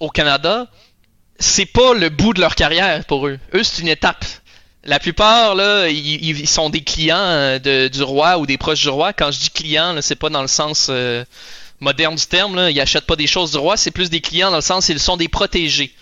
au 0.00 0.08
Canada, 0.10 0.66
c'est 1.38 1.66
pas 1.66 1.94
le 1.94 2.08
bout 2.08 2.34
de 2.34 2.40
leur 2.40 2.54
carrière 2.54 3.04
pour 3.04 3.26
eux. 3.26 3.38
Eux, 3.54 3.62
c'est 3.62 3.82
une 3.82 3.88
étape. 3.88 4.24
La 4.84 5.00
plupart, 5.00 5.54
là, 5.54 5.88
ils, 5.88 6.46
sont 6.46 6.70
des 6.70 6.82
clients 6.82 7.16
euh, 7.18 7.88
du 7.88 8.02
roi 8.02 8.38
ou 8.38 8.46
des 8.46 8.56
proches 8.56 8.82
du 8.82 8.88
roi. 8.88 9.12
Quand 9.12 9.30
je 9.32 9.40
dis 9.40 9.50
clients, 9.50 9.92
là, 9.92 10.02
c'est 10.02 10.14
pas 10.14 10.30
dans 10.30 10.42
le 10.42 10.48
sens 10.48 10.86
euh, 10.90 11.24
moderne 11.80 12.14
du 12.14 12.26
terme. 12.26 12.54
Là. 12.54 12.70
Ils 12.70 12.80
achètent 12.80 13.06
pas 13.06 13.16
des 13.16 13.26
choses 13.26 13.52
du 13.52 13.58
roi, 13.58 13.76
c'est 13.76 13.90
plus 13.90 14.10
des 14.10 14.20
clients 14.20 14.50
dans 14.50 14.56
le 14.56 14.62
sens 14.62 14.88
ils 14.88 15.00
sont 15.00 15.16
des 15.16 15.28
protégés. 15.28 15.92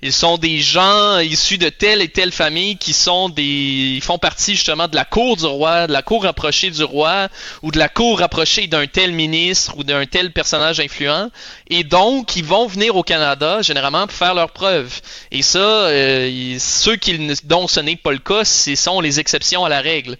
Ils 0.00 0.12
sont 0.12 0.38
des 0.38 0.60
gens 0.60 1.18
issus 1.18 1.58
de 1.58 1.70
telle 1.70 2.00
et 2.02 2.08
telle 2.08 2.30
famille 2.30 2.76
qui 2.76 2.92
sont 2.92 3.28
des, 3.28 3.42
ils 3.42 4.00
font 4.00 4.16
partie 4.18 4.54
justement 4.54 4.86
de 4.86 4.94
la 4.94 5.04
cour 5.04 5.36
du 5.36 5.44
roi, 5.44 5.88
de 5.88 5.92
la 5.92 6.02
cour 6.02 6.22
rapprochée 6.22 6.70
du 6.70 6.84
roi, 6.84 7.26
ou 7.62 7.72
de 7.72 7.78
la 7.78 7.88
cour 7.88 8.20
rapprochée 8.20 8.68
d'un 8.68 8.86
tel 8.86 9.10
ministre 9.10 9.76
ou 9.76 9.82
d'un 9.82 10.06
tel 10.06 10.32
personnage 10.32 10.78
influent. 10.78 11.30
Et 11.68 11.82
donc, 11.82 12.36
ils 12.36 12.44
vont 12.44 12.68
venir 12.68 12.94
au 12.94 13.02
Canada 13.02 13.60
généralement 13.60 14.06
pour 14.06 14.16
faire 14.16 14.34
leurs 14.34 14.52
preuves. 14.52 15.00
Et 15.32 15.42
ça, 15.42 15.58
euh, 15.58 16.56
ceux 16.60 16.94
qui, 16.94 17.18
dont 17.42 17.66
ce 17.66 17.80
n'est 17.80 17.96
pas 17.96 18.12
le 18.12 18.18
cas, 18.18 18.44
ce 18.44 18.76
sont 18.76 19.00
les 19.00 19.18
exceptions 19.18 19.64
à 19.64 19.68
la 19.68 19.80
règle. 19.80 20.16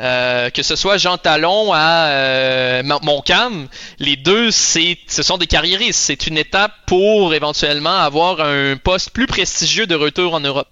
Euh, 0.00 0.48
que 0.48 0.62
ce 0.62 0.76
soit 0.76 0.96
Jean 0.96 1.18
Talon 1.18 1.72
à 1.74 2.06
euh, 2.08 2.82
Mon- 2.82 3.00
Montcalm, 3.02 3.68
les 3.98 4.16
deux, 4.16 4.50
c'est, 4.50 4.96
ce 5.06 5.22
sont 5.22 5.36
des 5.36 5.46
carriéristes. 5.46 6.00
C'est 6.00 6.26
une 6.26 6.38
étape 6.38 6.72
pour 6.86 7.34
éventuellement 7.34 7.98
avoir 7.98 8.40
un 8.40 8.76
poste 8.82 9.10
plus 9.10 9.26
prestigieux 9.26 9.86
de 9.86 9.94
retour 9.94 10.32
en 10.32 10.40
Europe. 10.40 10.68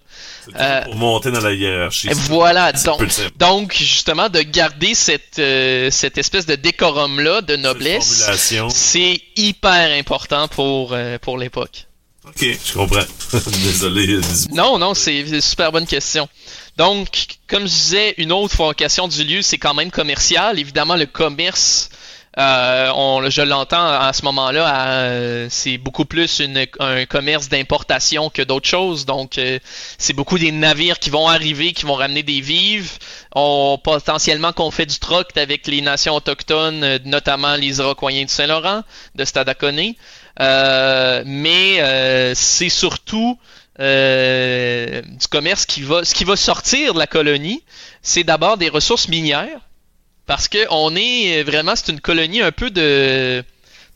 toujours 0.47 0.61
euh, 0.63 0.83
pour 0.85 0.95
monter 0.97 1.31
dans 1.31 1.41
la 1.43 1.53
hiérarchie. 1.53 2.09
Voilà, 2.31 2.73
donc, 2.73 3.03
donc 3.39 3.75
justement 3.77 4.31
de 4.31 4.41
garder 4.41 4.95
cette, 4.95 5.39
euh, 5.39 5.91
cette 5.91 6.17
espèce 6.17 6.47
de 6.47 6.55
décorum-là, 6.55 7.43
de 7.43 7.57
noblesse, 7.57 8.23
c'est 8.71 9.21
hyper 9.37 9.93
important 9.99 10.49
pour, 10.49 10.93
euh, 10.95 11.19
pour 11.19 11.37
l'époque. 11.37 11.85
Ok, 12.27 12.45
je 12.65 12.73
comprends. 12.75 13.01
Désolé. 13.63 14.19
Non, 14.53 14.79
non, 14.79 14.95
c'est 14.95 15.19
une 15.21 15.41
super 15.41 15.73
bonne 15.73 15.87
question. 15.87 16.29
Donc, 16.79 17.27
comme 17.49 17.63
je 17.63 17.75
disais, 17.75 18.15
une 18.19 18.33
autre 18.33 18.57
vocation 18.57 19.09
du 19.09 19.25
lieu, 19.25 19.43
c'est 19.43 19.59
quand 19.59 19.75
même 19.75 19.91
commercial. 19.91 20.59
Évidemment, 20.59 20.97
le 20.97 21.07
commerce 21.07 21.91
Euh, 22.39 23.31
je 23.31 23.43
l'entends 23.43 23.85
à 23.85 24.13
ce 24.13 24.23
moment-là, 24.27 24.91
euh, 24.91 25.49
c'est 25.51 25.77
beaucoup 25.77 26.05
plus 26.05 26.41
un 26.79 27.05
commerce 27.07 27.49
d'importation 27.49 28.31
que 28.31 28.43
d'autres 28.43 28.69
choses. 28.69 29.07
Donc, 29.07 29.39
euh, 29.39 29.59
c'est 29.99 30.13
beaucoup 30.13 30.39
des 30.39 30.53
navires 30.53 31.01
qui 31.01 31.11
vont 31.11 31.27
arriver, 31.27 31.73
qui 31.73 31.85
vont 31.85 31.95
ramener 31.95 32.23
des 32.23 32.41
vives. 32.41 32.93
On, 33.35 33.79
potentiellement 33.83 34.53
qu'on 34.53 34.71
fait 34.71 34.87
du 34.87 34.99
troc 35.01 35.37
avec 35.37 35.67
les 35.67 35.81
nations 35.81 36.15
autochtones, 36.15 36.99
notamment 37.05 37.57
les 37.57 37.79
Iroquois 37.79 38.13
de 38.13 38.29
Saint-Laurent, 38.29 38.85
de 39.17 39.25
Stadacone. 39.25 39.95
mais 40.39 42.35
c'est 42.35 42.69
surtout 42.69 43.37
du 43.79 45.29
commerce 45.29 45.67
qui 45.67 45.83
va, 45.83 46.05
ce 46.05 46.15
qui 46.15 46.25
va 46.25 46.37
sortir 46.37 46.95
de 46.95 46.99
la 46.99 47.07
colonie, 47.07 47.63
c'est 48.03 48.25
d'abord 48.25 48.57
des 48.57 48.69
ressources 48.69 49.09
minières 49.09 49.61
parce 50.27 50.47
que 50.49 50.67
on 50.71 50.95
est 50.95 51.43
vraiment, 51.43 51.75
c'est 51.75 51.91
une 51.91 52.01
colonie 52.01 52.43
un 52.43 52.53
peu 52.53 52.71
de, 52.71 53.43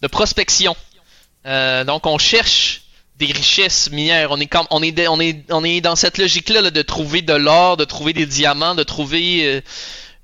de 0.00 0.06
prospection. 0.08 0.74
Euh, 1.46 1.84
donc 1.84 2.06
on 2.06 2.18
cherche 2.18 2.82
des 3.18 3.26
richesses 3.26 3.90
minières. 3.90 4.30
On 4.30 4.82
est, 4.82 5.80
dans 5.80 5.96
cette 5.96 6.18
logique-là 6.18 6.70
de 6.70 6.82
trouver 6.82 7.22
de 7.22 7.34
l'or, 7.34 7.76
de 7.76 7.84
trouver 7.84 8.12
des 8.12 8.26
diamants, 8.26 8.74
de 8.74 8.82
trouver 8.82 9.44
euh, 9.44 9.60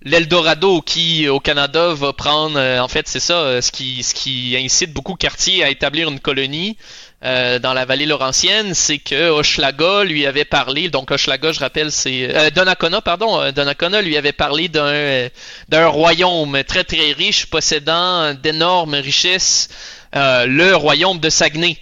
l'Eldorado 0.02 0.80
qui 0.82 1.28
au 1.28 1.40
Canada 1.40 1.92
va 1.94 2.12
prendre. 2.12 2.58
Euh, 2.58 2.80
en 2.80 2.88
fait, 2.88 3.06
c'est 3.06 3.20
ça, 3.20 3.62
ce 3.62 3.70
qui, 3.70 4.02
ce 4.02 4.14
qui 4.14 4.56
incite 4.58 4.92
beaucoup 4.92 5.14
Cartier 5.14 5.62
à 5.62 5.70
établir 5.70 6.08
une 6.08 6.20
colonie. 6.20 6.76
Euh, 7.24 7.58
dans 7.58 7.74
la 7.74 7.84
vallée 7.84 8.06
laurentienne, 8.06 8.74
c'est 8.74 8.98
que 8.98 9.30
Hochelaga 9.30 10.04
lui 10.04 10.24
avait 10.24 10.44
parlé, 10.44 10.88
donc 10.88 11.10
Hochelaga, 11.10 11.50
je 11.50 11.58
rappelle, 11.58 11.90
c'est 11.90 12.32
euh, 12.32 13.00
pardon, 13.04 13.40
euh, 13.40 13.50
Donnacona 13.50 14.02
lui 14.02 14.16
avait 14.16 14.30
parlé 14.30 14.68
d'un 14.68 14.86
euh, 14.86 15.28
d'un 15.68 15.88
royaume 15.88 16.62
très 16.62 16.84
très 16.84 17.10
riche, 17.10 17.46
possédant 17.46 18.34
d'énormes 18.34 18.94
richesses, 18.94 19.68
le 20.14 20.74
royaume 20.74 21.18
de 21.18 21.28
Saguenay. 21.28 21.76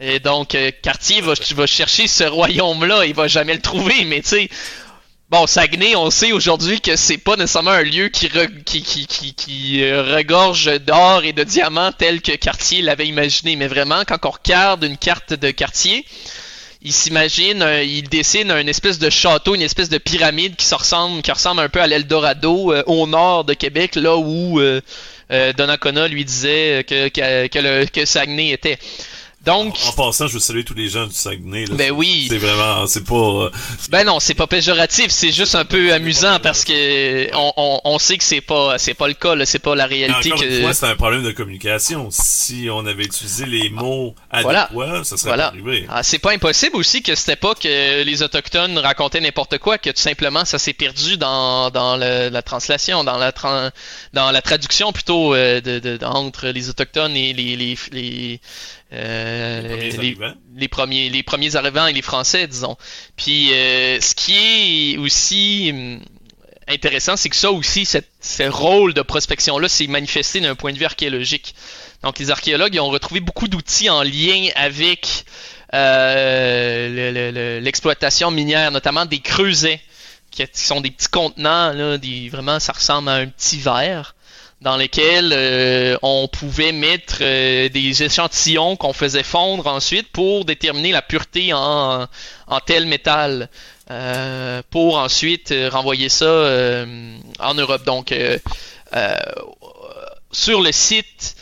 Et 0.00 0.20
donc 0.20 0.54
Cartier 0.82 1.22
va, 1.22 1.32
va 1.56 1.66
chercher 1.66 2.06
ce 2.06 2.24
royaume-là, 2.24 3.06
il 3.06 3.14
va 3.14 3.26
jamais 3.26 3.54
le 3.54 3.62
trouver, 3.62 4.04
mais 4.04 4.20
tu 4.20 4.28
sais, 4.28 4.50
Bon, 5.30 5.46
Saguenay, 5.46 5.94
on 5.94 6.08
sait 6.08 6.32
aujourd'hui 6.32 6.80
que 6.80 6.96
c'est 6.96 7.18
pas 7.18 7.36
nécessairement 7.36 7.72
un 7.72 7.82
lieu 7.82 8.08
qui, 8.08 8.30
euh, 9.82 10.16
regorge 10.16 10.80
d'or 10.80 11.22
et 11.22 11.34
de 11.34 11.44
diamants 11.44 11.92
tel 11.92 12.22
que 12.22 12.32
Cartier 12.32 12.80
l'avait 12.80 13.06
imaginé. 13.06 13.54
Mais 13.54 13.66
vraiment, 13.66 14.04
quand 14.06 14.24
on 14.24 14.30
regarde 14.30 14.84
une 14.84 14.96
carte 14.96 15.34
de 15.34 15.50
Cartier, 15.50 16.06
il 16.80 16.94
s'imagine, 16.94 17.60
euh, 17.60 17.84
il 17.84 18.08
dessine 18.08 18.50
une 18.50 18.70
espèce 18.70 18.98
de 18.98 19.10
château, 19.10 19.54
une 19.54 19.60
espèce 19.60 19.90
de 19.90 19.98
pyramide 19.98 20.56
qui, 20.56 20.74
ressemble, 20.74 21.20
qui 21.20 21.30
ressemble 21.30 21.60
un 21.60 21.68
peu 21.68 21.82
à 21.82 21.86
l'Eldorado 21.86 22.72
euh, 22.72 22.82
au 22.86 23.06
nord 23.06 23.44
de 23.44 23.52
Québec, 23.52 23.96
là 23.96 24.16
où 24.16 24.58
Donnacona 25.28 26.08
lui 26.08 26.24
disait 26.24 26.86
que 26.88 28.04
Saguenay 28.06 28.52
était. 28.52 28.78
Donc, 29.48 29.78
en, 29.86 29.92
passant, 29.92 30.26
je 30.26 30.34
veux 30.34 30.40
saluer 30.40 30.62
tous 30.62 30.74
les 30.74 30.90
gens 30.90 31.06
du 31.06 31.14
Saguenay. 31.14 31.64
Là. 31.64 31.74
Ben 31.74 31.90
oui. 31.90 32.26
C'est 32.28 32.36
vraiment, 32.36 32.86
c'est 32.86 33.04
pas. 33.04 33.14
Euh, 33.14 33.50
ben 33.88 34.04
non, 34.04 34.20
c'est 34.20 34.34
pas 34.34 34.46
péjoratif, 34.46 35.10
c'est 35.10 35.32
juste 35.32 35.54
un 35.54 35.64
peu 35.64 35.90
amusant 35.94 36.38
parce 36.38 36.64
que 36.64 37.34
on, 37.34 37.52
on, 37.56 37.80
on 37.82 37.98
sait 37.98 38.18
que 38.18 38.24
c'est 38.24 38.42
pas, 38.42 38.76
c'est 38.76 38.92
pas 38.92 39.08
le 39.08 39.14
cas, 39.14 39.34
c'est 39.46 39.58
pas 39.58 39.74
la 39.74 39.86
réalité. 39.86 40.32
Encore 40.32 40.44
que... 40.44 40.50
une 40.50 40.62
fois, 40.64 40.74
c'est 40.74 40.86
un 40.86 40.96
problème 40.96 41.22
de 41.22 41.30
communication. 41.30 42.08
Si 42.10 42.68
on 42.70 42.84
avait 42.84 43.04
utilisé 43.04 43.46
les 43.46 43.70
mots 43.70 44.14
adéquats, 44.30 44.68
voilà. 44.72 45.02
ça 45.04 45.16
serait 45.16 45.30
voilà. 45.30 45.46
arrivé. 45.46 45.86
Ah, 45.88 46.02
c'est 46.02 46.18
pas 46.18 46.32
impossible 46.32 46.76
aussi 46.76 47.02
que 47.02 47.14
c'était 47.14 47.36
pas 47.36 47.54
que 47.54 48.02
les 48.02 48.22
autochtones 48.22 48.76
racontaient 48.76 49.20
n'importe 49.20 49.56
quoi, 49.56 49.78
que 49.78 49.88
tout 49.88 50.02
simplement 50.02 50.44
ça 50.44 50.58
s'est 50.58 50.74
perdu 50.74 51.16
dans, 51.16 51.70
dans 51.70 51.96
le, 51.96 52.28
la 52.28 52.42
translation, 52.42 53.02
dans 53.02 53.16
la 53.16 53.32
tra... 53.32 53.70
dans 54.12 54.30
la 54.30 54.42
traduction 54.42 54.92
plutôt 54.92 55.34
euh, 55.34 55.62
de, 55.62 55.78
de, 55.78 56.04
entre 56.04 56.48
les 56.48 56.68
autochtones 56.68 57.16
et 57.16 57.32
les, 57.32 57.56
les, 57.56 57.78
les 57.92 58.40
les, 58.90 59.90
premiers 59.90 60.14
les, 60.16 60.16
les, 60.56 60.68
premiers, 60.68 61.10
les 61.10 61.22
premiers 61.22 61.56
arrivants 61.56 61.86
et 61.86 61.92
les 61.92 62.02
Français, 62.02 62.46
disons. 62.46 62.76
Puis 63.16 63.52
euh, 63.52 64.00
ce 64.00 64.14
qui 64.14 64.34
est 64.36 64.96
aussi 64.98 65.70
hum, 65.72 66.00
intéressant, 66.66 67.16
c'est 67.16 67.28
que 67.28 67.36
ça 67.36 67.50
aussi, 67.50 67.84
cette, 67.84 68.08
ce 68.20 68.44
rôle 68.44 68.94
de 68.94 69.02
prospection-là 69.02 69.68
s'est 69.68 69.86
manifesté 69.86 70.40
d'un 70.40 70.54
point 70.54 70.72
de 70.72 70.78
vue 70.78 70.84
archéologique. 70.84 71.54
Donc 72.02 72.18
les 72.18 72.30
archéologues 72.30 72.74
ils 72.74 72.80
ont 72.80 72.90
retrouvé 72.90 73.20
beaucoup 73.20 73.48
d'outils 73.48 73.90
en 73.90 74.02
lien 74.02 74.48
avec 74.54 75.24
euh, 75.74 77.60
l'exploitation 77.60 78.30
minière, 78.30 78.70
notamment 78.70 79.04
des 79.04 79.20
creusets, 79.20 79.80
qui, 80.30 80.46
sont 80.54 80.80
des 80.80 80.90
petits 80.90 81.08
contenants, 81.08 81.72
là, 81.72 81.98
des, 81.98 82.28
vraiment 82.28 82.60
ça 82.60 82.72
ressemble 82.72 83.08
à 83.08 83.14
un 83.14 83.26
petit 83.26 83.58
verre 83.58 84.14
dans 84.60 84.76
lesquels 84.76 85.32
euh, 85.32 85.96
on 86.02 86.26
pouvait 86.26 86.72
mettre 86.72 87.18
euh, 87.20 87.68
des 87.68 88.02
échantillons 88.02 88.76
qu'on 88.76 88.92
faisait 88.92 89.22
fondre 89.22 89.66
ensuite 89.68 90.08
pour 90.08 90.44
déterminer 90.44 90.90
la 90.90 91.02
pureté 91.02 91.52
en, 91.52 92.08
tel 92.66 92.86
métal, 92.86 93.48
euh, 93.90 94.62
pour 94.70 94.98
ensuite 94.98 95.54
renvoyer 95.70 96.08
ça 96.08 96.84
en 97.38 97.54
Europe. 97.54 97.84
Donc, 97.84 98.12
sur 100.32 100.60
le 100.60 100.72
site, 100.72 101.36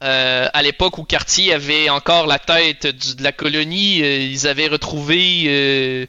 à 0.00 0.62
l'époque 0.62 0.98
où 0.98 1.04
Cartier 1.04 1.52
avait 1.52 1.90
encore 1.90 2.26
la 2.26 2.38
tête 2.38 2.86
de 2.86 3.22
la 3.22 3.32
colonie, 3.32 3.98
ils 3.98 4.46
avaient 4.46 4.68
retrouvé 4.68 6.08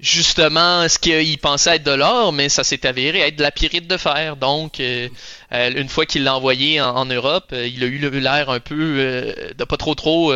justement 0.00 0.88
ce 0.88 0.98
qu'il 0.98 1.38
pensait 1.38 1.76
être 1.76 1.84
de 1.84 1.92
l'or, 1.92 2.32
mais 2.32 2.48
ça 2.48 2.64
s'est 2.64 2.86
avéré 2.86 3.20
être 3.20 3.36
de 3.36 3.42
la 3.42 3.50
pyrite 3.50 3.86
de 3.86 3.96
fer. 3.96 4.36
Donc, 4.36 4.80
euh, 4.80 5.08
euh, 5.52 5.70
une 5.74 5.88
fois 5.88 6.06
qu'il 6.06 6.24
l'a 6.24 6.36
envoyé 6.36 6.80
en, 6.80 7.06
Europe, 7.06 7.50
euh, 7.52 7.66
il 7.66 7.82
a 7.82 7.86
eu 7.86 7.98
l'air 7.98 8.50
un 8.50 8.60
peu 8.60 9.34
de 9.56 9.64
pas 9.64 9.76
trop 9.76 9.94
trop 9.94 10.32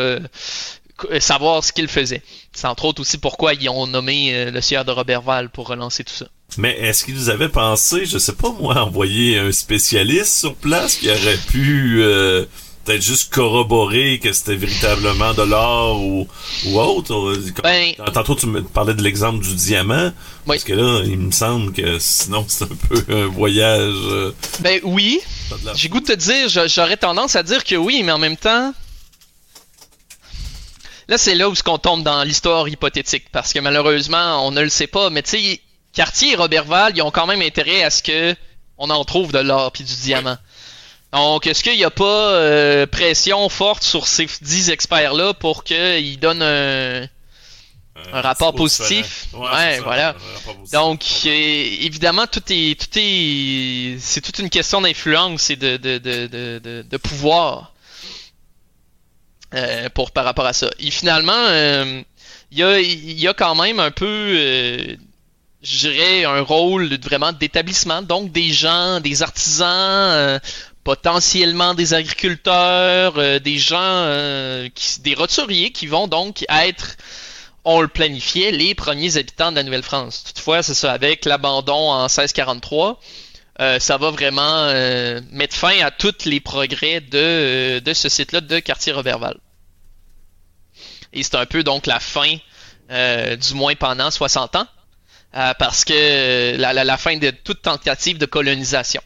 savoir 1.19 1.65
ce 1.65 1.73
qu'il 1.73 1.89
faisait. 1.89 2.23
C'est 2.53 2.67
entre 2.67 2.85
autres 2.85 3.01
aussi 3.01 3.19
pourquoi 3.19 3.55
ils 3.55 3.69
ont 3.69 3.87
nommé 3.87 4.51
le 4.51 4.61
sieur 4.61 4.85
de 4.85 4.93
Robertval 4.93 5.51
pour 5.51 5.69
relancer 5.69 6.05
tout 6.05 6.15
ça. 6.15 6.27
Mais 6.57 6.77
est-ce 6.79 7.05
qu'ils 7.05 7.31
avaient 7.31 7.49
pensé, 7.49 8.07
je 8.07 8.19
sais 8.19 8.35
pas 8.35 8.51
moi, 8.61 8.81
envoyer 8.83 9.39
un 9.39 9.51
spécialiste 9.51 10.39
sur 10.39 10.55
place 10.55 10.97
qui 10.97 11.11
aurait 11.11 11.39
pu 11.49 12.01
peut-être 12.85 13.03
juste 13.03 13.33
corroborer 13.33 14.19
que 14.19 14.33
c'était 14.33 14.55
véritablement 14.55 15.35
de 15.35 15.43
l'or 15.43 16.03
ou, 16.03 16.29
ou 16.67 16.79
autre. 16.79 17.35
Ben, 17.63 17.95
Tantôt, 18.13 18.35
tu 18.35 18.47
me 18.47 18.63
parlais 18.63 18.95
de 18.95 19.03
l'exemple 19.03 19.45
du 19.45 19.55
diamant. 19.55 20.13
Parce 20.47 20.65
que 20.65 20.75
là, 20.75 21.03
il 21.05 21.19
me 21.19 21.33
semble 21.33 21.73
que 21.73 21.99
sinon, 21.99 22.45
c'est 22.49 22.65
un 22.65 22.77
peu 22.89 23.05
un 23.09 23.27
voyage. 23.27 23.95
Euh, 23.95 24.33
ben 24.61 24.81
oui. 24.85 25.21
J'ai 25.75 25.89
goût 25.89 26.01
de 26.01 26.07
te 26.07 26.13
dire, 26.13 26.49
j'aurais 26.69 26.97
tendance 26.97 27.37
à 27.37 27.43
dire 27.43 27.65
que 27.65 27.75
oui, 27.75 28.03
mais 28.03 28.13
en 28.13 28.19
même 28.19 28.37
temps. 28.37 28.73
Là, 31.09 31.19
c'est 31.19 31.35
là 31.35 31.51
où 31.51 31.55
qu'on 31.55 31.79
tombe 31.79 32.03
dans 32.03 32.23
l'histoire 32.25 32.69
hypothétique. 32.69 33.27
Parce 33.31 33.53
que 33.53 33.59
malheureusement, 33.59 34.47
on 34.47 34.51
ne 34.51 34.63
le 34.63 34.71
sait 34.71 34.87
pas. 34.87 35.11
Mais 35.11 35.23
tu 35.23 35.31
sais, 35.31 35.61
Cartier 35.93 36.33
et 36.33 36.37
Robertval, 36.37 36.93
ils 36.97 37.03
ont 37.03 37.11
quand 37.11 37.27
même 37.27 37.43
intérêt 37.43 37.83
à 37.83 37.91
ce 37.91 38.03
que 38.03 38.35
on 38.77 38.91
en 38.91 39.05
trouve 39.05 39.33
de 39.33 39.39
l'or 39.39 39.71
puis 39.73 39.85
du 39.85 39.95
diamant. 39.95 40.37
Donc, 41.15 41.47
est-ce 41.47 41.63
qu'il 41.63 41.77
n'y 41.77 41.85
a 41.85 41.91
pas 41.91 42.31
euh, 42.33 42.87
pression 42.87 43.49
forte 43.49 43.85
sur 43.85 44.09
ces 44.09 44.27
10 44.43 44.71
experts-là 44.71 45.33
pour 45.33 45.63
qu'ils 45.63 46.19
donnent 46.19 46.43
un, 46.43 47.07
un 48.13 48.21
rapport 48.21 48.53
positif? 48.53 49.29
Ouais, 49.33 49.79
voilà. 49.79 50.17
Donc, 50.73 51.05
euh, 51.27 51.31
évidemment, 51.31 52.27
tout 52.27 52.43
est, 52.51 52.81
tout 52.81 52.99
est, 52.99 53.97
c'est 54.01 54.23
toute 54.23 54.41
une 54.41 54.51
question 54.51 54.81
d'influence 54.81 55.51
et 55.51 55.57
de, 55.57 55.77
de, 55.77 55.99
de, 55.99 56.27
de, 56.27 56.83
de 56.83 56.97
pouvoir 56.97 57.73
euh, 59.55 59.89
pour 59.91 60.11
par 60.11 60.25
rapport 60.25 60.47
à 60.47 60.53
ça. 60.53 60.69
Et 60.81 60.91
finalement, 60.91 61.47
il 62.51 62.59
y, 62.59 62.65
a, 62.65 62.81
y 62.81 63.29
a 63.29 63.35
quand 63.35 63.55
même 63.55 63.79
un 63.79 63.93
peu 63.93 64.97
je 65.63 65.79
dirais, 65.79 66.25
un 66.25 66.43
rôle 66.43 66.99
vraiment 67.01 67.33
d'établissement, 67.33 68.03
donc 68.03 68.33
des 68.33 68.53
gens, 68.53 69.01
des 69.01 69.23
artisans, 69.23 70.39
potentiellement 70.85 71.75
des 71.75 71.95
agriculteurs, 71.95 73.15
euh, 73.17 73.39
des 73.39 73.59
gens, 73.59 73.79
euh, 73.81 74.69
qui, 74.75 75.01
des 75.01 75.15
roturiers 75.15 75.73
qui 75.73 75.87
vont 75.87 76.07
donc 76.07 76.45
être, 76.51 76.97
on 77.65 77.81
le 77.81 77.89
planifiait, 77.89 78.51
les 78.51 78.75
premiers 78.75 79.17
habitants 79.17 79.51
de 79.51 79.57
la 79.57 79.63
Nouvelle-France. 79.63 80.25
Toutefois, 80.25 80.63
c'est 80.63 80.75
ça, 80.75 80.93
avec 80.93 81.25
l'abandon 81.25 81.91
en 81.91 82.03
1643, 82.03 83.01
euh, 83.61 83.79
ça 83.81 83.97
va 83.97 84.11
vraiment 84.11 84.67
mettre 85.33 85.57
fin 85.57 85.81
à 85.81 85.91
tous 85.91 86.27
les 86.27 86.41
progrès 86.41 87.01
de, 87.01 87.79
de 87.79 87.95
ce 87.95 88.09
site-là 88.11 88.43
de 88.43 88.59
Quartier-Roberval. 88.59 89.39
Et 91.15 91.23
c'est 91.23 91.37
un 91.37 91.47
peu 91.47 91.63
donc 91.63 91.87
la 91.87 92.01
fin, 92.01 92.37
du 92.91 93.55
moins 93.55 93.75
pendant 93.77 94.11
60 94.11 94.57
ans, 94.57 94.67
parce 95.33 95.85
que 95.85 96.57
la, 96.59 96.73
la, 96.75 96.85
la 96.85 96.97
fin 96.99 97.17
de 97.17 97.31
toute 97.31 97.63
tentative 97.63 98.19
de 98.19 98.27
colonisation. 98.27 99.01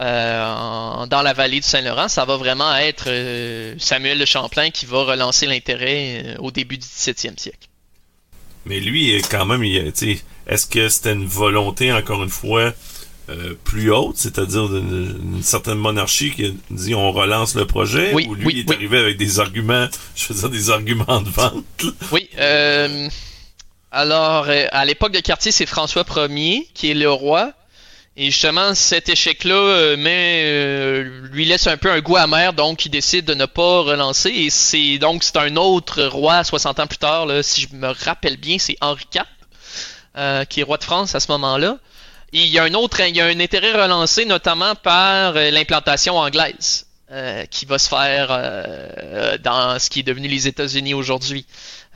Euh, 0.00 1.06
dans 1.06 1.22
la 1.22 1.32
vallée 1.34 1.60
du 1.60 1.66
Saint-Laurent, 1.66 2.08
ça 2.08 2.24
va 2.24 2.36
vraiment 2.36 2.74
être 2.76 3.04
euh, 3.08 3.74
Samuel 3.78 4.18
de 4.18 4.24
Champlain 4.24 4.70
qui 4.70 4.86
va 4.86 5.04
relancer 5.04 5.46
l'intérêt 5.46 6.22
euh, 6.24 6.34
au 6.38 6.50
début 6.50 6.78
du 6.78 6.86
17e 6.86 7.38
siècle. 7.38 7.68
Mais 8.64 8.80
lui, 8.80 9.20
quand 9.30 9.46
même, 9.46 9.62
est-ce 9.62 10.66
que 10.66 10.88
c'était 10.88 11.12
une 11.12 11.26
volonté, 11.26 11.92
encore 11.92 12.22
une 12.22 12.30
fois, 12.30 12.72
euh, 13.30 13.54
plus 13.64 13.92
haute, 13.92 14.16
c'est-à-dire 14.16 14.68
d'une 14.68 15.42
certaine 15.42 15.78
monarchie 15.78 16.30
qui 16.32 16.58
dit 16.70 16.94
on 16.94 17.12
relance 17.12 17.54
le 17.54 17.64
projet, 17.64 18.12
Oui, 18.12 18.26
ou 18.28 18.34
lui 18.34 18.46
oui, 18.46 18.60
est 18.60 18.68
oui. 18.70 18.76
arrivé 18.76 18.98
avec 18.98 19.16
des 19.18 19.38
arguments, 19.38 19.86
je 20.16 20.32
veux 20.32 20.40
dire 20.40 20.50
des 20.50 20.70
arguments 20.70 21.20
de 21.20 21.28
vente. 21.30 21.64
Oui. 22.10 22.28
euh, 22.38 23.08
alors, 23.92 24.48
euh, 24.48 24.66
à 24.72 24.84
l'époque 24.84 25.12
de 25.12 25.20
Cartier, 25.20 25.52
c'est 25.52 25.66
François 25.66 26.04
Ier 26.28 26.68
qui 26.74 26.90
est 26.90 26.94
le 26.94 27.10
roi. 27.10 27.52
Et 28.16 28.26
justement, 28.30 28.74
cet 28.74 29.08
échec-là 29.08 29.54
euh, 29.54 29.96
euh, 29.96 31.28
lui 31.30 31.44
laisse 31.44 31.66
un 31.68 31.76
peu 31.76 31.90
un 31.90 32.00
goût 32.00 32.16
amer, 32.16 32.52
donc 32.52 32.84
il 32.84 32.90
décide 32.90 33.24
de 33.24 33.34
ne 33.34 33.46
pas 33.46 33.80
relancer. 33.82 34.30
Et 34.30 34.50
c'est 34.50 34.98
donc 34.98 35.22
c'est 35.22 35.36
un 35.36 35.56
autre 35.56 36.02
roi 36.04 36.42
60 36.42 36.80
ans 36.80 36.86
plus 36.86 36.98
tard, 36.98 37.26
là, 37.26 37.42
si 37.42 37.62
je 37.62 37.74
me 37.74 37.88
rappelle 37.88 38.36
bien, 38.36 38.58
c'est 38.58 38.76
Henri 38.80 39.04
IV, 39.14 39.22
euh, 40.16 40.44
qui 40.44 40.60
est 40.60 40.64
roi 40.64 40.76
de 40.76 40.84
France 40.84 41.14
à 41.14 41.20
ce 41.20 41.30
moment-là. 41.30 41.78
Et 42.32 42.42
il 42.42 42.48
y 42.48 42.58
a 42.58 42.64
un 42.64 42.74
autre, 42.74 43.00
il 43.00 43.16
y 43.16 43.20
a 43.20 43.26
un 43.26 43.40
intérêt 43.40 43.72
relancé, 43.72 44.24
notamment 44.24 44.74
par 44.74 45.36
euh, 45.36 45.50
l'implantation 45.50 46.16
anglaise, 46.16 46.86
euh, 47.12 47.44
qui 47.46 47.64
va 47.64 47.78
se 47.78 47.88
faire 47.88 48.28
euh, 48.30 49.36
dans 49.38 49.78
ce 49.78 49.90
qui 49.90 50.00
est 50.00 50.04
devenu 50.04 50.28
les 50.28 50.46
États-Unis 50.46 50.94
aujourd'hui. 50.94 51.44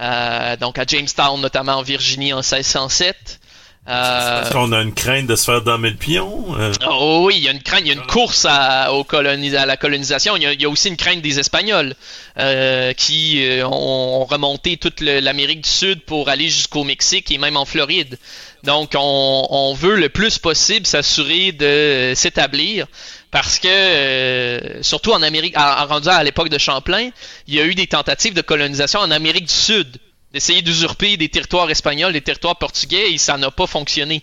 Euh, 0.01 0.57
donc 0.57 0.77
à 0.79 0.85
Jamestown, 0.85 1.41
notamment 1.41 1.75
en 1.75 1.83
Virginie 1.83 2.33
en 2.33 2.39
1607. 2.39 3.41
Euh, 3.87 4.41
Est-ce 4.43 4.51
qu'on 4.53 4.73
a 4.73 4.81
une 4.81 4.95
crainte 4.95 5.27
de 5.27 5.37
se 5.37 5.45
faire 5.45 5.61
damer 5.61 5.91
le 5.91 5.97
pion? 5.97 6.47
Euh, 6.59 6.73
Oh 6.89 7.25
oui, 7.27 7.35
il 7.37 7.43
y 7.43 7.49
a 7.49 7.53
une 7.53 7.63
crainte, 7.63 7.83
il 7.83 7.89
y 7.89 7.91
a 7.91 7.95
une 7.95 8.07
course 8.07 8.47
à, 8.49 8.89
la 8.91 9.77
colonisation. 9.77 10.37
Il 10.37 10.43
y, 10.43 10.47
a, 10.47 10.53
il 10.55 10.63
y 10.63 10.65
a 10.65 10.71
aussi 10.71 10.89
une 10.89 10.97
crainte 10.97 11.21
des 11.21 11.39
Espagnols 11.39 11.95
euh, 12.39 12.95
qui 12.95 13.47
euh, 13.47 13.67
ont, 13.67 14.23
ont 14.23 14.25
remonté 14.25 14.79
toute 14.79 15.03
l'Amérique 15.03 15.61
du 15.61 15.69
Sud 15.69 16.01
pour 16.03 16.31
aller 16.31 16.49
jusqu'au 16.49 16.83
Mexique 16.85 17.31
et 17.31 17.37
même 17.37 17.59
en 17.59 17.67
Floride. 17.67 18.19
Donc 18.63 18.93
on, 18.97 19.47
on 19.51 19.75
veut 19.75 19.97
le 19.97 20.09
plus 20.09 20.39
possible 20.39 20.87
s'assurer 20.87 21.53
de 21.53 22.15
s'établir 22.17 22.87
parce 23.31 23.59
que 23.59 23.69
euh, 23.69 24.83
surtout 24.83 25.13
en 25.13 25.23
Amérique, 25.23 25.55
à, 25.57 25.81
à- 25.83 25.85
rendu 25.85 26.09
à 26.09 26.25
l'époque 26.25 26.49
de 26.49 26.57
Champlain, 26.57 27.11
il 27.49 27.55
y 27.55 27.61
a 27.61 27.65
eu 27.67 27.75
des 27.75 27.87
tentatives 27.87 28.33
de 28.33 28.41
colonisation 28.41 29.01
en 29.01 29.11
Amérique 29.11 29.47
du 29.49 29.53
Sud 29.55 29.99
d'essayer 30.35 30.63
d'usurper 30.63 31.17
des 31.17 31.29
territoires 31.29 31.71
espagnols, 31.71 32.13
des 32.13 32.21
territoires 32.21 32.57
portugais, 32.57 33.13
et 33.13 33.19
ça 33.19 33.39
n'a 33.39 33.53
pas 33.53 33.69
fonctionné. 33.69 34.21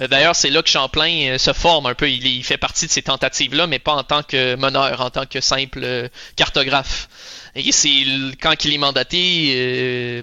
Euh, 0.00 0.08
D'ailleurs, 0.08 0.34
c'est 0.34 0.48
là 0.48 0.62
que 0.62 0.70
Champlain 0.70 1.34
euh, 1.34 1.38
se 1.38 1.52
forme 1.52 1.84
un 1.84 1.94
peu. 1.94 2.10
Il, 2.10 2.42
fait 2.44 2.56
partie 2.56 2.86
de 2.86 2.90
ces 2.90 3.02
tentatives-là, 3.02 3.66
mais 3.66 3.78
pas 3.78 3.92
en 3.92 4.02
tant 4.02 4.22
que 4.22 4.56
meneur, 4.56 5.02
en 5.02 5.10
tant 5.10 5.26
que 5.26 5.42
simple 5.42 5.80
euh, 5.82 6.08
cartographe. 6.34 7.10
Et 7.54 7.72
c'est 7.72 8.04
quand 8.40 8.64
il 8.64 8.72
est 8.74 8.78
mandaté 8.78 10.22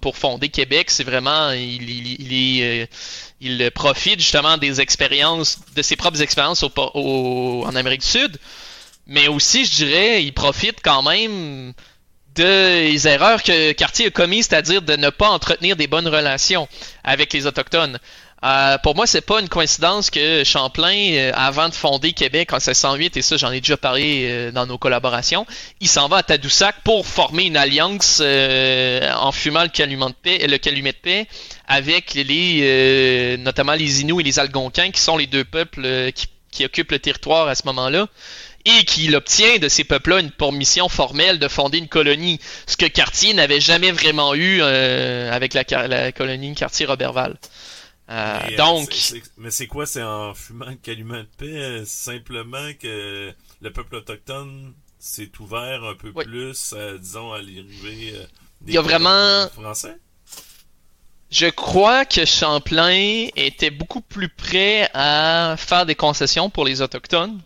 pour 0.00 0.16
fonder 0.16 0.48
Québec, 0.48 0.90
c'est 0.90 1.04
vraiment 1.04 1.50
il, 1.50 1.82
il, 1.90 2.88
il 3.42 3.70
profite 3.72 4.20
justement 4.20 4.56
des 4.56 4.80
expériences, 4.80 5.58
de 5.76 5.82
ses 5.82 5.96
propres 5.96 6.22
expériences 6.22 6.64
en 6.64 7.76
Amérique 7.76 8.00
du 8.00 8.06
Sud, 8.06 8.38
mais 9.06 9.28
aussi, 9.28 9.66
je 9.66 9.84
dirais, 9.84 10.24
il 10.24 10.32
profite 10.32 10.78
quand 10.82 11.02
même 11.02 11.74
des 12.34 13.08
erreurs 13.08 13.42
que 13.42 13.72
Cartier 13.72 14.06
a 14.06 14.10
commises, 14.10 14.46
c'est-à-dire 14.48 14.82
de 14.82 14.96
ne 14.96 15.10
pas 15.10 15.28
entretenir 15.28 15.76
des 15.76 15.86
bonnes 15.86 16.08
relations 16.08 16.68
avec 17.04 17.32
les 17.32 17.46
autochtones. 17.46 17.98
Euh, 18.44 18.76
pour 18.78 18.96
moi, 18.96 19.06
c'est 19.06 19.20
pas 19.20 19.40
une 19.40 19.48
coïncidence 19.48 20.10
que 20.10 20.42
Champlain, 20.42 21.12
euh, 21.12 21.32
avant 21.34 21.68
de 21.68 21.74
fonder 21.74 22.12
Québec 22.12 22.52
en 22.52 22.56
1608, 22.56 23.16
et 23.16 23.22
ça 23.22 23.36
j'en 23.36 23.52
ai 23.52 23.60
déjà 23.60 23.76
parlé 23.76 24.26
euh, 24.28 24.50
dans 24.50 24.66
nos 24.66 24.78
collaborations, 24.78 25.46
il 25.80 25.88
s'en 25.88 26.08
va 26.08 26.18
à 26.18 26.22
Tadoussac 26.24 26.74
pour 26.82 27.06
former 27.06 27.44
une 27.44 27.56
alliance 27.56 28.20
en 28.20 29.32
fumant 29.32 29.62
le 29.62 29.68
calumet 29.68 30.92
de 30.92 30.96
paix, 31.00 31.28
avec 31.68 32.14
les, 32.14 33.36
notamment 33.38 33.74
les 33.74 34.00
Inuits 34.00 34.22
et 34.22 34.24
les 34.24 34.38
Algonquins, 34.40 34.90
qui 34.90 35.00
sont 35.00 35.16
les 35.16 35.26
deux 35.28 35.44
peuples 35.44 36.10
qui 36.50 36.64
occupent 36.64 36.92
le 36.92 36.98
territoire 36.98 37.48
à 37.48 37.54
ce 37.54 37.62
moment-là 37.66 38.08
et 38.64 38.84
qu'il 38.84 39.14
obtient 39.16 39.58
de 39.58 39.68
ces 39.68 39.84
peuples-là 39.84 40.20
une 40.20 40.30
permission 40.30 40.88
formelle 40.88 41.38
de 41.38 41.48
fonder 41.48 41.78
une 41.78 41.88
colonie, 41.88 42.38
ce 42.66 42.76
que 42.76 42.86
Cartier 42.86 43.34
n'avait 43.34 43.60
jamais 43.60 43.90
vraiment 43.92 44.34
eu 44.34 44.60
euh, 44.62 45.32
avec 45.32 45.54
la, 45.54 45.64
la 45.88 46.12
colonie 46.12 46.54
Cartier-Roberval. 46.54 47.38
Euh, 48.10 48.38
euh, 48.50 48.56
donc, 48.56 48.90
mais 49.38 49.50
c'est 49.50 49.66
quoi? 49.66 49.86
C'est 49.86 50.02
en 50.02 50.34
fumant 50.34 50.66
le 50.66 50.74
calumet 50.76 51.22
de 51.22 51.28
paix, 51.38 51.82
simplement 51.86 52.70
que 52.80 53.32
le 53.60 53.72
peuple 53.72 53.96
autochtone 53.96 54.74
s'est 54.98 55.30
ouvert 55.40 55.82
un 55.84 55.94
peu 55.94 56.12
Oui. 56.14 56.24
plus, 56.24 56.74
euh, 56.76 56.98
disons, 56.98 57.32
à 57.32 57.38
l'arrivée 57.38 58.12
des 58.60 58.72
Il 58.72 58.74
y 58.74 58.78
a 58.78 58.82
vraiment- 58.82 59.48
français? 59.50 59.96
je 61.30 61.46
crois 61.46 62.04
que 62.04 62.24
Champlain 62.26 63.28
était 63.36 63.70
beaucoup 63.70 64.02
plus 64.02 64.28
prêt 64.28 64.90
à 64.92 65.54
faire 65.58 65.86
des 65.86 65.94
concessions 65.94 66.50
pour 66.50 66.64
les 66.66 66.82
autochtones. 66.82 67.40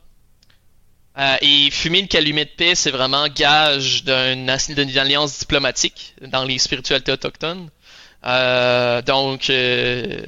Euh, 1.19 1.37
et 1.41 1.71
fumer 1.71 2.03
le 2.03 2.09
calumet 2.09 2.45
de 2.45 2.51
paix, 2.51 2.75
c'est 2.75 2.91
vraiment 2.91 3.27
gage 3.29 4.05
d'une 4.05 4.51
alliance 4.99 5.39
diplomatique 5.39 6.14
dans 6.21 6.45
les 6.45 6.59
spiritualités 6.59 7.12
autochtones. 7.12 7.71
Euh, 8.27 9.01
donc, 9.01 9.49
euh, 9.49 10.19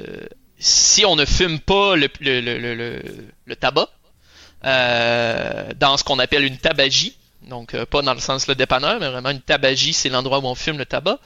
si 0.58 1.04
on 1.04 1.14
ne 1.14 1.26
fume 1.26 1.60
pas 1.60 1.94
le, 1.94 2.08
le, 2.20 2.40
le, 2.40 3.02
le, 3.44 3.56
tabac, 3.56 3.88
euh, 4.64 5.68
dans 5.76 5.98
ce 5.98 6.04
qu'on 6.04 6.18
appelle 6.18 6.44
une 6.44 6.56
tabagie, 6.56 7.16
donc 7.42 7.74
euh, 7.74 7.84
pas 7.84 8.00
dans 8.00 8.14
le 8.14 8.20
sens 8.20 8.46
le 8.46 8.54
dépanneur, 8.54 8.98
mais 8.98 9.08
vraiment 9.08 9.30
une 9.30 9.42
tabagie, 9.42 9.92
c'est 9.92 10.08
l'endroit 10.08 10.38
où 10.38 10.46
on 10.46 10.54
fume 10.54 10.78
le 10.78 10.86
tabac, 10.86 11.18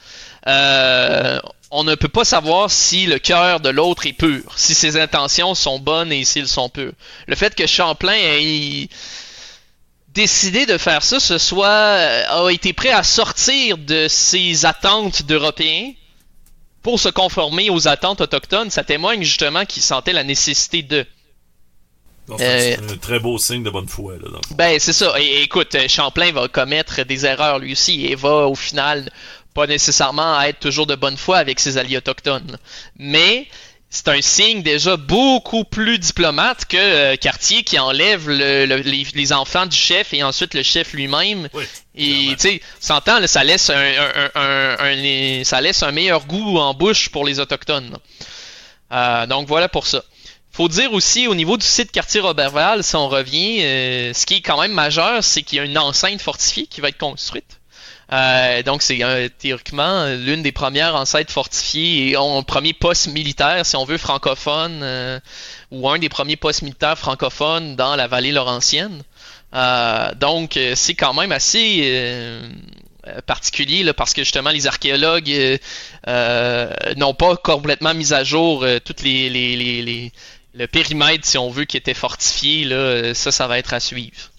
on 1.75 1.83
ne 1.83 1.95
peut 1.95 2.09
pas 2.09 2.25
savoir 2.25 2.69
si 2.69 3.07
le 3.07 3.17
cœur 3.17 3.59
de 3.61 3.69
l'autre 3.69 4.05
est 4.05 4.13
pur, 4.13 4.43
si 4.57 4.75
ses 4.75 4.97
intentions 4.99 5.55
sont 5.55 5.79
bonnes 5.79 6.11
et 6.11 6.23
s'ils 6.25 6.47
sont 6.47 6.69
purs. 6.69 6.93
Le 7.27 7.35
fait 7.35 7.55
que 7.55 7.65
Champlain 7.65 8.13
ait 8.13 8.89
décidé 10.13 10.65
de 10.65 10.77
faire 10.77 11.03
ça, 11.03 11.19
ce 11.19 11.37
soit 11.37 11.67
euh, 11.67 12.47
a 12.47 12.51
été 12.51 12.73
prêt 12.73 12.91
à 12.91 13.03
sortir 13.03 13.77
de 13.77 14.07
ses 14.07 14.65
attentes 14.65 15.23
d'Européens 15.23 15.91
pour 16.81 16.99
se 16.99 17.09
conformer 17.09 17.69
aux 17.69 17.87
attentes 17.87 18.21
autochtones, 18.21 18.69
ça 18.69 18.83
témoigne 18.83 19.23
justement 19.23 19.65
qu'il 19.65 19.81
sentait 19.81 20.13
la 20.13 20.23
nécessité 20.23 20.83
de. 20.83 21.05
C'est 22.37 22.79
Euh, 22.79 22.93
un 22.93 22.97
très 22.97 23.19
beau 23.19 23.37
signe 23.37 23.63
de 23.63 23.69
bonne 23.69 23.87
foi, 23.87 24.13
là, 24.13 24.29
dans. 24.29 24.55
Ben, 24.55 24.79
c'est 24.79 24.93
ça. 24.93 25.19
Et, 25.19 25.23
et 25.23 25.41
écoute, 25.43 25.75
euh, 25.75 25.87
Champlain 25.87 26.31
va 26.31 26.47
commettre 26.47 27.03
des 27.03 27.25
erreurs 27.25 27.59
lui 27.59 27.73
aussi 27.73 28.05
et 28.05 28.15
va 28.15 28.47
au 28.47 28.55
final 28.55 29.11
pas 29.53 29.67
nécessairement 29.67 30.39
être 30.41 30.59
toujours 30.59 30.87
de 30.87 30.95
bonne 30.95 31.17
foi 31.17 31.37
avec 31.37 31.59
ses 31.59 31.77
alliés 31.77 31.97
autochtones. 31.97 32.57
Mais 32.97 33.47
c'est 33.95 34.07
un 34.07 34.21
signe 34.23 34.63
déjà 34.63 34.97
beaucoup 34.97 35.63
plus 35.65 35.99
diplomate 35.99 36.65
que 36.65 36.77
euh, 36.77 37.15
Cartier 37.15 37.61
qui 37.63 37.77
enlève 37.77 38.27
le- 38.27 38.65
le- 38.65 38.77
les, 38.77 39.05
les 39.13 39.33
enfants 39.33 39.67
du 39.67 39.77
chef 39.77 40.13
et 40.15 40.23
ensuite 40.23 40.55
le 40.55 40.63
chef 40.63 40.93
lui-même. 40.93 41.47
Oui, 41.53 41.63
Et 41.95 42.29
tu 42.35 42.39
sais, 42.39 42.61
s'entend, 42.79 43.25
ça 43.27 43.43
laisse 43.43 43.69
un, 43.69 43.75
un- 43.75 44.31
un- 44.33 44.77
un- 44.79 45.43
ça 45.43 45.61
laisse 45.61 45.83
un 45.83 45.91
meilleur 45.91 46.25
goût 46.25 46.57
en 46.57 46.73
bouche 46.73 47.09
pour 47.09 47.23
les 47.23 47.39
autochtones. 47.39 47.95
Euh, 48.91 49.27
donc 49.27 49.47
voilà 49.47 49.69
pour 49.69 49.85
ça. 49.85 50.03
Faut 50.51 50.67
dire 50.69 50.91
aussi 50.93 51.27
au 51.27 51.35
niveau 51.35 51.55
du 51.57 51.65
site 51.65 51.91
quartier 51.91 52.19
Roberval, 52.19 52.83
si 52.83 52.95
on 52.95 53.07
revient, 53.09 53.59
euh, 53.61 54.13
ce 54.15 54.25
qui 54.25 54.35
est 54.35 54.41
quand 54.41 54.59
même 54.59 54.73
majeur, 54.73 55.23
c'est 55.23 55.43
qu'il 55.43 55.57
y 55.57 55.61
a 55.61 55.65
une 55.65 55.77
enceinte 55.77 56.19
fortifiée 56.21 56.65
qui 56.65 56.81
va 56.81 56.89
être 56.89 56.97
construite. 56.97 57.59
Euh, 58.13 58.61
donc 58.63 58.83
c'est 58.83 59.03
euh, 59.03 59.27
théoriquement 59.39 60.05
l'une 60.07 60.43
des 60.43 60.51
premières 60.51 60.95
enceintes 60.95 61.31
fortifiées 61.31 62.11
et 62.11 62.15
un 62.15 62.43
premier 62.43 62.73
poste 62.73 63.07
militaire, 63.07 63.65
si 63.65 63.75
on 63.75 63.85
veut, 63.85 63.97
francophone, 63.97 64.81
euh, 64.83 65.19
ou 65.71 65.89
un 65.89 65.97
des 65.99 66.09
premiers 66.09 66.35
postes 66.35 66.61
militaires 66.61 66.97
francophones 66.99 67.75
dans 67.75 67.95
la 67.95 68.07
vallée 68.07 68.31
laurentienne. 68.31 69.03
Euh, 69.55 70.13
donc 70.15 70.57
euh, 70.57 70.73
c'est 70.75 70.95
quand 70.95 71.13
même 71.13 71.31
assez 71.31 71.81
euh, 71.85 72.41
particulier 73.25 73.83
là, 73.83 73.93
parce 73.93 74.13
que 74.13 74.23
justement 74.23 74.49
les 74.51 74.67
archéologues 74.67 75.59
euh, 76.07 76.69
n'ont 76.97 77.13
pas 77.13 77.35
complètement 77.37 77.93
mis 77.93 78.13
à 78.13 78.23
jour 78.23 78.63
euh, 78.63 78.79
toutes 78.79 79.01
les, 79.03 79.29
les, 79.29 79.55
les, 79.55 79.81
les- 79.81 80.11
le 80.55 80.67
périmètre 80.67 81.25
si 81.25 81.39
on 81.39 81.49
veut 81.49 81.65
qui 81.65 81.77
était 81.77 81.95
fortifié 81.95 82.65
là 82.65 83.15
ça 83.15 83.31
ça 83.31 83.47
va 83.47 83.57
être 83.57 83.73
à 83.73 83.79
suivre. 83.79 84.29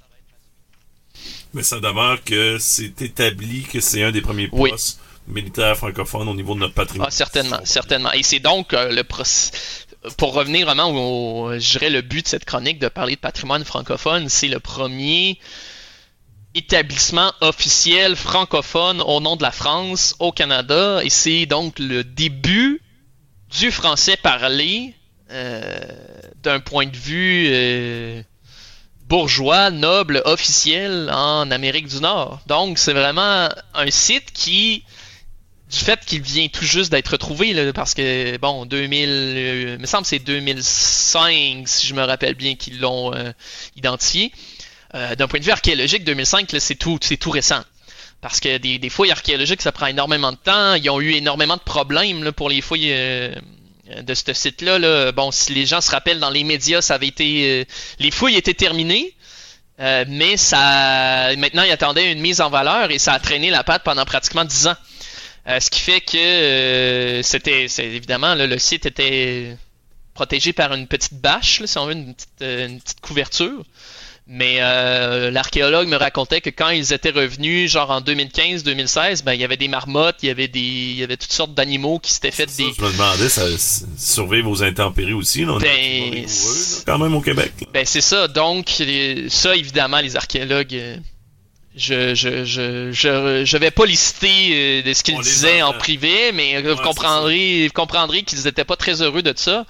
Mais 1.55 1.63
ça 1.63 1.81
demeure 1.81 2.23
que 2.25 2.59
c'est 2.59 3.01
établi 3.01 3.63
que 3.63 3.81
c'est 3.81 4.03
un 4.03 4.11
des 4.11 4.21
premiers 4.21 4.49
Oui. 4.53 4.71
postes 4.71 5.01
militaires 5.29 5.77
francophones 5.77 6.29
au 6.29 6.35
niveau 6.35 6.55
de 6.55 6.61
notre 6.61 6.75
patrimoine. 6.75 7.09
Ah, 7.09 7.15
certainement, 7.15 7.61
certainement. 7.65 8.13
Et 8.13 8.23
c'est 8.23 8.41
donc 8.41 8.75
euh, 8.75 8.91
le 8.93 9.03
pour 10.19 10.35
revenir 10.35 10.67
vraiment 10.67 10.91
au, 10.91 11.47
au- 11.47 11.59
je 11.59 11.71
dirais 11.79 11.89
le 11.91 12.03
but 12.03 12.25
de 12.25 12.29
cette 12.29 12.45
chronique 12.45 12.79
de 12.79 12.89
parler 12.89 13.15
de 13.15 13.21
patrimoine 13.21 13.65
francophone, 13.65 14.29
c'est 14.29 14.49
le 14.49 14.61
premier 14.61 15.39
établissement 16.55 17.33
officiel 17.41 18.15
francophone 18.17 19.01
au 19.01 19.21
nom 19.21 19.37
de 19.37 19.43
la 19.43 19.51
France 19.51 20.15
au 20.21 20.31
Canada 20.31 21.01
et 21.03 21.11
c'est 21.11 21.47
donc 21.47 21.79
le 21.79 22.05
début 22.05 22.81
du 23.59 23.71
français 23.73 24.17
parlé 24.17 24.95
euh, 25.31 25.63
d'un 26.43 26.61
point 26.61 26.87
de 26.87 26.97
vue 26.97 27.47
euh, 27.49 28.23
bourgeois, 29.09 29.71
noble, 29.71 30.23
officiel 30.25 31.11
en 31.13 31.51
Amérique 31.51 31.89
du 31.89 32.01
Nord. 32.01 32.41
Donc 32.47 32.79
c'est 32.79 32.93
vraiment 32.93 33.49
un 33.75 33.91
site 33.91 34.33
qui 34.33 34.85
du 35.71 35.79
fait 35.79 36.05
qu'il 36.05 36.23
vient 36.23 36.47
tout 36.49 36.65
juste 36.65 36.91
d'être 36.91 37.09
retrouvé, 37.09 37.73
parce 37.73 37.95
que, 37.95 38.37
bon, 38.37 38.67
2000, 38.67 39.09
euh, 39.09 39.79
me 39.79 39.87
semble 39.87 40.05
c'est 40.05 40.19
2005, 40.19 41.67
si 41.67 41.87
je 41.87 41.95
me 41.95 42.03
rappelle 42.03 42.35
bien, 42.35 42.55
qu'ils 42.55 42.81
l'ont 42.81 43.15
euh, 43.15 43.33
identifié. 43.77 44.31
Euh, 44.95 45.17
d'un 45.17 45.27
point 45.27 45.41
de 45.41 45.45
vue 45.45 45.51
archéologique, 45.51 46.05
2005, 46.05 46.55
c'est 46.59 46.77
tout, 46.77 46.99
c'est 47.01 47.17
tout 47.17 47.31
récent. 47.31 47.63
Parce 48.21 48.41
que 48.41 48.59
des, 48.59 48.79
des, 48.79 48.89
fouilles 48.91 49.11
archéologiques, 49.11 49.63
ça 49.63 49.73
prend 49.73 49.87
énormément 49.87 50.33
de 50.33 50.37
temps. 50.37 50.75
Ils 50.75 50.89
ont 50.91 51.01
eu 51.01 51.13
énormément 51.13 51.57
de 51.57 51.63
problèmes 51.63 52.31
pour 52.33 52.49
les 52.49 52.61
fouilles 52.61 52.95
de 54.03 54.15
ce 54.15 54.33
site-là. 54.33 54.79
Là. 54.79 55.13
Bon, 55.13 55.31
si 55.31 55.53
les 55.53 55.67
gens 55.67 55.81
se 55.81 55.91
rappellent, 55.91 56.21
dans 56.21 56.31
les 56.31 56.45
médias, 56.45 56.81
ça 56.81 56.95
avait 56.95 57.09
été, 57.09 57.67
les 57.99 58.11
fouilles 58.11 58.37
étaient 58.37 58.55
terminées. 58.55 59.15
mais 59.79 60.37
ça, 60.37 61.31
maintenant, 61.37 61.63
ils 61.63 61.73
attendaient 61.73 62.13
une 62.13 62.21
mise 62.21 62.41
en 62.41 62.51
valeur 62.51 62.91
et 62.91 62.99
ça 62.99 63.13
a 63.13 63.19
traîné 63.19 63.51
la 63.51 63.65
patte 63.65 63.83
pendant 63.85 64.05
pratiquement 64.05 64.45
10 64.45 64.69
ans. 64.69 64.77
Euh, 65.47 65.61
ce 65.61 65.69
qui 65.69 65.81
fait 65.81 66.01
que 66.01 66.17
euh, 66.17 67.23
c'était, 67.23 67.67
évidemment, 67.79 68.35
le 68.35 68.59
site 68.59 68.87
était 68.87 69.57
protégé 70.15 70.53
par 70.53 70.73
une 70.73 70.87
petite 70.87 71.15
bâche, 71.15 71.63
si 71.65 71.79
on 71.79 71.87
veut, 71.87 71.97
euh, 72.43 72.67
une 72.67 72.81
petite 72.81 73.01
couverture. 73.01 73.65
Mais 74.27 74.61
l'archéologue 75.31 75.89
me 75.89 75.97
racontait 75.97 76.41
que 76.41 76.51
quand 76.51 76.71
ils 76.71 76.93
étaient 76.93 77.11
revenus, 77.11 77.71
genre 77.71 77.91
en 77.91 78.01
2015-2016, 78.01 79.23
ben 79.23 79.35
il 79.35 79.41
y 79.41 79.45
avait 79.45 79.59
des 79.59 79.69
marmottes, 79.69 80.17
il 80.23 80.29
y 80.29 80.31
avait 80.31 80.49
des, 80.49 80.61
il 80.61 80.95
y 80.95 81.03
avait 81.03 81.19
toutes 81.19 81.33
sortes 81.33 81.53
d'animaux 81.53 81.99
qui 81.99 82.13
s'étaient 82.13 82.31
fait 82.31 82.47
des. 82.47 82.73
je 82.77 82.83
me 82.83 82.91
demandais, 82.91 83.29
ça 83.29 83.43
survivre 83.99 84.51
aux 84.51 84.63
intempéries 84.63 85.13
aussi, 85.13 85.45
non 85.45 85.59
ben, 85.59 86.25
quand 86.87 86.99
même 86.99 87.15
au 87.15 87.21
Québec. 87.21 87.53
Ben 87.75 87.85
c'est 87.85 88.01
ça. 88.01 88.27
Donc 88.29 88.83
ça, 89.29 89.57
évidemment, 89.57 90.01
les 90.01 90.17
archéologues 90.17 91.03
je, 91.77 92.15
je, 92.15 92.45
je, 92.45 92.93
je, 92.93 93.45
je 93.45 93.57
vais 93.57 93.71
pas 93.71 93.85
lister 93.85 94.29
euh, 94.29 94.83
de 94.83 94.93
ce 94.93 95.03
qu'ils 95.03 95.19
disaient 95.21 95.63
en 95.63 95.73
privé, 95.73 96.31
mais 96.33 96.63
vous 96.63 96.77
comprendrez, 96.77 97.67
vous 97.67 97.73
comprendrez 97.73 98.23
qu'ils 98.23 98.47
étaient 98.47 98.65
pas 98.65 98.77
très 98.77 99.03
heureux 99.03 99.23
de 99.23 99.33
ça. 99.37 99.67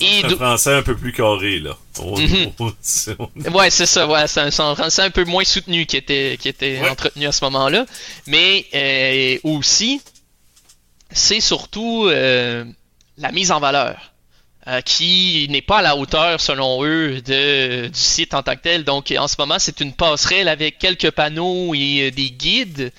Et 0.00 0.24
un 0.24 0.28
français 0.30 0.74
un 0.74 0.82
peu 0.82 0.96
plus 0.96 1.12
carré 1.12 1.58
là. 1.58 1.76
Mhm. 2.00 2.52
ouais, 3.54 3.70
c'est 3.70 3.86
ça. 3.86 4.06
Ouais, 4.06 4.26
c'est 4.28 4.40
un, 4.40 4.50
français 4.50 5.02
un 5.02 5.10
peu 5.10 5.24
moins 5.24 5.44
soutenu 5.44 5.86
qui 5.86 5.96
était 5.96 6.36
qui 6.40 6.48
était 6.48 6.80
entretenu 6.88 7.26
à 7.26 7.32
ce 7.32 7.44
moment-là, 7.44 7.86
mais 8.26 8.66
euh, 8.74 9.38
aussi 9.42 10.00
c'est 11.10 11.40
surtout 11.40 12.06
euh, 12.06 12.64
la 13.16 13.32
mise 13.32 13.50
en 13.50 13.60
valeur. 13.60 14.12
Euh, 14.68 14.82
qui 14.82 15.46
n'est 15.48 15.62
pas 15.62 15.78
à 15.78 15.82
la 15.82 15.96
hauteur, 15.96 16.42
selon 16.42 16.84
eux, 16.84 17.22
de, 17.22 17.86
du 17.86 17.98
site 17.98 18.34
en 18.34 18.42
tant 18.42 18.54
que 18.54 18.60
tel. 18.60 18.84
Donc, 18.84 19.14
en 19.18 19.26
ce 19.26 19.36
moment, 19.38 19.58
c'est 19.58 19.80
une 19.80 19.94
passerelle 19.94 20.46
avec 20.46 20.78
quelques 20.78 21.10
panneaux 21.10 21.72
et 21.74 22.08
euh, 22.08 22.10
des 22.10 22.30
guides. 22.30 22.92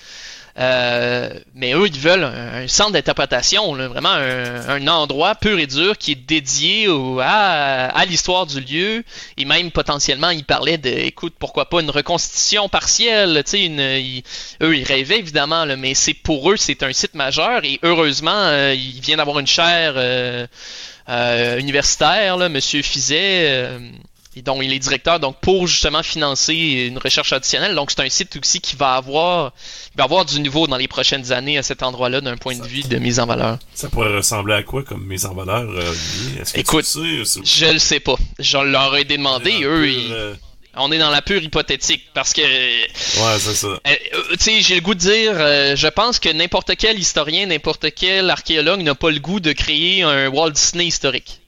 Euh, 0.58 1.32
mais 1.54 1.74
eux, 1.74 1.86
ils 1.86 2.00
veulent 2.00 2.24
un, 2.24 2.66
centre 2.66 2.90
d'interprétation, 2.90 3.72
vraiment 3.74 4.10
un, 4.10 4.88
endroit 4.88 5.36
pur 5.36 5.60
et 5.60 5.68
dur 5.68 5.96
qui 5.96 6.12
est 6.12 6.26
dédié 6.26 6.88
à, 7.20 7.86
à 7.86 8.04
l'histoire 8.04 8.46
du 8.46 8.60
lieu. 8.60 9.04
Et 9.36 9.44
même 9.44 9.70
potentiellement, 9.70 10.30
ils 10.30 10.44
parlaient 10.44 10.76
de, 10.76 10.90
écoute, 10.90 11.34
pourquoi 11.38 11.70
pas 11.70 11.82
une 11.82 11.90
reconstitution 11.90 12.68
partielle. 12.68 13.44
Une, 13.52 13.80
eux, 14.60 14.76
ils 14.76 14.84
rêvaient 14.84 15.20
évidemment, 15.20 15.64
là, 15.64 15.76
mais 15.76 15.94
c'est 15.94 16.14
pour 16.14 16.50
eux, 16.50 16.56
c'est 16.56 16.82
un 16.82 16.92
site 16.92 17.14
majeur. 17.14 17.64
Et 17.64 17.78
heureusement, 17.84 18.50
ils 18.72 19.00
viennent 19.00 19.18
d'avoir 19.18 19.38
une 19.38 19.46
chaire 19.46 19.94
euh, 19.96 20.48
universitaire, 21.08 22.36
là, 22.36 22.48
Monsieur 22.48 22.82
Fizet, 22.82 23.46
euh, 23.48 23.78
et 24.36 24.42
dont 24.42 24.62
il 24.62 24.72
est 24.72 24.78
directeur, 24.78 25.18
donc 25.18 25.40
pour 25.40 25.66
justement 25.66 26.02
financer 26.02 26.54
une 26.54 26.98
recherche 26.98 27.32
additionnelle. 27.32 27.74
Donc 27.74 27.90
c'est 27.90 28.00
un 28.00 28.08
site 28.08 28.38
aussi 28.40 28.60
qui 28.60 28.76
va 28.76 28.94
avoir, 28.94 29.52
qui 29.90 29.96
va 29.96 30.04
avoir 30.04 30.24
du 30.24 30.40
nouveau 30.40 30.68
dans 30.68 30.76
les 30.76 30.86
prochaines 30.86 31.32
années 31.32 31.58
à 31.58 31.62
cet 31.62 31.82
endroit-là 31.82 32.20
d'un 32.20 32.36
point 32.36 32.56
de 32.56 32.64
vue 32.64 32.82
de 32.82 32.96
mise 32.98 33.18
en 33.18 33.26
valeur. 33.26 33.58
Ça 33.74 33.88
pourrait 33.88 34.14
ressembler 34.14 34.54
à 34.54 34.62
quoi 34.62 34.84
comme 34.84 35.04
mise 35.04 35.26
en 35.26 35.34
valeur, 35.34 35.68
euh, 35.68 35.92
Écoute, 36.54 36.86
je 36.86 37.72
le 37.72 37.78
sais 37.78 38.00
pas. 38.00 38.16
Je 38.38 38.58
leur 38.58 38.96
ai 38.96 39.04
demandé, 39.04 39.64
eux, 39.64 39.88
ils... 39.88 40.36
On 40.76 40.92
est 40.92 40.98
dans 40.98 41.10
la 41.10 41.20
pure 41.20 41.42
hypothétique 41.42 42.04
parce 42.14 42.32
que. 42.32 42.42
Ouais, 42.42 43.38
c'est 43.38 43.54
ça. 43.54 43.66
Euh, 43.66 43.78
euh, 43.86 44.22
tu 44.32 44.38
sais, 44.38 44.60
j'ai 44.60 44.76
le 44.76 44.80
goût 44.80 44.94
de 44.94 45.00
dire, 45.00 45.32
euh, 45.34 45.74
je 45.74 45.88
pense 45.88 46.20
que 46.20 46.28
n'importe 46.28 46.76
quel 46.78 46.98
historien, 46.98 47.46
n'importe 47.46 47.86
quel 47.94 48.30
archéologue 48.30 48.80
n'a 48.82 48.94
pas 48.94 49.10
le 49.10 49.18
goût 49.18 49.40
de 49.40 49.52
créer 49.52 50.02
un 50.02 50.28
Walt 50.28 50.50
Disney 50.50 50.86
historique. 50.86 51.40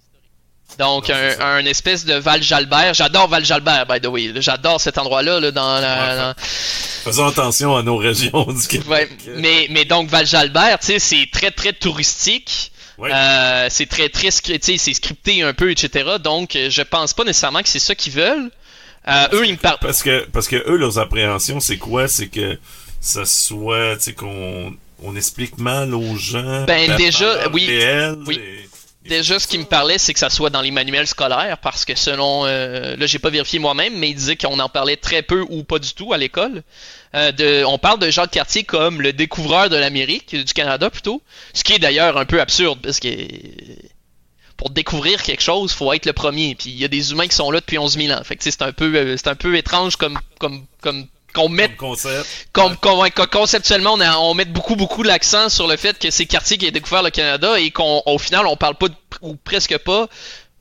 Donc, 0.79 1.11
un, 1.11 1.65
espèce 1.67 2.05
de 2.05 2.15
Val 2.15 2.43
Jalbert. 2.43 2.95
J'adore 2.95 3.29
Val 3.29 3.45
Jalbert, 3.45 3.87
by 3.87 4.01
the 4.01 4.07
way. 4.07 4.33
J'adore 4.37 4.81
cet 4.81 4.99
endroit-là 4.99 5.39
là, 5.39 5.51
dans 5.51 5.81
la. 5.81 6.35
Faisons 7.05 7.27
attention 7.27 7.77
à 7.77 7.83
nos 7.83 7.99
régions 7.99 8.45
du 8.45 8.67
Québec. 8.67 8.89
Ouais, 8.89 9.09
mais, 9.37 9.67
mais 9.71 9.85
donc, 9.85 10.09
Val 10.09 10.27
Jalbert, 10.27 10.79
tu 10.81 10.87
sais, 10.87 10.99
c'est 10.99 11.29
très, 11.31 11.51
très 11.51 11.73
touristique. 11.75 12.73
c'est 12.99 13.89
très, 13.89 14.09
très, 14.09 14.31
c'est 14.31 14.95
scripté 14.95 15.43
un 15.43 15.53
peu, 15.53 15.71
etc. 15.71 16.17
Donc, 16.19 16.57
je 16.57 16.83
pense 16.83 17.13
pas 17.13 17.23
nécessairement 17.23 17.63
que 17.63 17.69
c'est 17.69 17.79
ça 17.79 17.95
qu'ils 17.95 18.15
veulent. 18.15 18.51
Euh, 19.09 19.27
eux, 19.33 19.47
ils 19.47 19.53
me 19.53 19.59
parlent. 19.59 19.79
Parce 19.81 20.03
que, 20.03 20.27
parce 20.31 20.49
que 20.49 20.57
eux, 20.71 20.77
leurs 20.77 20.99
appréhensions, 20.99 21.61
c'est 21.61 21.79
quoi? 21.79 22.09
C'est 22.09 22.29
que 22.29 22.59
ça 23.01 23.25
soit, 23.25 23.97
tu 23.97 24.03
sais, 24.03 24.13
qu'on 24.13 24.75
on 25.03 25.17
explique 25.17 25.59
mal 25.59 25.95
aux 25.95 26.17
gens. 26.17 26.65
Ben, 26.65 26.97
déjà, 26.97 27.49
oui. 27.53 27.69
oui. 28.27 28.41
Déjà, 29.05 29.41
ce 29.41 29.49
qui 29.49 29.59
me 29.59 29.65
parlait, 29.65 29.99
c'est 29.99 30.13
que 30.13 30.21
ça 30.21 30.31
soit 30.31 30.51
dans 30.51 30.61
les 30.61 30.71
manuels 30.71 31.09
scolaires, 31.09 31.59
parce 31.59 31.85
que 31.85 31.97
selon, 31.97 32.47
euh, 32.47 32.95
là, 32.95 33.07
j'ai 33.07 33.19
pas 33.19 33.31
vérifié 33.31 33.59
moi-même, 33.59 33.99
mais 33.99 34.11
il 34.11 34.15
disait 34.15 34.37
qu'on 34.37 34.61
en 34.61 34.69
parlait 34.69 34.97
très 34.97 35.23
peu 35.23 35.45
ou 35.49 35.65
pas 35.65 35.81
du 35.81 35.93
tout 35.93 36.13
à 36.13 36.19
l'école. 36.19 36.63
Euh, 37.17 37.33
de, 37.33 37.65
on 37.65 37.79
parle 37.79 37.99
de 37.99 38.11
Jacques 38.11 38.31
Cartier 38.31 38.63
comme 38.63 39.03
le 39.03 39.13
découvreur 39.13 39.71
de 39.71 39.77
l'Amérique, 39.77 40.37
du 40.37 40.55
Canada 40.55 40.89
plutôt, 40.89 41.21
ce 41.53 41.65
qui 41.65 41.73
est 41.73 41.81
d'ailleurs 41.81 42.17
un 42.17 42.25
peu 42.25 42.41
absurde, 42.41 42.79
parce 42.81 43.01
que 43.01 43.09
pour 44.63 44.71
découvrir 44.71 45.25
quelque 45.25 45.43
chose, 45.43 45.73
faut 45.73 45.93
être 45.93 46.07
le 46.07 46.13
premier. 46.13 46.55
Puis 46.55 46.71
il 46.71 46.79
y 46.79 46.85
a 46.85 46.89
des 46.89 47.11
humains 47.11 47.27
qui 47.27 47.35
sont 47.35 47.51
là 47.51 47.59
depuis 47.59 47.79
11 47.79 47.99
000 47.99 48.17
ans. 48.17 48.23
Fait 48.23 48.37
que 48.37 48.45
c'est 48.45 48.63
un 48.63 48.71
peu, 48.71 48.95
euh, 48.95 49.17
c'est 49.17 49.27
un 49.27 49.35
peu 49.35 49.57
étrange 49.57 49.97
comme, 49.97 50.17
comme, 50.39 50.67
comme 50.81 51.09
qu'on 51.35 51.49
met 51.49 51.75
concept. 51.75 52.49
Comme, 52.53 52.77
conceptuellement 52.77 53.95
on, 53.95 54.01
on 54.01 54.35
met 54.35 54.45
beaucoup 54.45 54.77
beaucoup 54.77 55.03
l'accent 55.03 55.49
sur 55.49 55.67
le 55.67 55.77
fait 55.77 55.99
que 55.99 56.11
c'est 56.11 56.27
Cartier 56.27 56.59
qui 56.59 56.69
a 56.69 56.71
découvert 56.71 57.03
le 57.03 57.11
Canada 57.11 57.59
et 57.59 57.73
qu'au 57.73 58.19
final 58.19 58.47
on 58.47 58.57
parle 58.57 58.77
pas 58.77 58.87
ou 59.21 59.35
presque 59.35 59.77
pas 59.79 60.09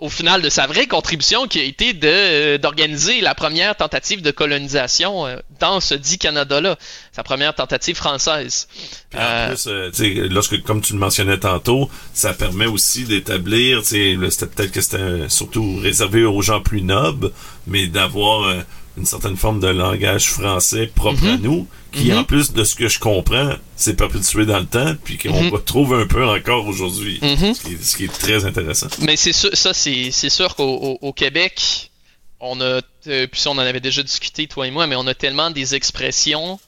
au 0.02 0.10
final 0.10 0.42
de 0.42 0.50
sa 0.50 0.66
vraie 0.66 0.88
contribution 0.88 1.48
qui 1.48 1.60
a 1.60 1.64
été 1.64 1.94
de 1.94 2.08
euh, 2.08 2.58
d'organiser 2.58 3.22
la 3.22 3.36
première 3.36 3.76
tentative 3.78 4.24
de 4.24 4.32
colonisation 4.32 5.28
euh, 5.28 5.38
dans 5.60 5.80
ce 5.80 5.94
dit 5.94 6.18
Canada-là, 6.18 6.76
sa 7.12 7.24
première 7.24 7.54
tentative 7.54 7.96
française. 7.96 8.68
en 9.14 9.20
euh, 9.20 9.92
plus, 9.92 10.30
lorsque, 10.30 10.62
comme 10.64 10.82
tu 10.82 10.94
le 10.94 11.00
mentionnais 11.00 11.38
tantôt, 11.38 11.90
ça 12.14 12.34
permet 12.34 12.66
aussi 12.66 13.04
d'établir, 13.04 13.86
c'était 13.86 14.48
peut-être 14.48 14.72
que 14.72 14.82
c'était 14.82 15.30
surtout 15.30 15.78
réservé 15.78 16.26
aux 16.26 16.42
gens 16.42 16.62
plus 16.62 16.82
nobles, 16.82 17.32
mais 17.68 17.86
d'avoir 17.86 18.52
une 18.98 19.06
certaine 19.06 19.38
forme 19.38 19.60
de 19.60 19.68
langage 19.68 20.30
français 20.30 20.92
propre 20.94 21.24
à 21.26 21.38
mhm. 21.38 21.42
nous, 21.42 21.68
qui 21.92 22.12
mhm. 22.12 22.20
en 22.20 22.24
plus 22.24 22.54
de 22.54 22.64
ce 22.64 22.76
que 22.76 22.88
je 22.88 23.00
comprends, 23.00 23.54
s'est 23.76 23.96
perpétué 23.96 24.46
dans 24.46 24.60
le 24.60 24.66
temps, 24.66 24.96
puis 25.04 25.18
qu'on 25.18 25.44
mhm. 25.44 25.50
retrouve 25.50 25.94
un 25.94 26.06
peu 26.06 26.26
encore 26.26 26.68
aujourd'hui, 26.68 27.20
ce, 27.22 27.96
qui 27.96 28.06
est 28.06 28.14
très 28.14 28.46
intéressant. 28.46 28.88
Mais 29.00 29.16
c'est 29.16 29.34
sûr, 29.34 29.50
ça 29.54 29.74
c'est 29.74 30.12
sûr 30.12 30.56
qu'au 30.56 31.14
Québec, 31.16 31.92
on 32.40 32.60
a, 32.60 32.82
euh, 33.08 33.28
puis 33.28 33.42
on 33.48 33.52
en 33.52 33.60
avait 33.60 33.80
déjà 33.80 34.04
discuté 34.04 34.48
toi 34.48 34.68
et 34.68 34.72
moi, 34.72 34.88
mais 34.88 34.96
on 34.96 35.08
a 35.08 35.14
tellement 35.14 35.52
des 35.52 35.76
expressions 35.76 36.60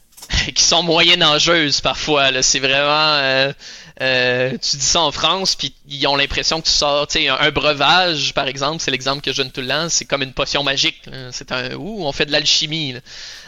qui 0.54 0.62
sont 0.62 0.82
moyenâgeuses 0.82 1.80
parfois. 1.80 2.42
C'est 2.42 2.60
vraiment 2.60 3.16
euh, 3.16 3.52
euh, 4.00 4.52
tu 4.52 4.76
dis 4.76 4.86
ça 4.86 5.02
en 5.02 5.12
France, 5.12 5.54
puis 5.54 5.74
ils 5.88 6.06
ont 6.06 6.16
l'impression 6.16 6.60
que 6.60 6.66
tu 6.66 6.72
sors, 6.72 7.06
tu 7.06 7.18
sais, 7.18 7.28
un, 7.28 7.50
breuvage, 7.50 8.32
par 8.32 8.48
exemple, 8.48 8.82
c'est 8.82 8.90
l'exemple 8.90 9.20
que 9.20 9.32
je 9.32 9.38
donne 9.38 9.50
tout 9.50 9.60
le 9.60 9.68
temps, 9.68 9.88
c'est 9.88 10.06
comme 10.06 10.22
une 10.22 10.32
potion 10.32 10.62
magique. 10.62 11.02
C'est 11.30 11.52
un, 11.52 11.74
ouh, 11.74 12.04
on 12.04 12.12
fait 12.12 12.26
de 12.26 12.32
l'alchimie. 12.32 12.94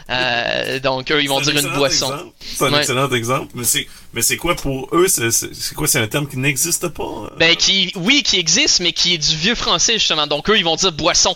Euh, 0.09 0.79
donc 0.79 1.09
eux, 1.11 1.21
ils 1.21 1.29
vont 1.29 1.41
dire 1.41 1.57
une 1.57 1.73
boisson. 1.73 2.31
C'est 2.39 2.65
un 2.65 2.77
excellent 2.77 3.11
exemple, 3.11 3.51
mais 3.55 3.63
c'est, 3.63 3.87
mais 4.13 4.21
c'est 4.21 4.37
quoi 4.37 4.55
pour 4.55 4.87
eux 4.93 5.07
C'est 5.07 5.75
quoi 5.75 5.87
C'est 5.87 5.99
un 5.99 6.07
terme 6.07 6.27
qui 6.27 6.37
n'existe 6.37 6.89
pas 6.89 7.03
euh? 7.03 7.29
Ben 7.37 7.55
qui, 7.55 7.91
oui, 7.95 8.21
qui 8.21 8.37
existe, 8.37 8.81
mais 8.81 8.93
qui 8.93 9.15
est 9.15 9.17
du 9.17 9.35
vieux 9.35 9.55
français 9.55 9.93
justement. 9.93 10.27
Donc 10.27 10.49
eux, 10.49 10.57
ils 10.57 10.63
vont 10.63 10.75
dire 10.75 10.91
boisson. 10.91 11.35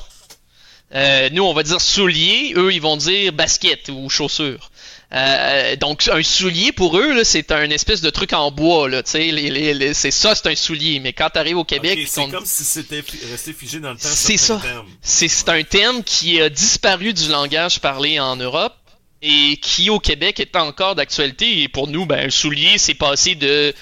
nous, 0.94 1.44
on 1.44 1.54
va 1.54 1.64
dire 1.64 1.82
soulier. 1.82 2.54
Eux, 2.56 2.72
ils 2.72 2.82
vont 2.82 2.98
dire 2.98 3.34
basket 3.34 3.90
ou 3.90 4.08
chaussure. 4.08 4.69
Euh, 5.12 5.76
donc 5.76 6.08
un 6.12 6.22
soulier 6.22 6.72
pour 6.72 6.96
eux 6.96 7.24
c'est 7.24 7.52
un 7.52 7.72
espèce 7.72 8.02
de 8.02 8.12
truc 8.12 8.32
en 8.32 8.52
bois 8.52 8.88
là, 8.88 9.02
tu 9.02 9.10
sais, 9.10 9.94
c'est 9.94 10.12
ça 10.12 10.36
c'est 10.36 10.48
un 10.48 10.56
soulier. 10.56 11.00
Mais 11.00 11.14
quand 11.14 11.30
tu 11.32 11.40
arrives 11.40 11.58
au 11.58 11.64
Québec, 11.64 12.00
c'est 12.08 12.30
comme 12.30 12.46
si 12.46 12.64
c'était 12.64 13.04
resté 13.32 13.54
figé 13.54 13.80
dans 13.80 13.92
le 13.92 13.98
temps. 13.98 14.08
C'est 14.08 14.38
ça. 14.38 14.62
C'est 15.02 15.50
un 15.50 15.64
terme 15.64 16.04
qui 16.04 16.40
a 16.40 16.50
disparu 16.50 17.14
du 17.14 17.28
langage 17.30 17.80
parlé 17.80 18.20
en 18.20 18.36
Europe 18.36 18.76
et 19.22 19.58
qui 19.58 19.90
au 19.90 20.00
Québec 20.00 20.40
est 20.40 20.56
encore 20.56 20.94
d'actualité. 20.96 21.64
Et 21.64 21.68
pour 21.68 21.88
nous, 21.88 22.06
ben 22.06 22.28
un 22.28 22.30
soulier 22.30 22.78
c'est 22.78 22.94
passé 22.94 23.34
de 23.34 23.74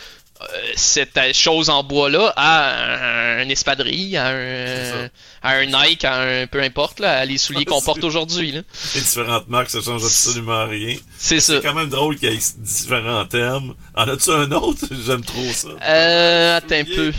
cette 0.76 1.20
chose 1.34 1.70
en 1.70 1.84
bois 1.84 2.10
là 2.10 2.34
à 2.36 3.40
un, 3.40 3.50
espadrille, 3.50 4.18
à 4.18 4.30
un, 4.30 5.10
à 5.48 5.60
un 5.60 5.66
Nike, 5.66 6.04
à 6.04 6.22
un 6.22 6.48
peu 6.48 6.62
importe 6.62 7.00
là, 7.00 7.20
à 7.20 7.26
les 7.26 7.38
souliers 7.38 7.64
qu'on 7.64 7.82
porte 7.82 8.04
aujourd'hui 8.04 8.52
là. 8.52 8.62
Les 8.96 9.02
différentes 9.02 9.48
marques, 9.48 9.70
ça 9.70 9.82
change 9.82 10.04
absolument 10.04 10.66
rien. 10.68 10.98
C'est 11.18 11.40
ça. 11.40 11.56
C'est 11.56 11.62
quand 11.62 11.74
même 11.74 11.90
drôle 11.90 12.18
qu'il 12.18 12.30
y 12.30 12.36
ait 12.36 12.40
différents 12.58 13.26
termes. 13.26 13.74
En 13.96 14.08
as-tu 14.10 14.32
un 14.32 14.52
autre? 14.52 14.86
J'aime 15.06 15.24
trop 15.24 15.50
ça. 15.54 15.70
Euh, 15.88 16.58
attends 16.58 16.76
un 16.76 16.84
peu. 16.84 17.14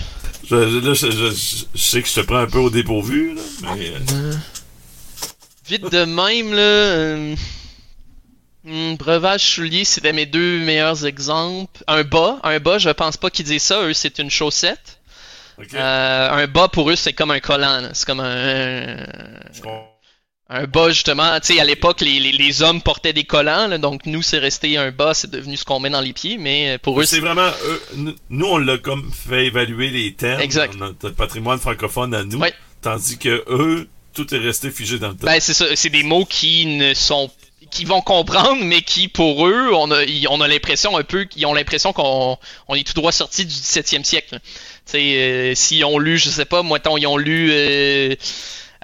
Je, 0.45 0.55
là, 0.57 0.95
je, 0.95 1.11
je, 1.11 1.66
je, 1.74 1.83
sais 1.83 2.03
que 2.03 2.09
je 2.09 2.14
te 2.14 2.20
prends 2.20 2.39
un 2.39 2.47
peu 2.47 2.59
au 2.59 2.70
dépourvu 2.70 3.35
là, 3.35 3.43
mais. 3.62 3.93
Euh... 4.12 4.35
Vite 5.66 5.91
de 5.91 6.05
même 6.05 6.53
là. 6.53 6.61
Euh... 6.61 7.37
Hmm, 8.64 8.97
breuvage 8.97 9.55
soulier, 9.55 9.85
c'était 9.85 10.12
mes 10.12 10.26
deux 10.26 10.59
meilleurs 10.61 11.07
exemples. 11.07 11.83
Un 11.87 12.03
bas, 12.03 12.39
un 12.43 12.59
bas, 12.59 12.76
je 12.79 12.91
pense 12.91 13.16
pas 13.16 13.31
qu'ils 13.31 13.47
disent 13.47 13.62
ça. 13.62 13.83
Eux, 13.83 13.95
c'est 13.95 14.18
une 14.18 14.31
chaussette. 14.31 14.97
Euh, 15.75 16.31
un 16.31 16.47
bas 16.47 16.69
pour 16.69 16.91
eux, 16.91 16.97
c'est 16.97 17.13
comme 17.13 17.31
un 17.31 17.41
collant. 17.41 17.89
C'est 17.93 18.07
comme 18.07 18.21
un. 18.21 18.97
Un 20.51 20.65
bas, 20.65 20.89
justement. 20.89 21.39
Tu 21.41 21.55
sais, 21.55 21.61
à 21.61 21.65
l'époque, 21.65 22.01
les, 22.01 22.19
les, 22.21 22.33
les, 22.33 22.63
hommes 22.63 22.81
portaient 22.81 23.13
des 23.13 23.25
collants. 23.25 23.67
Là, 23.67 23.77
donc, 23.77 24.07
nous, 24.07 24.23
c'est 24.23 24.39
resté 24.39 24.79
un 24.79 24.91
bas. 24.91 25.13
C'est 25.13 25.31
devenu 25.31 25.59
ce 25.59 25.65
qu'on 25.65 25.79
met 25.79 25.91
dans 25.91 26.01
les 26.01 26.15
pieds. 26.15 26.39
Mais 26.39 26.79
pour 26.79 27.01
eux, 27.01 27.05
c'est 27.05 27.21
vraiment. 27.21 27.51
nous, 27.97 28.47
on 28.47 28.59
l'a 28.59 28.79
comme 28.79 29.11
fait 29.13 29.47
évaluer 29.47 29.91
les 29.91 30.15
termes. 30.15 30.41
Exact. 30.41 30.75
Notre 30.77 31.11
patrimoine 31.11 31.59
francophone 31.59 32.15
à 32.15 32.25
nous. 32.25 32.41
Tandis 32.81 33.19
que 33.19 33.45
eux, 33.49 33.89
tout 34.15 34.33
est 34.35 34.39
resté 34.39 34.71
figé 34.71 34.99
dans 34.99 35.09
le 35.09 35.15
temps. 35.15 35.27
Ben, 35.27 35.41
c'est 35.41 35.55
ça. 35.55 35.67
C'est 35.75 35.91
des 35.91 36.03
mots 36.03 36.25
qui 36.25 36.65
ne 36.67 36.95
sont 36.95 37.31
qui 37.71 37.85
vont 37.85 38.01
comprendre, 38.01 38.63
mais 38.65 38.83
qui 38.83 39.09
pour 39.09 39.47
eux, 39.47 39.71
on 39.75 39.91
a, 39.91 40.03
on 40.31 40.41
a 40.41 40.49
l'impression 40.49 40.97
un 40.97 41.03
peu, 41.03 41.25
qu'ils 41.25 41.45
ont 41.47 41.55
l'impression 41.55 41.93
qu'on 41.93 42.39
on 42.69 42.75
est 42.75 42.87
tout 42.87 42.95
droit 42.95 43.13
sorti 43.13 43.45
du 43.45 43.55
17e 43.55 44.05
siècle. 44.05 44.39
Euh, 44.95 45.55
ont 45.85 45.99
lu, 45.99 46.19
je 46.19 46.31
sais 46.31 46.45
pas, 46.45 46.63
moi, 46.63 46.79
ils 46.97 47.07
ont 47.07 47.19
lu 47.19 47.51
euh, 47.53 48.15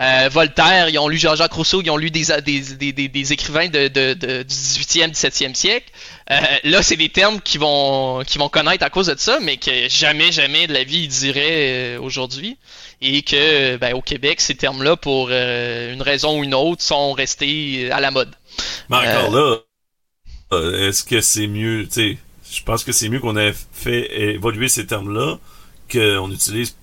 euh, 0.01 0.29
Voltaire, 0.31 0.89
ils 0.89 0.99
ont 0.99 1.09
lu 1.09 1.17
Jean-Jacques 1.17 1.53
Rousseau, 1.53 1.81
ils 1.83 1.91
ont 1.91 1.97
lu 1.97 2.11
des, 2.11 2.27
des, 2.45 2.93
des, 2.93 3.09
des 3.09 3.33
écrivains 3.33 3.69
de, 3.69 3.89
de, 3.89 4.15
de, 4.15 4.43
du 4.43 4.55
18e, 4.55 5.13
17e 5.13 5.55
siècle. 5.55 5.87
Euh, 6.31 6.35
là, 6.65 6.83
c'est 6.83 6.97
des 6.97 7.09
termes 7.09 7.41
qu'ils 7.41 7.61
vont, 7.61 8.23
qui 8.27 8.39
vont 8.39 8.49
connaître 8.49 8.85
à 8.85 8.91
cause 8.91 9.07
de 9.07 9.15
ça, 9.17 9.39
mais 9.41 9.57
que 9.57 9.89
jamais, 9.89 10.33
jamais 10.33 10.67
de 10.67 10.75
la 10.75 10.85
vie 10.85 11.05
ils 11.05 11.09
diraient 11.09 11.97
aujourd'hui. 11.97 12.59
Et 13.07 13.23
que, 13.23 13.77
ben, 13.77 13.95
au 13.95 14.01
Québec, 14.01 14.41
ces 14.41 14.55
termes-là, 14.55 14.97
pour 14.97 15.31
une 15.31 16.03
raison 16.03 16.41
ou 16.41 16.45
une 16.45 16.55
autre, 16.55 16.83
sont 16.83 17.13
restés 17.13 17.91
à 17.93 18.01
la 18.01 18.11
mode. 18.11 18.35
Mais 18.89 18.97
encore 18.97 19.31
là, 19.31 19.59
euh, 20.53 20.89
est-ce 20.89 21.05
que 21.05 21.21
c'est 21.21 21.47
mieux, 21.47 21.87
tu 21.87 21.93
sais, 21.93 22.19
je 22.51 22.63
pense 22.63 22.85
que 22.85 22.93
c'est 22.93 23.09
mieux 23.09 23.21
qu'on 23.21 23.37
ait 23.37 23.55
fait 23.73 24.35
évoluer 24.35 24.69
ces 24.69 24.87
termes-là 24.87 25.39
qu'on 25.91 26.31
utilise 26.31 26.77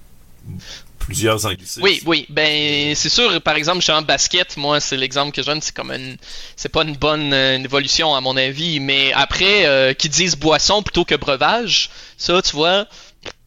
plusieurs 0.99 1.45
anglicismes. 1.45 1.81
Oui, 1.81 2.01
oui, 2.05 2.25
ben 2.29 2.93
c'est 2.95 3.09
sûr. 3.09 3.41
Par 3.41 3.55
exemple, 3.55 3.79
je 3.79 3.83
suis 3.83 3.91
en 3.91 4.01
basket, 4.01 4.57
moi, 4.57 4.79
c'est 4.79 4.97
l'exemple 4.97 5.31
que 5.31 5.41
je 5.41 5.47
donne. 5.47 5.61
C'est 5.61 5.75
comme 5.75 5.91
une, 5.91 6.17
c'est 6.55 6.69
pas 6.69 6.83
une 6.83 6.95
bonne 6.95 7.33
euh, 7.33 7.57
évolution 7.57 8.13
à 8.15 8.21
mon 8.21 8.37
avis. 8.37 8.79
Mais 8.79 9.11
après, 9.13 9.65
euh, 9.65 9.93
qu'ils 9.93 10.11
disent 10.11 10.35
boisson 10.35 10.83
plutôt 10.83 11.05
que 11.05 11.15
breuvage, 11.15 11.89
ça, 12.17 12.41
tu 12.41 12.55
vois, 12.55 12.85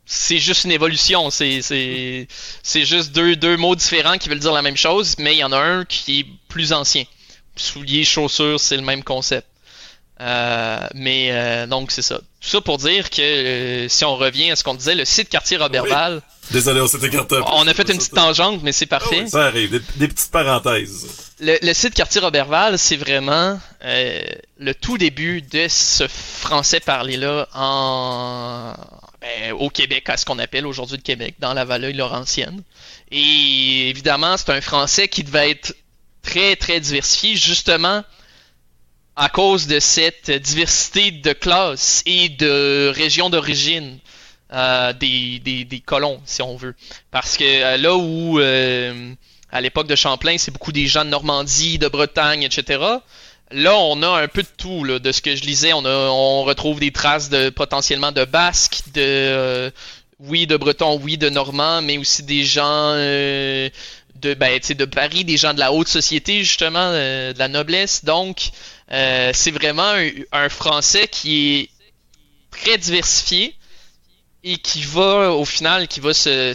c'est 0.06 0.38
juste 0.38 0.64
une 0.64 0.72
évolution. 0.72 1.30
C'est, 1.30 1.62
c'est, 1.62 2.28
c'est 2.62 2.84
juste 2.84 3.12
deux, 3.12 3.36
deux 3.36 3.56
mots 3.56 3.74
différents 3.74 4.18
qui 4.18 4.28
veulent 4.28 4.38
dire 4.38 4.52
la 4.52 4.62
même 4.62 4.76
chose, 4.76 5.16
mais 5.18 5.34
il 5.34 5.38
y 5.38 5.44
en 5.44 5.52
a 5.52 5.58
un 5.58 5.84
qui 5.84 6.20
est 6.20 6.26
plus 6.48 6.72
ancien 6.72 7.04
souliers, 7.56 8.04
chaussures, 8.04 8.60
c'est 8.60 8.76
le 8.76 8.82
même 8.82 9.02
concept. 9.02 9.46
Euh, 10.20 10.86
mais 10.94 11.28
euh, 11.32 11.66
donc 11.66 11.90
c'est 11.90 12.02
ça. 12.02 12.18
Tout 12.18 12.48
ça 12.48 12.60
pour 12.60 12.78
dire 12.78 13.10
que 13.10 13.20
euh, 13.20 13.88
si 13.88 14.04
on 14.04 14.14
revient 14.16 14.52
à 14.52 14.56
ce 14.56 14.62
qu'on 14.62 14.74
disait, 14.74 14.94
le 14.94 15.04
site 15.04 15.28
quartier 15.28 15.56
Robertval. 15.56 16.22
Désolé, 16.52 16.80
on 16.80 16.86
s'est 16.86 17.04
écarté. 17.04 17.40
On 17.52 17.66
a 17.66 17.74
fait 17.74 17.90
une 17.90 17.98
petite 17.98 18.14
tangente, 18.14 18.60
mais 18.62 18.70
c'est 18.70 18.86
parfait. 18.86 19.22
Ah 19.24 19.28
ça 19.28 19.46
arrive, 19.46 19.80
des, 19.96 20.08
petites 20.08 20.30
parenthèses. 20.30 21.32
Le, 21.40 21.72
site 21.72 21.94
quartier 21.94 22.20
Roberval, 22.20 22.78
c'est 22.78 22.96
vraiment 22.96 23.58
le 23.82 24.72
tout 24.72 24.98
début 24.98 25.42
de 25.42 25.66
ce 25.68 26.06
français 26.06 26.80
parlé 26.80 27.16
là 27.16 27.48
en 27.54 28.74
ben, 29.24 29.52
au 29.52 29.70
Québec, 29.70 30.10
à 30.10 30.18
ce 30.18 30.26
qu'on 30.26 30.38
appelle 30.38 30.66
aujourd'hui 30.66 30.98
le 30.98 31.02
Québec, 31.02 31.36
dans 31.38 31.54
la 31.54 31.64
vallée 31.64 31.94
laurentienne. 31.94 32.62
Et 33.10 33.88
évidemment, 33.88 34.36
c'est 34.36 34.50
un 34.50 34.60
français 34.60 35.08
qui 35.08 35.24
devait 35.24 35.50
être 35.50 35.74
très, 36.22 36.56
très 36.56 36.78
diversifié, 36.78 37.34
justement 37.34 38.04
à 39.16 39.30
cause 39.30 39.66
de 39.66 39.80
cette 39.80 40.30
diversité 40.30 41.10
de 41.10 41.32
classes 41.32 42.02
et 42.04 42.28
de 42.28 42.92
régions 42.94 43.30
d'origine 43.30 43.98
euh, 44.52 44.92
des, 44.92 45.82
colons, 45.86 46.20
si 46.26 46.42
on 46.42 46.56
veut. 46.56 46.74
Parce 47.10 47.38
que 47.38 47.44
euh, 47.44 47.76
là 47.78 47.96
où, 47.96 48.38
euh, 48.40 49.14
à 49.50 49.60
l'époque 49.62 49.86
de 49.86 49.96
Champlain, 49.96 50.36
c'est 50.36 50.50
beaucoup 50.50 50.72
des 50.72 50.86
gens 50.86 51.04
de 51.04 51.10
Normandie, 51.10 51.78
de 51.78 51.88
Bretagne, 51.88 52.42
etc. 52.42 52.82
Là, 53.54 53.76
on 53.76 54.02
a 54.02 54.20
un 54.22 54.28
peu 54.28 54.42
de 54.42 54.48
tout, 54.56 54.86
de 54.86 55.12
ce 55.12 55.22
que 55.22 55.34
je 55.36 55.42
lisais. 55.44 55.72
On, 55.72 56.42
retrouve 56.44 56.80
des 56.80 56.90
traces 56.92 57.30
de 57.30 57.50
potentiellement 57.50 58.12
de 58.12 58.24
Basques, 58.24 58.82
de 58.92 59.72
oui, 60.18 60.46
de 60.46 60.56
Bretons, 60.56 61.00
oui, 61.02 61.18
de 61.18 61.30
Normands, 61.30 61.82
mais 61.82 61.98
aussi 61.98 62.22
des 62.22 62.44
gens 62.44 62.94
de, 64.24 64.34
ben, 64.34 64.58
de 64.58 64.84
Paris, 64.84 65.24
des 65.24 65.36
gens 65.36 65.54
de 65.54 65.58
la 65.58 65.72
haute 65.72 65.88
société, 65.88 66.44
justement, 66.44 66.90
euh, 66.92 67.32
de 67.32 67.38
la 67.38 67.48
noblesse. 67.48 68.04
Donc, 68.04 68.50
euh, 68.90 69.30
c'est 69.34 69.50
vraiment 69.50 69.94
un, 70.32 70.48
français 70.48 71.08
qui 71.08 71.60
est 71.60 71.70
très 72.50 72.78
diversifié 72.78 73.54
et 74.42 74.56
qui 74.58 74.82
va, 74.82 75.32
au 75.32 75.44
final, 75.44 75.88
qui 75.88 76.00
va 76.00 76.10
euh, 76.26 76.54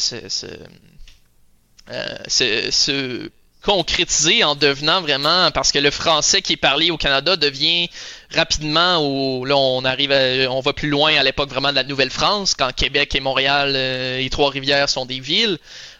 se 2.30 3.30
concrétiser 3.64 4.43
en 4.43 4.55
devenant 4.55 5.01
vraiment 5.01 5.51
parce 5.51 5.72
que 5.72 5.80
le 5.80 5.91
français 5.91 6.41
qui 6.41 6.53
est 6.53 6.57
parlé 6.57 6.91
au 6.91 6.97
Canada 6.97 7.36
devient 7.36 7.89
rapidement 8.34 8.97
au 8.97 9.43
là 9.43 9.57
on 9.57 9.84
arrive 9.84 10.14
on 10.49 10.62
va 10.62 10.72
plus 10.72 10.89
loin 10.89 11.14
à 11.16 11.24
l'époque 11.24 11.49
vraiment 11.49 11.72
de 11.72 11.76
la 11.76 11.84
Nouvelle-France 11.84 12.53
quand 12.53 12.74
Québec 12.74 13.16
et 13.16 13.20
Montréal 13.20 13.76
et 13.76 14.30
Trois-Rivières 14.30 14.88
sont 14.88 15.05
des 15.05 15.20
villes 15.20 15.60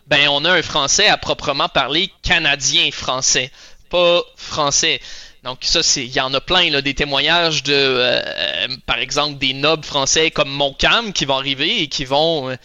ben 0.10 0.28
on 0.30 0.44
a 0.44 0.52
un 0.52 0.62
français 0.62 1.08
à 1.08 1.18
proprement 1.18 1.70
parler 1.70 2.12
canadien-français, 2.24 3.52
pas 3.90 4.24
français. 4.36 5.00
Donc 5.44 5.60
ça, 5.62 5.84
c'est, 5.84 6.04
il 6.04 6.12
y 6.12 6.20
en 6.20 6.34
a 6.34 6.42
plein 6.42 6.70
là, 6.70 6.82
des 6.82 6.96
témoignages 6.96 7.64
de, 7.64 7.74
euh, 7.74 8.68
par 8.86 8.98
exemple, 8.98 9.38
des 9.38 9.54
nobles 9.54 9.86
français 9.86 10.32
comme 10.32 10.50
Montcalm 10.50 11.14
qui 11.14 11.26
vont 11.26 11.38
arriver 11.38 11.84
et 11.84 11.88
qui 11.88 12.06
vont 12.06 12.50
euh, 12.50 12.56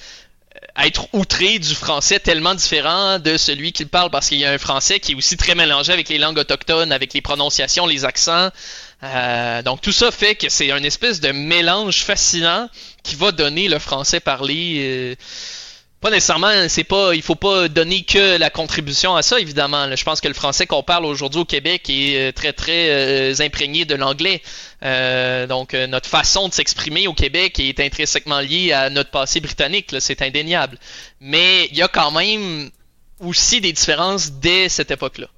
être 0.77 1.07
outrés 1.13 1.59
du 1.59 1.75
français 1.75 2.19
tellement 2.19 2.55
différent 2.55 3.19
de 3.19 3.37
celui 3.37 3.73
qu'il 3.73 3.89
parle 3.89 4.11
parce 4.11 4.29
qu'il 4.29 4.39
y 4.39 4.45
a 4.45 4.51
un 4.51 4.59
français 4.59 4.99
qui 4.99 5.13
est 5.13 5.15
aussi 5.15 5.37
très 5.37 5.55
mélangé 5.55 5.93
avec 5.93 6.09
les 6.09 6.19
langues 6.19 6.39
autochtones, 6.39 6.91
avec 6.91 7.15
les 7.15 7.21
prononciations, 7.21 7.87
les 7.87 8.05
accents. 8.05 8.51
Euh, 9.03 9.63
donc 9.63 9.81
tout 9.81 9.93
ça 9.93 10.11
fait 10.11 10.35
que 10.35 10.49
c'est 10.49 10.71
une 10.71 10.85
espèce 10.85 11.21
de 11.21 11.31
mélange 11.31 12.03
fascinant 12.03 12.69
qui 13.03 13.15
va 13.15 13.31
donner 13.31 13.69
le 13.69 13.79
français 13.79 14.19
parlé 14.19 15.17
pas 16.05 16.11
nécessairement, 16.11 16.69
c'est 16.69 16.85
pas, 16.85 17.15
il 17.15 17.23
faut 17.23 17.35
pas 17.35 17.67
donner 17.69 18.03
que 18.03 18.37
la 18.37 18.51
contribution 18.51 19.17
à 19.17 19.23
ça, 19.23 19.41
évidemment. 19.41 19.97
Je 19.97 20.05
pense 20.05 20.21
que 20.21 20.29
le 20.29 20.35
français 20.35 20.67
qu'on 20.67 20.83
parle 20.83 21.07
aujourd'hui 21.07 21.41
au 21.41 21.47
Québec 21.47 21.89
est 21.89 22.29
euh, 22.29 22.31
très 22.31 22.53
très 22.53 22.91
euh, 22.91 23.35
imprégné 23.41 23.87
de 23.87 23.95
l'anglais. 23.95 24.43
Euh, 24.83 25.47
donc 25.47 25.73
notre 25.73 26.07
façon 26.07 26.49
de 26.49 26.53
s'exprimer 26.53 27.09
au 27.09 27.15
Québec 27.15 27.59
est 27.59 27.81
intrinsèquement 27.81 28.41
liée 28.41 28.73
à 28.73 28.91
notre 28.91 29.11
passé 29.11 29.41
britannique, 29.41 29.97
c'est 29.99 30.21
indéniable. 30.21 30.79
Mais 31.23 31.69
il 31.71 31.79
y 31.79 31.83
a 31.83 31.89
quand 31.89 32.11
même 32.11 32.69
aussi 33.21 33.63
des 33.63 33.73
différences 33.73 34.31
dès 34.31 34.69
cette 34.69 34.91
époque-là. 34.91 35.29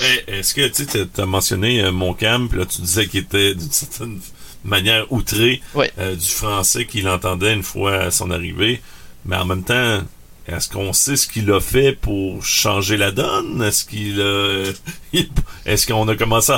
Eh, 0.00 0.38
est-ce 0.38 0.54
que 0.54 0.66
tu 0.68 1.20
as 1.20 1.26
mentionné 1.26 1.90
mon 1.90 2.14
camp, 2.14 2.48
puis 2.48 2.60
là 2.60 2.64
tu 2.64 2.80
disais 2.80 3.08
qu'il 3.08 3.20
était 3.20 3.54
d'une 3.54 3.70
certaine 3.70 4.18
manière 4.64 5.12
outré 5.12 5.60
du 5.74 6.28
français 6.30 6.86
qu'il 6.86 7.06
entendait 7.10 7.52
une 7.52 7.62
fois 7.62 8.04
à 8.04 8.10
son 8.10 8.30
arrivée. 8.30 8.80
Mais 9.28 9.36
en 9.36 9.44
même 9.44 9.62
temps, 9.62 10.00
est-ce 10.48 10.70
qu'on 10.70 10.94
sait 10.94 11.16
ce 11.16 11.28
qu'il 11.28 11.50
a 11.52 11.60
fait 11.60 11.92
pour 11.92 12.42
changer 12.42 12.96
la 12.96 13.10
donne? 13.10 13.62
Est-ce 13.62 13.84
qu'il 13.84 14.18
a... 14.22 14.72
Est-ce 15.66 15.86
qu'on 15.86 16.08
a 16.08 16.16
commencé 16.16 16.52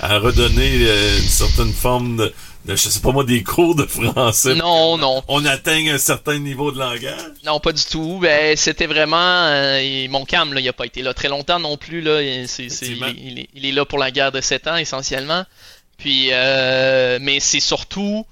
à, 0.00 0.18
redonner 0.18 0.86
euh, 0.86 1.18
une 1.18 1.28
certaine 1.28 1.72
forme 1.72 2.16
de, 2.16 2.32
je 2.68 2.76
sais 2.76 3.00
pas 3.00 3.10
moi, 3.10 3.24
des 3.24 3.42
cours 3.42 3.74
de 3.74 3.84
français? 3.84 4.54
Non, 4.54 4.96
non. 4.96 5.24
On 5.26 5.44
atteint 5.44 5.88
un 5.88 5.98
certain 5.98 6.38
niveau 6.38 6.70
de 6.70 6.78
langage? 6.78 7.32
Non, 7.44 7.58
pas 7.58 7.72
du 7.72 7.82
tout. 7.84 8.20
Ben, 8.22 8.56
c'était 8.56 8.86
vraiment... 8.86 9.16
Euh, 9.48 10.06
mon 10.08 10.24
cam, 10.24 10.54
là, 10.54 10.60
il 10.60 10.68
a 10.68 10.72
pas 10.72 10.86
été 10.86 11.02
là 11.02 11.14
très 11.14 11.28
longtemps 11.28 11.58
non 11.58 11.76
plus. 11.76 12.00
Là. 12.00 12.20
C'est, 12.46 12.68
il, 12.86 13.48
est, 13.56 13.72
là 13.72 13.84
pour 13.84 13.98
la 13.98 14.12
guerre 14.12 14.30
de 14.30 14.40
7 14.40 14.68
ans, 14.68 14.76
essentiellement. 14.76 15.44
Puis, 15.98 16.28
euh, 16.30 17.18
mais 17.20 17.40
c'est 17.40 17.58
surtout 17.58 18.24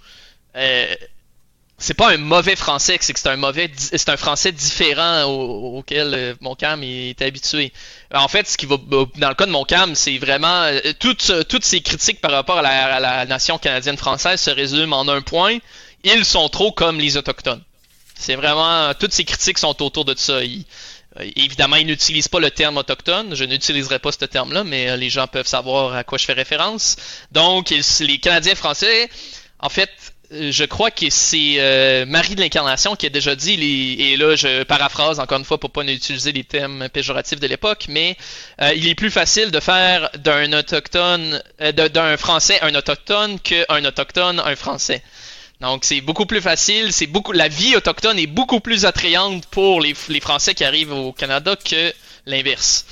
c'est 1.82 1.94
pas 1.94 2.12
un 2.12 2.16
mauvais 2.16 2.54
français, 2.54 2.96
c'est 3.00 3.12
que 3.12 3.18
c'est 3.18 3.28
un 3.28 3.36
mauvais, 3.36 3.68
c'est 3.76 4.08
un 4.08 4.16
français 4.16 4.52
différent 4.52 5.24
auquel 5.24 6.14
euh, 6.14 6.34
mon 6.40 6.54
cam 6.54 6.80
est 6.84 7.20
habitué. 7.20 7.72
En 8.14 8.28
fait, 8.28 8.46
ce 8.46 8.56
qui 8.56 8.66
va 8.66 8.76
dans 9.16 9.28
le 9.28 9.34
cas 9.34 9.46
de 9.46 9.50
mon 9.50 9.64
cam, 9.64 9.96
c'est 9.96 10.16
vraiment 10.18 10.62
euh, 10.62 10.78
toutes 11.00 11.32
toutes 11.48 11.64
ces 11.64 11.80
critiques 11.80 12.20
par 12.20 12.30
rapport 12.30 12.58
à 12.58 13.00
la, 13.00 13.26
nation 13.26 13.58
canadienne 13.58 13.96
française 13.96 14.40
se 14.40 14.50
résument 14.50 15.00
en 15.00 15.08
un 15.08 15.22
point. 15.22 15.58
ils 16.04 16.24
sont 16.24 16.48
trop 16.48 16.70
comme 16.70 17.00
les 17.00 17.16
autochtones. 17.16 17.62
C'est 18.14 18.36
vraiment 18.36 18.94
toutes 18.94 19.12
ces 19.12 19.24
critiques 19.24 19.58
sont 19.58 19.82
autour 19.82 20.04
de 20.04 20.14
ça. 20.16 20.38
évidemment, 21.34 21.76
ils 21.76 21.86
n'utilisent 21.86 22.28
pas 22.28 22.38
le 22.38 22.52
terme 22.52 22.76
autochtone. 22.76 23.34
Je 23.34 23.42
n'utiliserai 23.42 23.98
pas 23.98 24.12
ce 24.12 24.24
terme-là, 24.24 24.62
mais 24.62 24.96
les 24.96 25.10
gens 25.10 25.26
peuvent 25.26 25.48
savoir 25.48 25.96
à 25.96 26.04
quoi 26.04 26.16
je 26.16 26.26
fais 26.26 26.32
référence. 26.32 26.94
Donc, 27.32 27.70
les 27.70 28.18
Canadiens 28.18 28.54
français, 28.54 29.10
en 29.58 29.68
fait, 29.68 29.90
je 30.32 30.64
crois 30.64 30.90
que 30.90 31.10
c'est 31.10 31.56
euh, 31.58 32.06
Marie 32.06 32.34
de 32.34 32.40
l'Incarnation 32.40 32.96
qui 32.96 33.06
a 33.06 33.08
déjà 33.10 33.34
dit, 33.34 33.54
et 34.00 34.16
là 34.16 34.34
je 34.34 34.62
paraphrase 34.64 35.20
encore 35.20 35.38
une 35.38 35.44
fois 35.44 35.58
pour 35.58 35.70
pas 35.70 35.82
utiliser 35.82 36.32
les 36.32 36.44
thèmes 36.44 36.88
péjoratifs 36.92 37.40
de 37.40 37.46
l'époque, 37.46 37.86
mais 37.88 38.16
euh, 38.60 38.72
il 38.74 38.88
est 38.88 38.94
plus 38.94 39.10
facile 39.10 39.50
de 39.50 39.60
faire 39.60 40.10
d'un 40.18 40.52
autochtone, 40.52 41.42
euh, 41.60 41.72
d'un 41.72 42.16
français 42.16 42.58
un 42.62 42.74
autochtone 42.74 43.38
qu'un 43.40 43.84
autochtone 43.84 44.40
un 44.40 44.56
français. 44.56 45.02
Donc 45.60 45.84
c'est 45.84 46.00
beaucoup 46.00 46.26
plus 46.26 46.40
facile, 46.40 46.92
c'est 46.92 47.06
beaucoup 47.06 47.32
la 47.32 47.48
vie 47.48 47.76
autochtone 47.76 48.18
est 48.18 48.26
beaucoup 48.26 48.60
plus 48.60 48.84
attrayante 48.84 49.46
pour 49.46 49.80
les, 49.80 49.94
les 50.08 50.20
Français 50.20 50.54
qui 50.54 50.64
arrivent 50.64 50.92
au 50.92 51.12
Canada 51.12 51.54
que 51.56 51.92
l'inverse. 52.26 52.84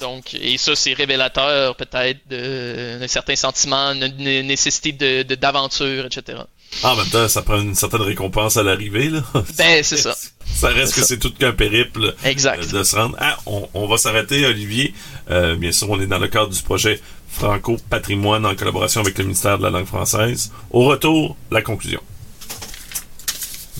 Donc, 0.00 0.34
et 0.34 0.56
ça, 0.58 0.74
c'est 0.74 0.92
révélateur 0.92 1.76
peut-être 1.76 2.18
d'un 2.28 3.08
certain 3.08 3.36
sentiment, 3.36 3.94
d'une 3.94 4.46
nécessité 4.46 4.92
de 4.92 5.22
d'aventure, 5.34 6.06
etc. 6.06 6.38
Ah, 6.82 6.92
en 6.92 6.96
même 6.96 7.08
temps, 7.08 7.28
ça 7.28 7.42
prend 7.42 7.60
une 7.60 7.74
certaine 7.74 8.02
récompense 8.02 8.56
à 8.56 8.62
l'arrivée, 8.62 9.10
là. 9.10 9.22
Ben, 9.58 9.82
c'est 9.82 9.96
ça. 9.96 10.16
Ça 10.46 10.68
reste 10.68 10.94
que 10.94 11.02
c'est 11.02 11.18
tout 11.18 11.32
qu'un 11.32 11.52
périple 11.52 12.14
exact. 12.24 12.64
Euh, 12.72 12.78
de 12.78 12.82
se 12.84 12.96
rendre. 12.96 13.16
Ah, 13.20 13.36
on, 13.46 13.68
on 13.74 13.86
va 13.86 13.96
s'arrêter, 13.96 14.44
Olivier. 14.46 14.94
Euh, 15.30 15.56
bien 15.56 15.72
sûr, 15.72 15.90
on 15.90 16.00
est 16.00 16.06
dans 16.06 16.18
le 16.18 16.28
cadre 16.28 16.50
du 16.50 16.62
projet 16.62 17.00
Franco 17.28 17.76
Patrimoine 17.88 18.44
en 18.46 18.54
collaboration 18.54 19.00
avec 19.00 19.18
le 19.18 19.24
ministère 19.24 19.58
de 19.58 19.62
la 19.64 19.70
langue 19.70 19.86
française. 19.86 20.52
Au 20.70 20.84
retour, 20.84 21.36
la 21.50 21.62
conclusion. 21.62 22.00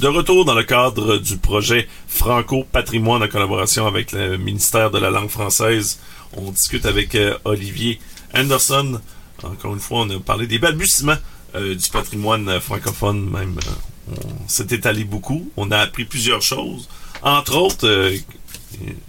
De 0.01 0.09
retour 0.09 0.47
dans 0.47 0.55
le 0.55 0.63
cadre 0.63 1.19
du 1.19 1.37
projet 1.37 1.87
Franco 2.09 2.65
Patrimoine 2.65 3.23
en 3.23 3.29
collaboration 3.29 3.87
avec 3.87 4.13
le 4.13 4.39
ministère 4.39 4.91
de 4.91 4.99
la 4.99 5.11
langue 5.11 5.29
française, 5.29 6.01
on 6.33 6.51
discute 6.53 6.87
avec 6.87 7.15
euh, 7.15 7.37
Olivier 7.45 8.01
Anderson. 8.35 8.99
Encore 9.43 9.75
une 9.75 9.81
fois, 9.81 10.01
on 10.01 10.09
a 10.09 10.19
parlé 10.19 10.47
des 10.47 10.59
balbutiements 10.59 11.19
euh, 11.55 11.75
du 11.75 11.87
patrimoine 11.91 12.61
francophone 12.61 13.29
même. 13.29 13.59
Euh, 13.59 14.15
on 14.43 14.49
s'est 14.49 14.69
étalé 14.71 15.05
beaucoup. 15.05 15.51
On 15.59 15.71
a 15.71 15.77
appris 15.77 16.07
plusieurs 16.07 16.41
choses. 16.41 16.89
Entre 17.21 17.55
autres, 17.57 18.15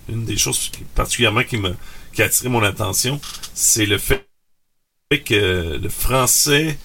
une 0.10 0.26
des 0.26 0.36
choses 0.36 0.72
particulièrement 0.94 1.46
qui, 1.46 1.58
qui 2.14 2.22
a 2.22 2.26
attiré 2.26 2.50
mon 2.50 2.64
attention, 2.64 3.22
c'est 3.54 3.86
le 3.86 3.98
fait 3.98 4.28
que 5.24 5.80
le 5.82 5.90
français 5.90 6.78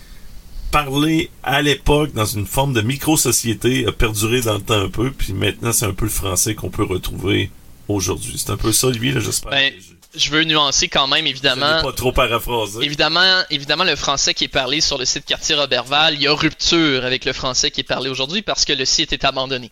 parler 0.77 1.31
à 1.43 1.63
l'époque 1.63 2.13
dans 2.13 2.27
une 2.27 2.45
forme 2.45 2.75
de 2.75 2.83
micro-société 2.83 3.87
a 3.87 3.93
perduré 3.93 4.43
dans 4.43 4.55
le 4.55 4.61
temps 4.61 4.75
un 4.79 4.91
peu, 4.91 5.11
puis 5.11 5.33
maintenant 5.33 5.73
c'est 5.73 5.87
un 5.87 5.95
peu 5.95 6.05
le 6.05 6.11
français 6.11 6.55
qu'on 6.55 6.69
peut 6.69 6.85
retrouver 6.85 7.51
aujourd'hui. 7.89 8.35
C'est 8.37 8.51
un 8.51 8.59
peu 8.59 8.73
ça, 8.73 8.89
Olivier, 8.89 9.19
j'espère. 9.19 9.53
Ben, 9.53 9.73
je 10.15 10.31
veux 10.31 10.45
nuancer 10.45 10.89
quand 10.89 11.07
même, 11.07 11.27
évidemment. 11.27 11.81
pas 11.81 11.93
trop 11.93 12.13
paraphraser. 12.13 12.85
Évidemment, 12.85 13.43
évidemment, 13.49 13.85
le 13.85 13.97
français 13.97 14.35
qui 14.35 14.45
est 14.45 14.49
parlé 14.49 14.83
sur 14.83 14.99
le 14.99 15.07
site 15.07 15.25
quartier 15.25 15.55
Robertval, 15.55 16.13
il 16.15 16.21
y 16.21 16.27
a 16.27 16.35
rupture 16.35 17.07
avec 17.07 17.25
le 17.25 17.33
français 17.33 17.71
qui 17.71 17.81
est 17.81 17.85
parlé 17.85 18.11
aujourd'hui 18.11 18.43
parce 18.43 18.67
que 18.67 18.75
le 18.75 18.85
site 18.85 19.15
est 19.15 19.25
abandonné. 19.25 19.71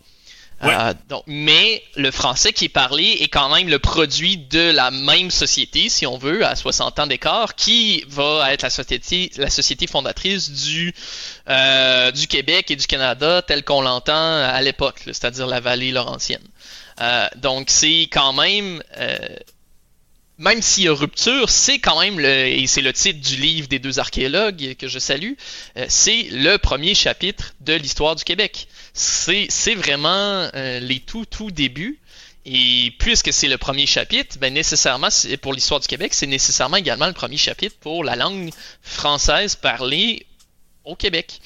Euh, 0.63 0.93
donc, 1.09 1.23
mais 1.27 1.83
le 1.95 2.11
français 2.11 2.53
qui 2.53 2.65
est 2.65 2.69
parlé 2.69 3.17
est 3.19 3.27
quand 3.27 3.53
même 3.53 3.67
le 3.67 3.79
produit 3.79 4.37
de 4.37 4.71
la 4.71 4.89
même 4.89 5.29
société, 5.29 5.89
si 5.89 6.05
on 6.05 6.17
veut, 6.17 6.45
à 6.45 6.55
60 6.55 6.99
ans 6.99 7.07
d'écart, 7.07 7.55
qui 7.55 8.03
va 8.07 8.53
être 8.53 8.61
la 8.61 8.69
société, 8.69 9.31
la 9.37 9.49
société 9.49 9.85
fondatrice 9.85 10.51
du, 10.51 10.93
euh, 11.49 12.11
du 12.11 12.27
Québec 12.27 12.71
et 12.71 12.75
du 12.75 12.87
Canada 12.87 13.41
tel 13.41 13.63
qu'on 13.63 13.81
l'entend 13.81 14.13
à 14.13 14.61
l'époque, 14.61 15.01
c'est-à-dire 15.05 15.47
la 15.47 15.59
vallée 15.59 15.91
laurentienne. 15.91 16.43
Euh, 17.01 17.27
donc 17.35 17.69
c'est 17.69 18.07
quand 18.11 18.31
même 18.31 18.81
même 20.37 20.61
s'il 20.61 20.83
y 20.83 20.87
a 20.89 20.93
rupture, 20.93 21.49
c'est 21.49 21.79
quand 21.79 22.01
même 22.01 22.19
le, 22.19 22.27
et 22.27 22.67
c'est 22.67 22.81
le 22.81 22.91
titre 22.91 23.21
du 23.21 23.37
livre 23.37 23.69
des 23.69 23.79
deux 23.79 23.99
archéologues 23.99 24.75
que 24.77 24.89
je 24.89 24.99
salue, 24.99 25.33
c'est 25.87 26.27
le 26.29 26.57
premier 26.57 26.93
chapitre 26.93 27.53
de 27.61 27.73
l'histoire 27.73 28.17
du 28.17 28.25
Québec 28.25 28.67
c'est 28.95 29.75
vraiment 29.75 30.49
euh, 30.55 30.79
les 30.79 31.01
tout 31.01 31.25
tout 31.25 31.51
débuts. 31.51 31.99
Et 32.45 32.93
puisque 32.99 33.33
c'est 33.33 33.47
le 33.47 33.57
premier 33.57 33.87
chapitre, 33.87 34.37
ben 34.39 34.53
nécessairement 34.53 35.09
pour 35.41 35.53
l'histoire 35.53 35.79
du 35.79 35.87
Québec, 35.87 36.13
c'est 36.13 36.27
nécessairement 36.27 36.77
également 36.77 37.07
le 37.07 37.13
premier 37.13 37.37
chapitre 37.37 37.75
pour 37.79 38.03
la 38.03 38.15
langue 38.15 38.51
française 38.83 39.55
parlée 39.55 40.25
au 40.83 40.95
Québec. 40.95 41.41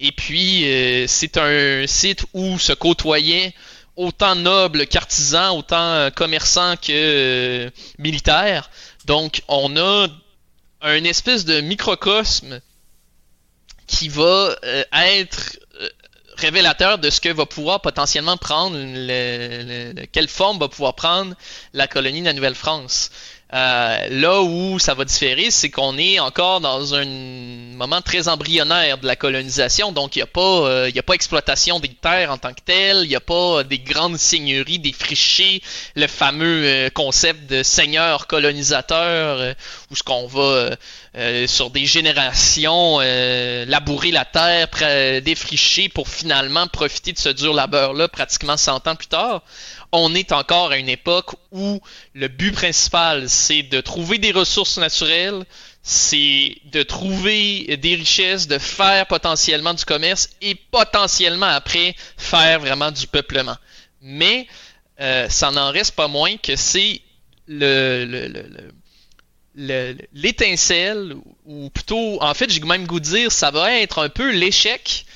Et 0.00 0.10
puis 0.10 0.64
euh, 0.66 1.06
c'est 1.06 1.38
un 1.38 1.86
site 1.86 2.26
où 2.34 2.58
se 2.58 2.72
côtoyaient 2.72 3.54
autant 3.96 4.34
nobles 4.34 4.88
qu'artisans, 4.88 5.56
autant 5.56 6.10
commerçants 6.10 6.76
que 6.76 6.90
euh, 6.90 7.70
militaires. 7.98 8.70
Donc 9.06 9.42
on 9.46 9.76
a 9.76 10.08
un 10.82 11.04
espèce 11.04 11.44
de 11.44 11.60
microcosme 11.60 12.60
qui 13.86 14.08
va 14.08 14.56
être 14.92 15.58
révélateur 16.36 16.98
de 16.98 17.10
ce 17.10 17.20
que 17.20 17.28
va 17.28 17.46
pouvoir 17.46 17.80
potentiellement 17.80 18.36
prendre, 18.36 18.76
quelle 20.12 20.28
forme 20.28 20.58
va 20.58 20.68
pouvoir 20.68 20.94
prendre 20.94 21.34
la 21.72 21.86
colonie 21.86 22.20
de 22.20 22.26
la 22.26 22.32
Nouvelle-France. 22.32 23.10
Euh, 23.54 24.08
là 24.10 24.42
où 24.42 24.80
ça 24.80 24.94
va 24.94 25.04
différer, 25.04 25.52
c'est 25.52 25.70
qu'on 25.70 25.96
est 25.96 26.18
encore 26.18 26.60
dans 26.60 26.92
un 26.96 27.04
moment 27.04 28.00
très 28.00 28.26
embryonnaire 28.26 28.98
de 28.98 29.06
la 29.06 29.14
colonisation, 29.14 29.92
donc 29.92 30.16
il 30.16 30.18
n'y 30.18 30.22
a, 30.24 30.26
pas, 30.26 30.40
euh, 30.40 30.90
a 30.92 31.02
pas 31.02 31.14
exploitation 31.14 31.78
des 31.78 31.90
terres 31.90 32.32
en 32.32 32.38
tant 32.38 32.52
que 32.52 32.62
telles, 32.64 33.02
il 33.04 33.10
n'y 33.10 33.14
a 33.14 33.20
pas 33.20 33.62
des 33.62 33.78
grandes 33.78 34.18
seigneuries 34.18 34.80
défrichées, 34.80 35.62
le 35.94 36.08
fameux 36.08 36.64
euh, 36.64 36.90
concept 36.90 37.48
de 37.48 37.62
seigneur 37.62 38.26
colonisateur, 38.26 39.54
où 39.92 39.94
ce 39.94 40.02
qu'on 40.02 40.26
va 40.26 40.70
sur 41.46 41.70
des 41.70 41.86
générations 41.86 42.98
labourer 42.98 44.10
la 44.10 44.24
terre, 44.24 44.68
défricher 45.22 45.88
pour 45.88 46.08
finalement 46.08 46.66
profiter 46.66 47.12
de 47.12 47.18
ce 47.18 47.28
dur 47.28 47.54
labeur-là 47.54 48.08
pratiquement 48.08 48.56
100 48.56 48.88
ans 48.88 48.96
plus 48.96 49.06
tard 49.06 49.42
on 49.94 50.14
est 50.14 50.32
encore 50.32 50.72
à 50.72 50.78
une 50.78 50.88
époque 50.88 51.36
où 51.52 51.80
le 52.14 52.28
but 52.28 52.52
principal, 52.52 53.28
c'est 53.28 53.62
de 53.62 53.80
trouver 53.80 54.18
des 54.18 54.32
ressources 54.32 54.76
naturelles, 54.76 55.44
c'est 55.82 56.56
de 56.64 56.82
trouver 56.82 57.76
des 57.76 57.94
richesses, 57.94 58.48
de 58.48 58.58
faire 58.58 59.06
potentiellement 59.06 59.72
du 59.72 59.84
commerce 59.84 60.30
et 60.42 60.56
potentiellement 60.56 61.46
après 61.46 61.94
faire 62.16 62.58
vraiment 62.58 62.90
du 62.90 63.06
peuplement. 63.06 63.56
Mais 64.02 64.48
euh, 65.00 65.28
ça 65.28 65.52
n'en 65.52 65.70
reste 65.70 65.94
pas 65.94 66.08
moins 66.08 66.36
que 66.38 66.56
c'est 66.56 67.00
le, 67.46 68.42
l'étincelle, 70.12 71.14
ou 71.44 71.70
plutôt, 71.70 72.20
en 72.20 72.34
fait, 72.34 72.50
j'ai 72.50 72.60
même 72.60 72.86
goût 72.86 72.98
de 72.98 73.04
dire, 73.04 73.30
ça 73.30 73.52
va 73.52 73.78
être 73.78 74.02
un 74.02 74.08
peu 74.08 74.32
l'échec 74.32 75.06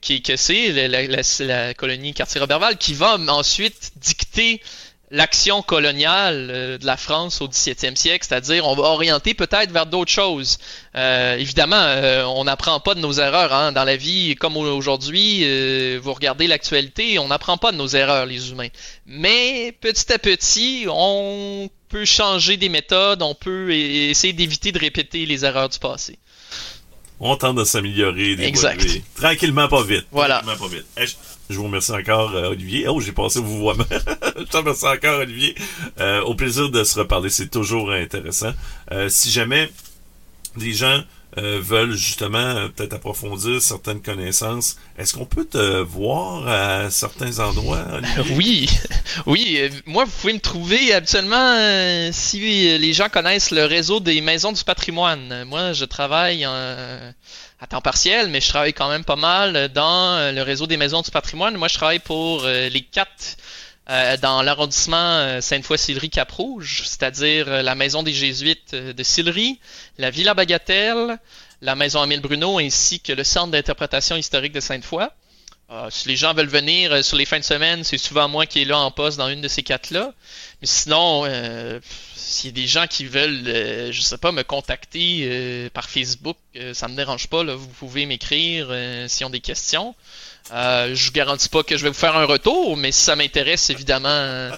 qui, 0.00 0.22
que 0.22 0.36
c'est 0.36 0.88
la, 0.88 1.74
colonie 1.74 2.14
quartier 2.14 2.40
Roberval 2.40 2.78
qui 2.78 2.94
va 2.94 3.18
ensuite 3.28 3.92
dicter 3.96 4.60
l'action 5.10 5.62
coloniale 5.62 6.48
euh, 6.50 6.78
de 6.78 6.86
la 6.86 6.96
France 6.96 7.40
au 7.40 7.48
XVIIe 7.48 7.96
siècle, 7.96 8.26
c'est-à-dire 8.28 8.66
on 8.66 8.74
va 8.74 8.84
orienter 8.84 9.34
peut-être 9.34 9.70
vers 9.70 9.86
d'autres 9.86 10.10
choses. 10.10 10.58
Euh, 10.96 11.36
évidemment, 11.36 11.76
euh, 11.76 12.24
on 12.24 12.44
n'apprend 12.44 12.80
pas 12.80 12.94
de 12.94 13.00
nos 13.00 13.12
erreurs 13.12 13.52
hein. 13.52 13.72
dans 13.72 13.84
la 13.84 13.96
vie, 13.96 14.34
comme 14.34 14.56
aujourd'hui. 14.56 15.44
vous 15.98 16.12
regardez 16.12 16.46
l'actualité, 16.46 17.18
on 17.18 17.28
n'apprend 17.28 17.58
pas 17.58 17.70
de 17.70 17.76
nos 17.76 17.88
erreurs, 17.88 18.26
les 18.26 18.50
humains. 18.50 18.68
Mais 19.06 19.72
petit 19.80 20.12
à 20.12 20.18
petit, 20.18 20.86
on 20.88 21.70
peut 21.88 22.06
changer 22.06 22.56
des 22.56 22.68
méthodes, 22.70 23.22
on 23.22 23.34
peut 23.34 23.72
essayer 23.72 24.32
d'éviter 24.32 24.72
de 24.72 24.78
répéter 24.78 25.26
les 25.26 25.44
erreurs 25.44 25.68
du 25.68 25.78
passé 25.78 26.18
on 27.24 27.36
tente 27.36 27.56
de 27.56 27.64
s'améliorer, 27.64 28.32
exact. 28.44 28.86
Tranquillement, 29.16 29.66
pas 29.66 29.82
vite. 29.82 30.06
Voilà. 30.12 30.42
Pas 30.42 30.54
vite. 30.68 30.84
je 31.48 31.56
vous 31.56 31.64
remercie 31.64 31.92
encore, 31.92 32.34
euh, 32.34 32.50
Olivier. 32.50 32.86
Oh, 32.86 33.00
j'ai 33.00 33.12
passé 33.12 33.40
vous 33.40 33.58
voix. 33.58 33.74
je 34.38 34.42
te 34.42 34.56
remercie 34.58 34.84
encore, 34.84 35.20
Olivier. 35.20 35.54
Euh, 36.00 36.20
au 36.20 36.34
plaisir 36.34 36.68
de 36.68 36.84
se 36.84 36.98
reparler. 36.98 37.30
C'est 37.30 37.48
toujours 37.48 37.90
intéressant. 37.92 38.52
Euh, 38.92 39.08
si 39.08 39.30
jamais 39.30 39.70
des 40.58 40.74
gens 40.74 41.02
euh, 41.36 41.58
veulent 41.60 41.96
justement 41.96 42.38
euh, 42.38 42.68
peut-être 42.68 42.92
approfondir 42.92 43.60
certaines 43.60 44.00
connaissances, 44.00 44.76
est-ce 44.96 45.14
qu'on 45.14 45.24
peut 45.24 45.44
te 45.44 45.80
voir 45.80 46.46
à 46.46 46.90
certains 46.90 47.40
endroits? 47.40 47.84
Oui, 48.36 48.68
oui. 49.26 49.56
Euh, 49.58 49.68
moi, 49.84 50.04
vous 50.04 50.12
pouvez 50.12 50.32
me 50.32 50.38
trouver 50.38 50.94
habituellement 50.94 52.12
si 52.12 52.78
les 52.78 52.92
gens 52.92 53.08
connaissent 53.08 53.50
le 53.50 53.64
réseau 53.64 53.98
des 53.98 54.20
maisons 54.20 54.52
du 54.52 54.62
patrimoine. 54.62 55.44
Moi, 55.44 55.72
je 55.72 55.84
travaille 55.84 56.44
à 56.44 57.66
temps 57.68 57.80
partiel, 57.80 58.28
mais 58.28 58.40
je 58.40 58.48
travaille 58.48 58.72
quand 58.72 58.88
même 58.88 59.04
pas 59.04 59.16
mal 59.16 59.68
dans 59.72 60.32
le 60.32 60.42
réseau 60.42 60.66
des 60.68 60.76
maisons 60.76 61.02
du 61.02 61.10
patrimoine. 61.10 61.56
Moi, 61.56 61.68
je 61.68 61.74
travaille 61.74 61.98
pour 61.98 62.44
les 62.44 62.82
quatre 62.82 63.36
dans 63.86 64.42
l'arrondissement 64.42 65.40
Sainte-Foy-Sillery-Cap-Rouge, 65.40 66.82
c'est-à-dire 66.84 67.62
la 67.62 67.74
maison 67.74 68.02
des 68.02 68.12
Jésuites 68.12 68.74
de 68.74 69.02
Sillery, 69.02 69.58
la 69.98 70.10
Villa 70.10 70.34
Bagatelle, 70.34 71.18
la 71.60 71.74
Maison 71.74 72.00
Amile 72.00 72.20
Bruno 72.20 72.58
ainsi 72.58 73.00
que 73.00 73.12
le 73.12 73.24
Centre 73.24 73.52
d'interprétation 73.52 74.16
historique 74.16 74.52
de 74.52 74.60
Sainte-Foy. 74.60 75.08
Euh, 75.70 75.88
si 75.90 76.08
les 76.08 76.16
gens 76.16 76.34
veulent 76.34 76.46
venir 76.46 76.92
euh, 76.92 77.02
sur 77.02 77.16
les 77.16 77.24
fins 77.24 77.38
de 77.38 77.44
semaine, 77.44 77.84
c'est 77.84 77.96
souvent 77.96 78.28
moi 78.28 78.44
qui 78.44 78.60
est 78.60 78.64
là 78.66 78.78
en 78.78 78.90
poste 78.90 79.16
dans 79.16 79.30
une 79.30 79.40
de 79.40 79.48
ces 79.48 79.62
quatre-là. 79.62 80.12
Mais 80.60 80.66
sinon, 80.66 81.24
euh, 81.24 81.80
s'il 82.14 82.50
y 82.50 82.52
a 82.52 82.62
des 82.62 82.66
gens 82.66 82.86
qui 82.86 83.06
veulent, 83.06 83.44
euh, 83.46 83.90
je 83.90 84.02
sais 84.02 84.18
pas, 84.18 84.30
me 84.30 84.42
contacter 84.42 85.20
euh, 85.22 85.70
par 85.70 85.88
Facebook, 85.88 86.36
euh, 86.56 86.74
ça 86.74 86.86
me 86.86 86.94
dérange 86.94 87.28
pas. 87.28 87.42
Là, 87.42 87.54
vous 87.54 87.66
pouvez 87.66 88.04
m'écrire 88.04 88.66
euh, 88.68 89.08
s'ils 89.08 89.24
ont 89.24 89.30
des 89.30 89.40
questions. 89.40 89.94
Euh, 90.52 90.94
je 90.94 91.06
vous 91.06 91.12
garantis 91.12 91.48
pas 91.48 91.62
que 91.62 91.76
je 91.76 91.82
vais 91.82 91.88
vous 91.88 91.94
faire 91.94 92.16
un 92.16 92.26
retour, 92.26 92.76
mais 92.76 92.92
si 92.92 93.02
ça 93.02 93.16
m'intéresse, 93.16 93.70
évidemment, 93.70 94.08
euh, 94.08 94.50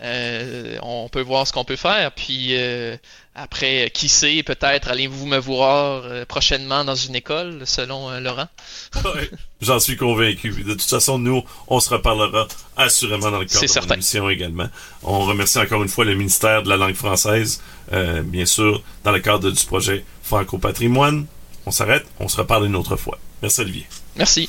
euh, 0.00 0.78
on 0.82 1.08
peut 1.08 1.20
voir 1.20 1.46
ce 1.46 1.52
qu'on 1.52 1.64
peut 1.64 1.76
faire. 1.76 2.12
Puis 2.12 2.56
euh, 2.56 2.96
après, 3.34 3.90
qui 3.92 4.08
sait, 4.08 4.42
peut-être 4.42 4.88
allez-vous 4.88 5.26
me 5.26 5.36
voir 5.36 6.24
prochainement 6.26 6.82
dans 6.82 6.94
une 6.94 7.14
école, 7.14 7.62
selon 7.66 8.18
Laurent? 8.20 8.48
Ouais, 9.04 9.30
J'en 9.60 9.78
suis 9.78 9.96
convaincu. 9.96 10.50
De 10.50 10.72
toute 10.72 10.82
façon, 10.82 11.18
nous, 11.18 11.44
on 11.66 11.78
se 11.78 11.90
reparlera 11.90 12.48
assurément 12.76 13.30
dans 13.30 13.38
le 13.38 13.44
cadre 13.44 13.60
de 13.60 13.66
certain. 13.66 13.88
mon 13.88 13.94
émission 13.94 14.30
également. 14.30 14.68
On 15.02 15.20
remercie 15.20 15.58
encore 15.58 15.82
une 15.82 15.88
fois 15.88 16.04
le 16.06 16.14
ministère 16.14 16.62
de 16.62 16.70
la 16.70 16.76
langue 16.76 16.94
française, 16.94 17.60
bien 17.92 18.46
sûr, 18.46 18.82
dans 19.04 19.12
le 19.12 19.20
cadre 19.20 19.50
du 19.50 19.66
projet 19.66 20.04
Franco-Patrimoine. 20.22 21.26
On 21.66 21.70
s'arrête, 21.70 22.06
on 22.18 22.28
se 22.28 22.38
reparle 22.38 22.64
une 22.64 22.76
autre 22.76 22.96
fois. 22.96 23.18
Merci 23.42 23.60
Olivier. 23.60 23.86
Merci. 24.16 24.48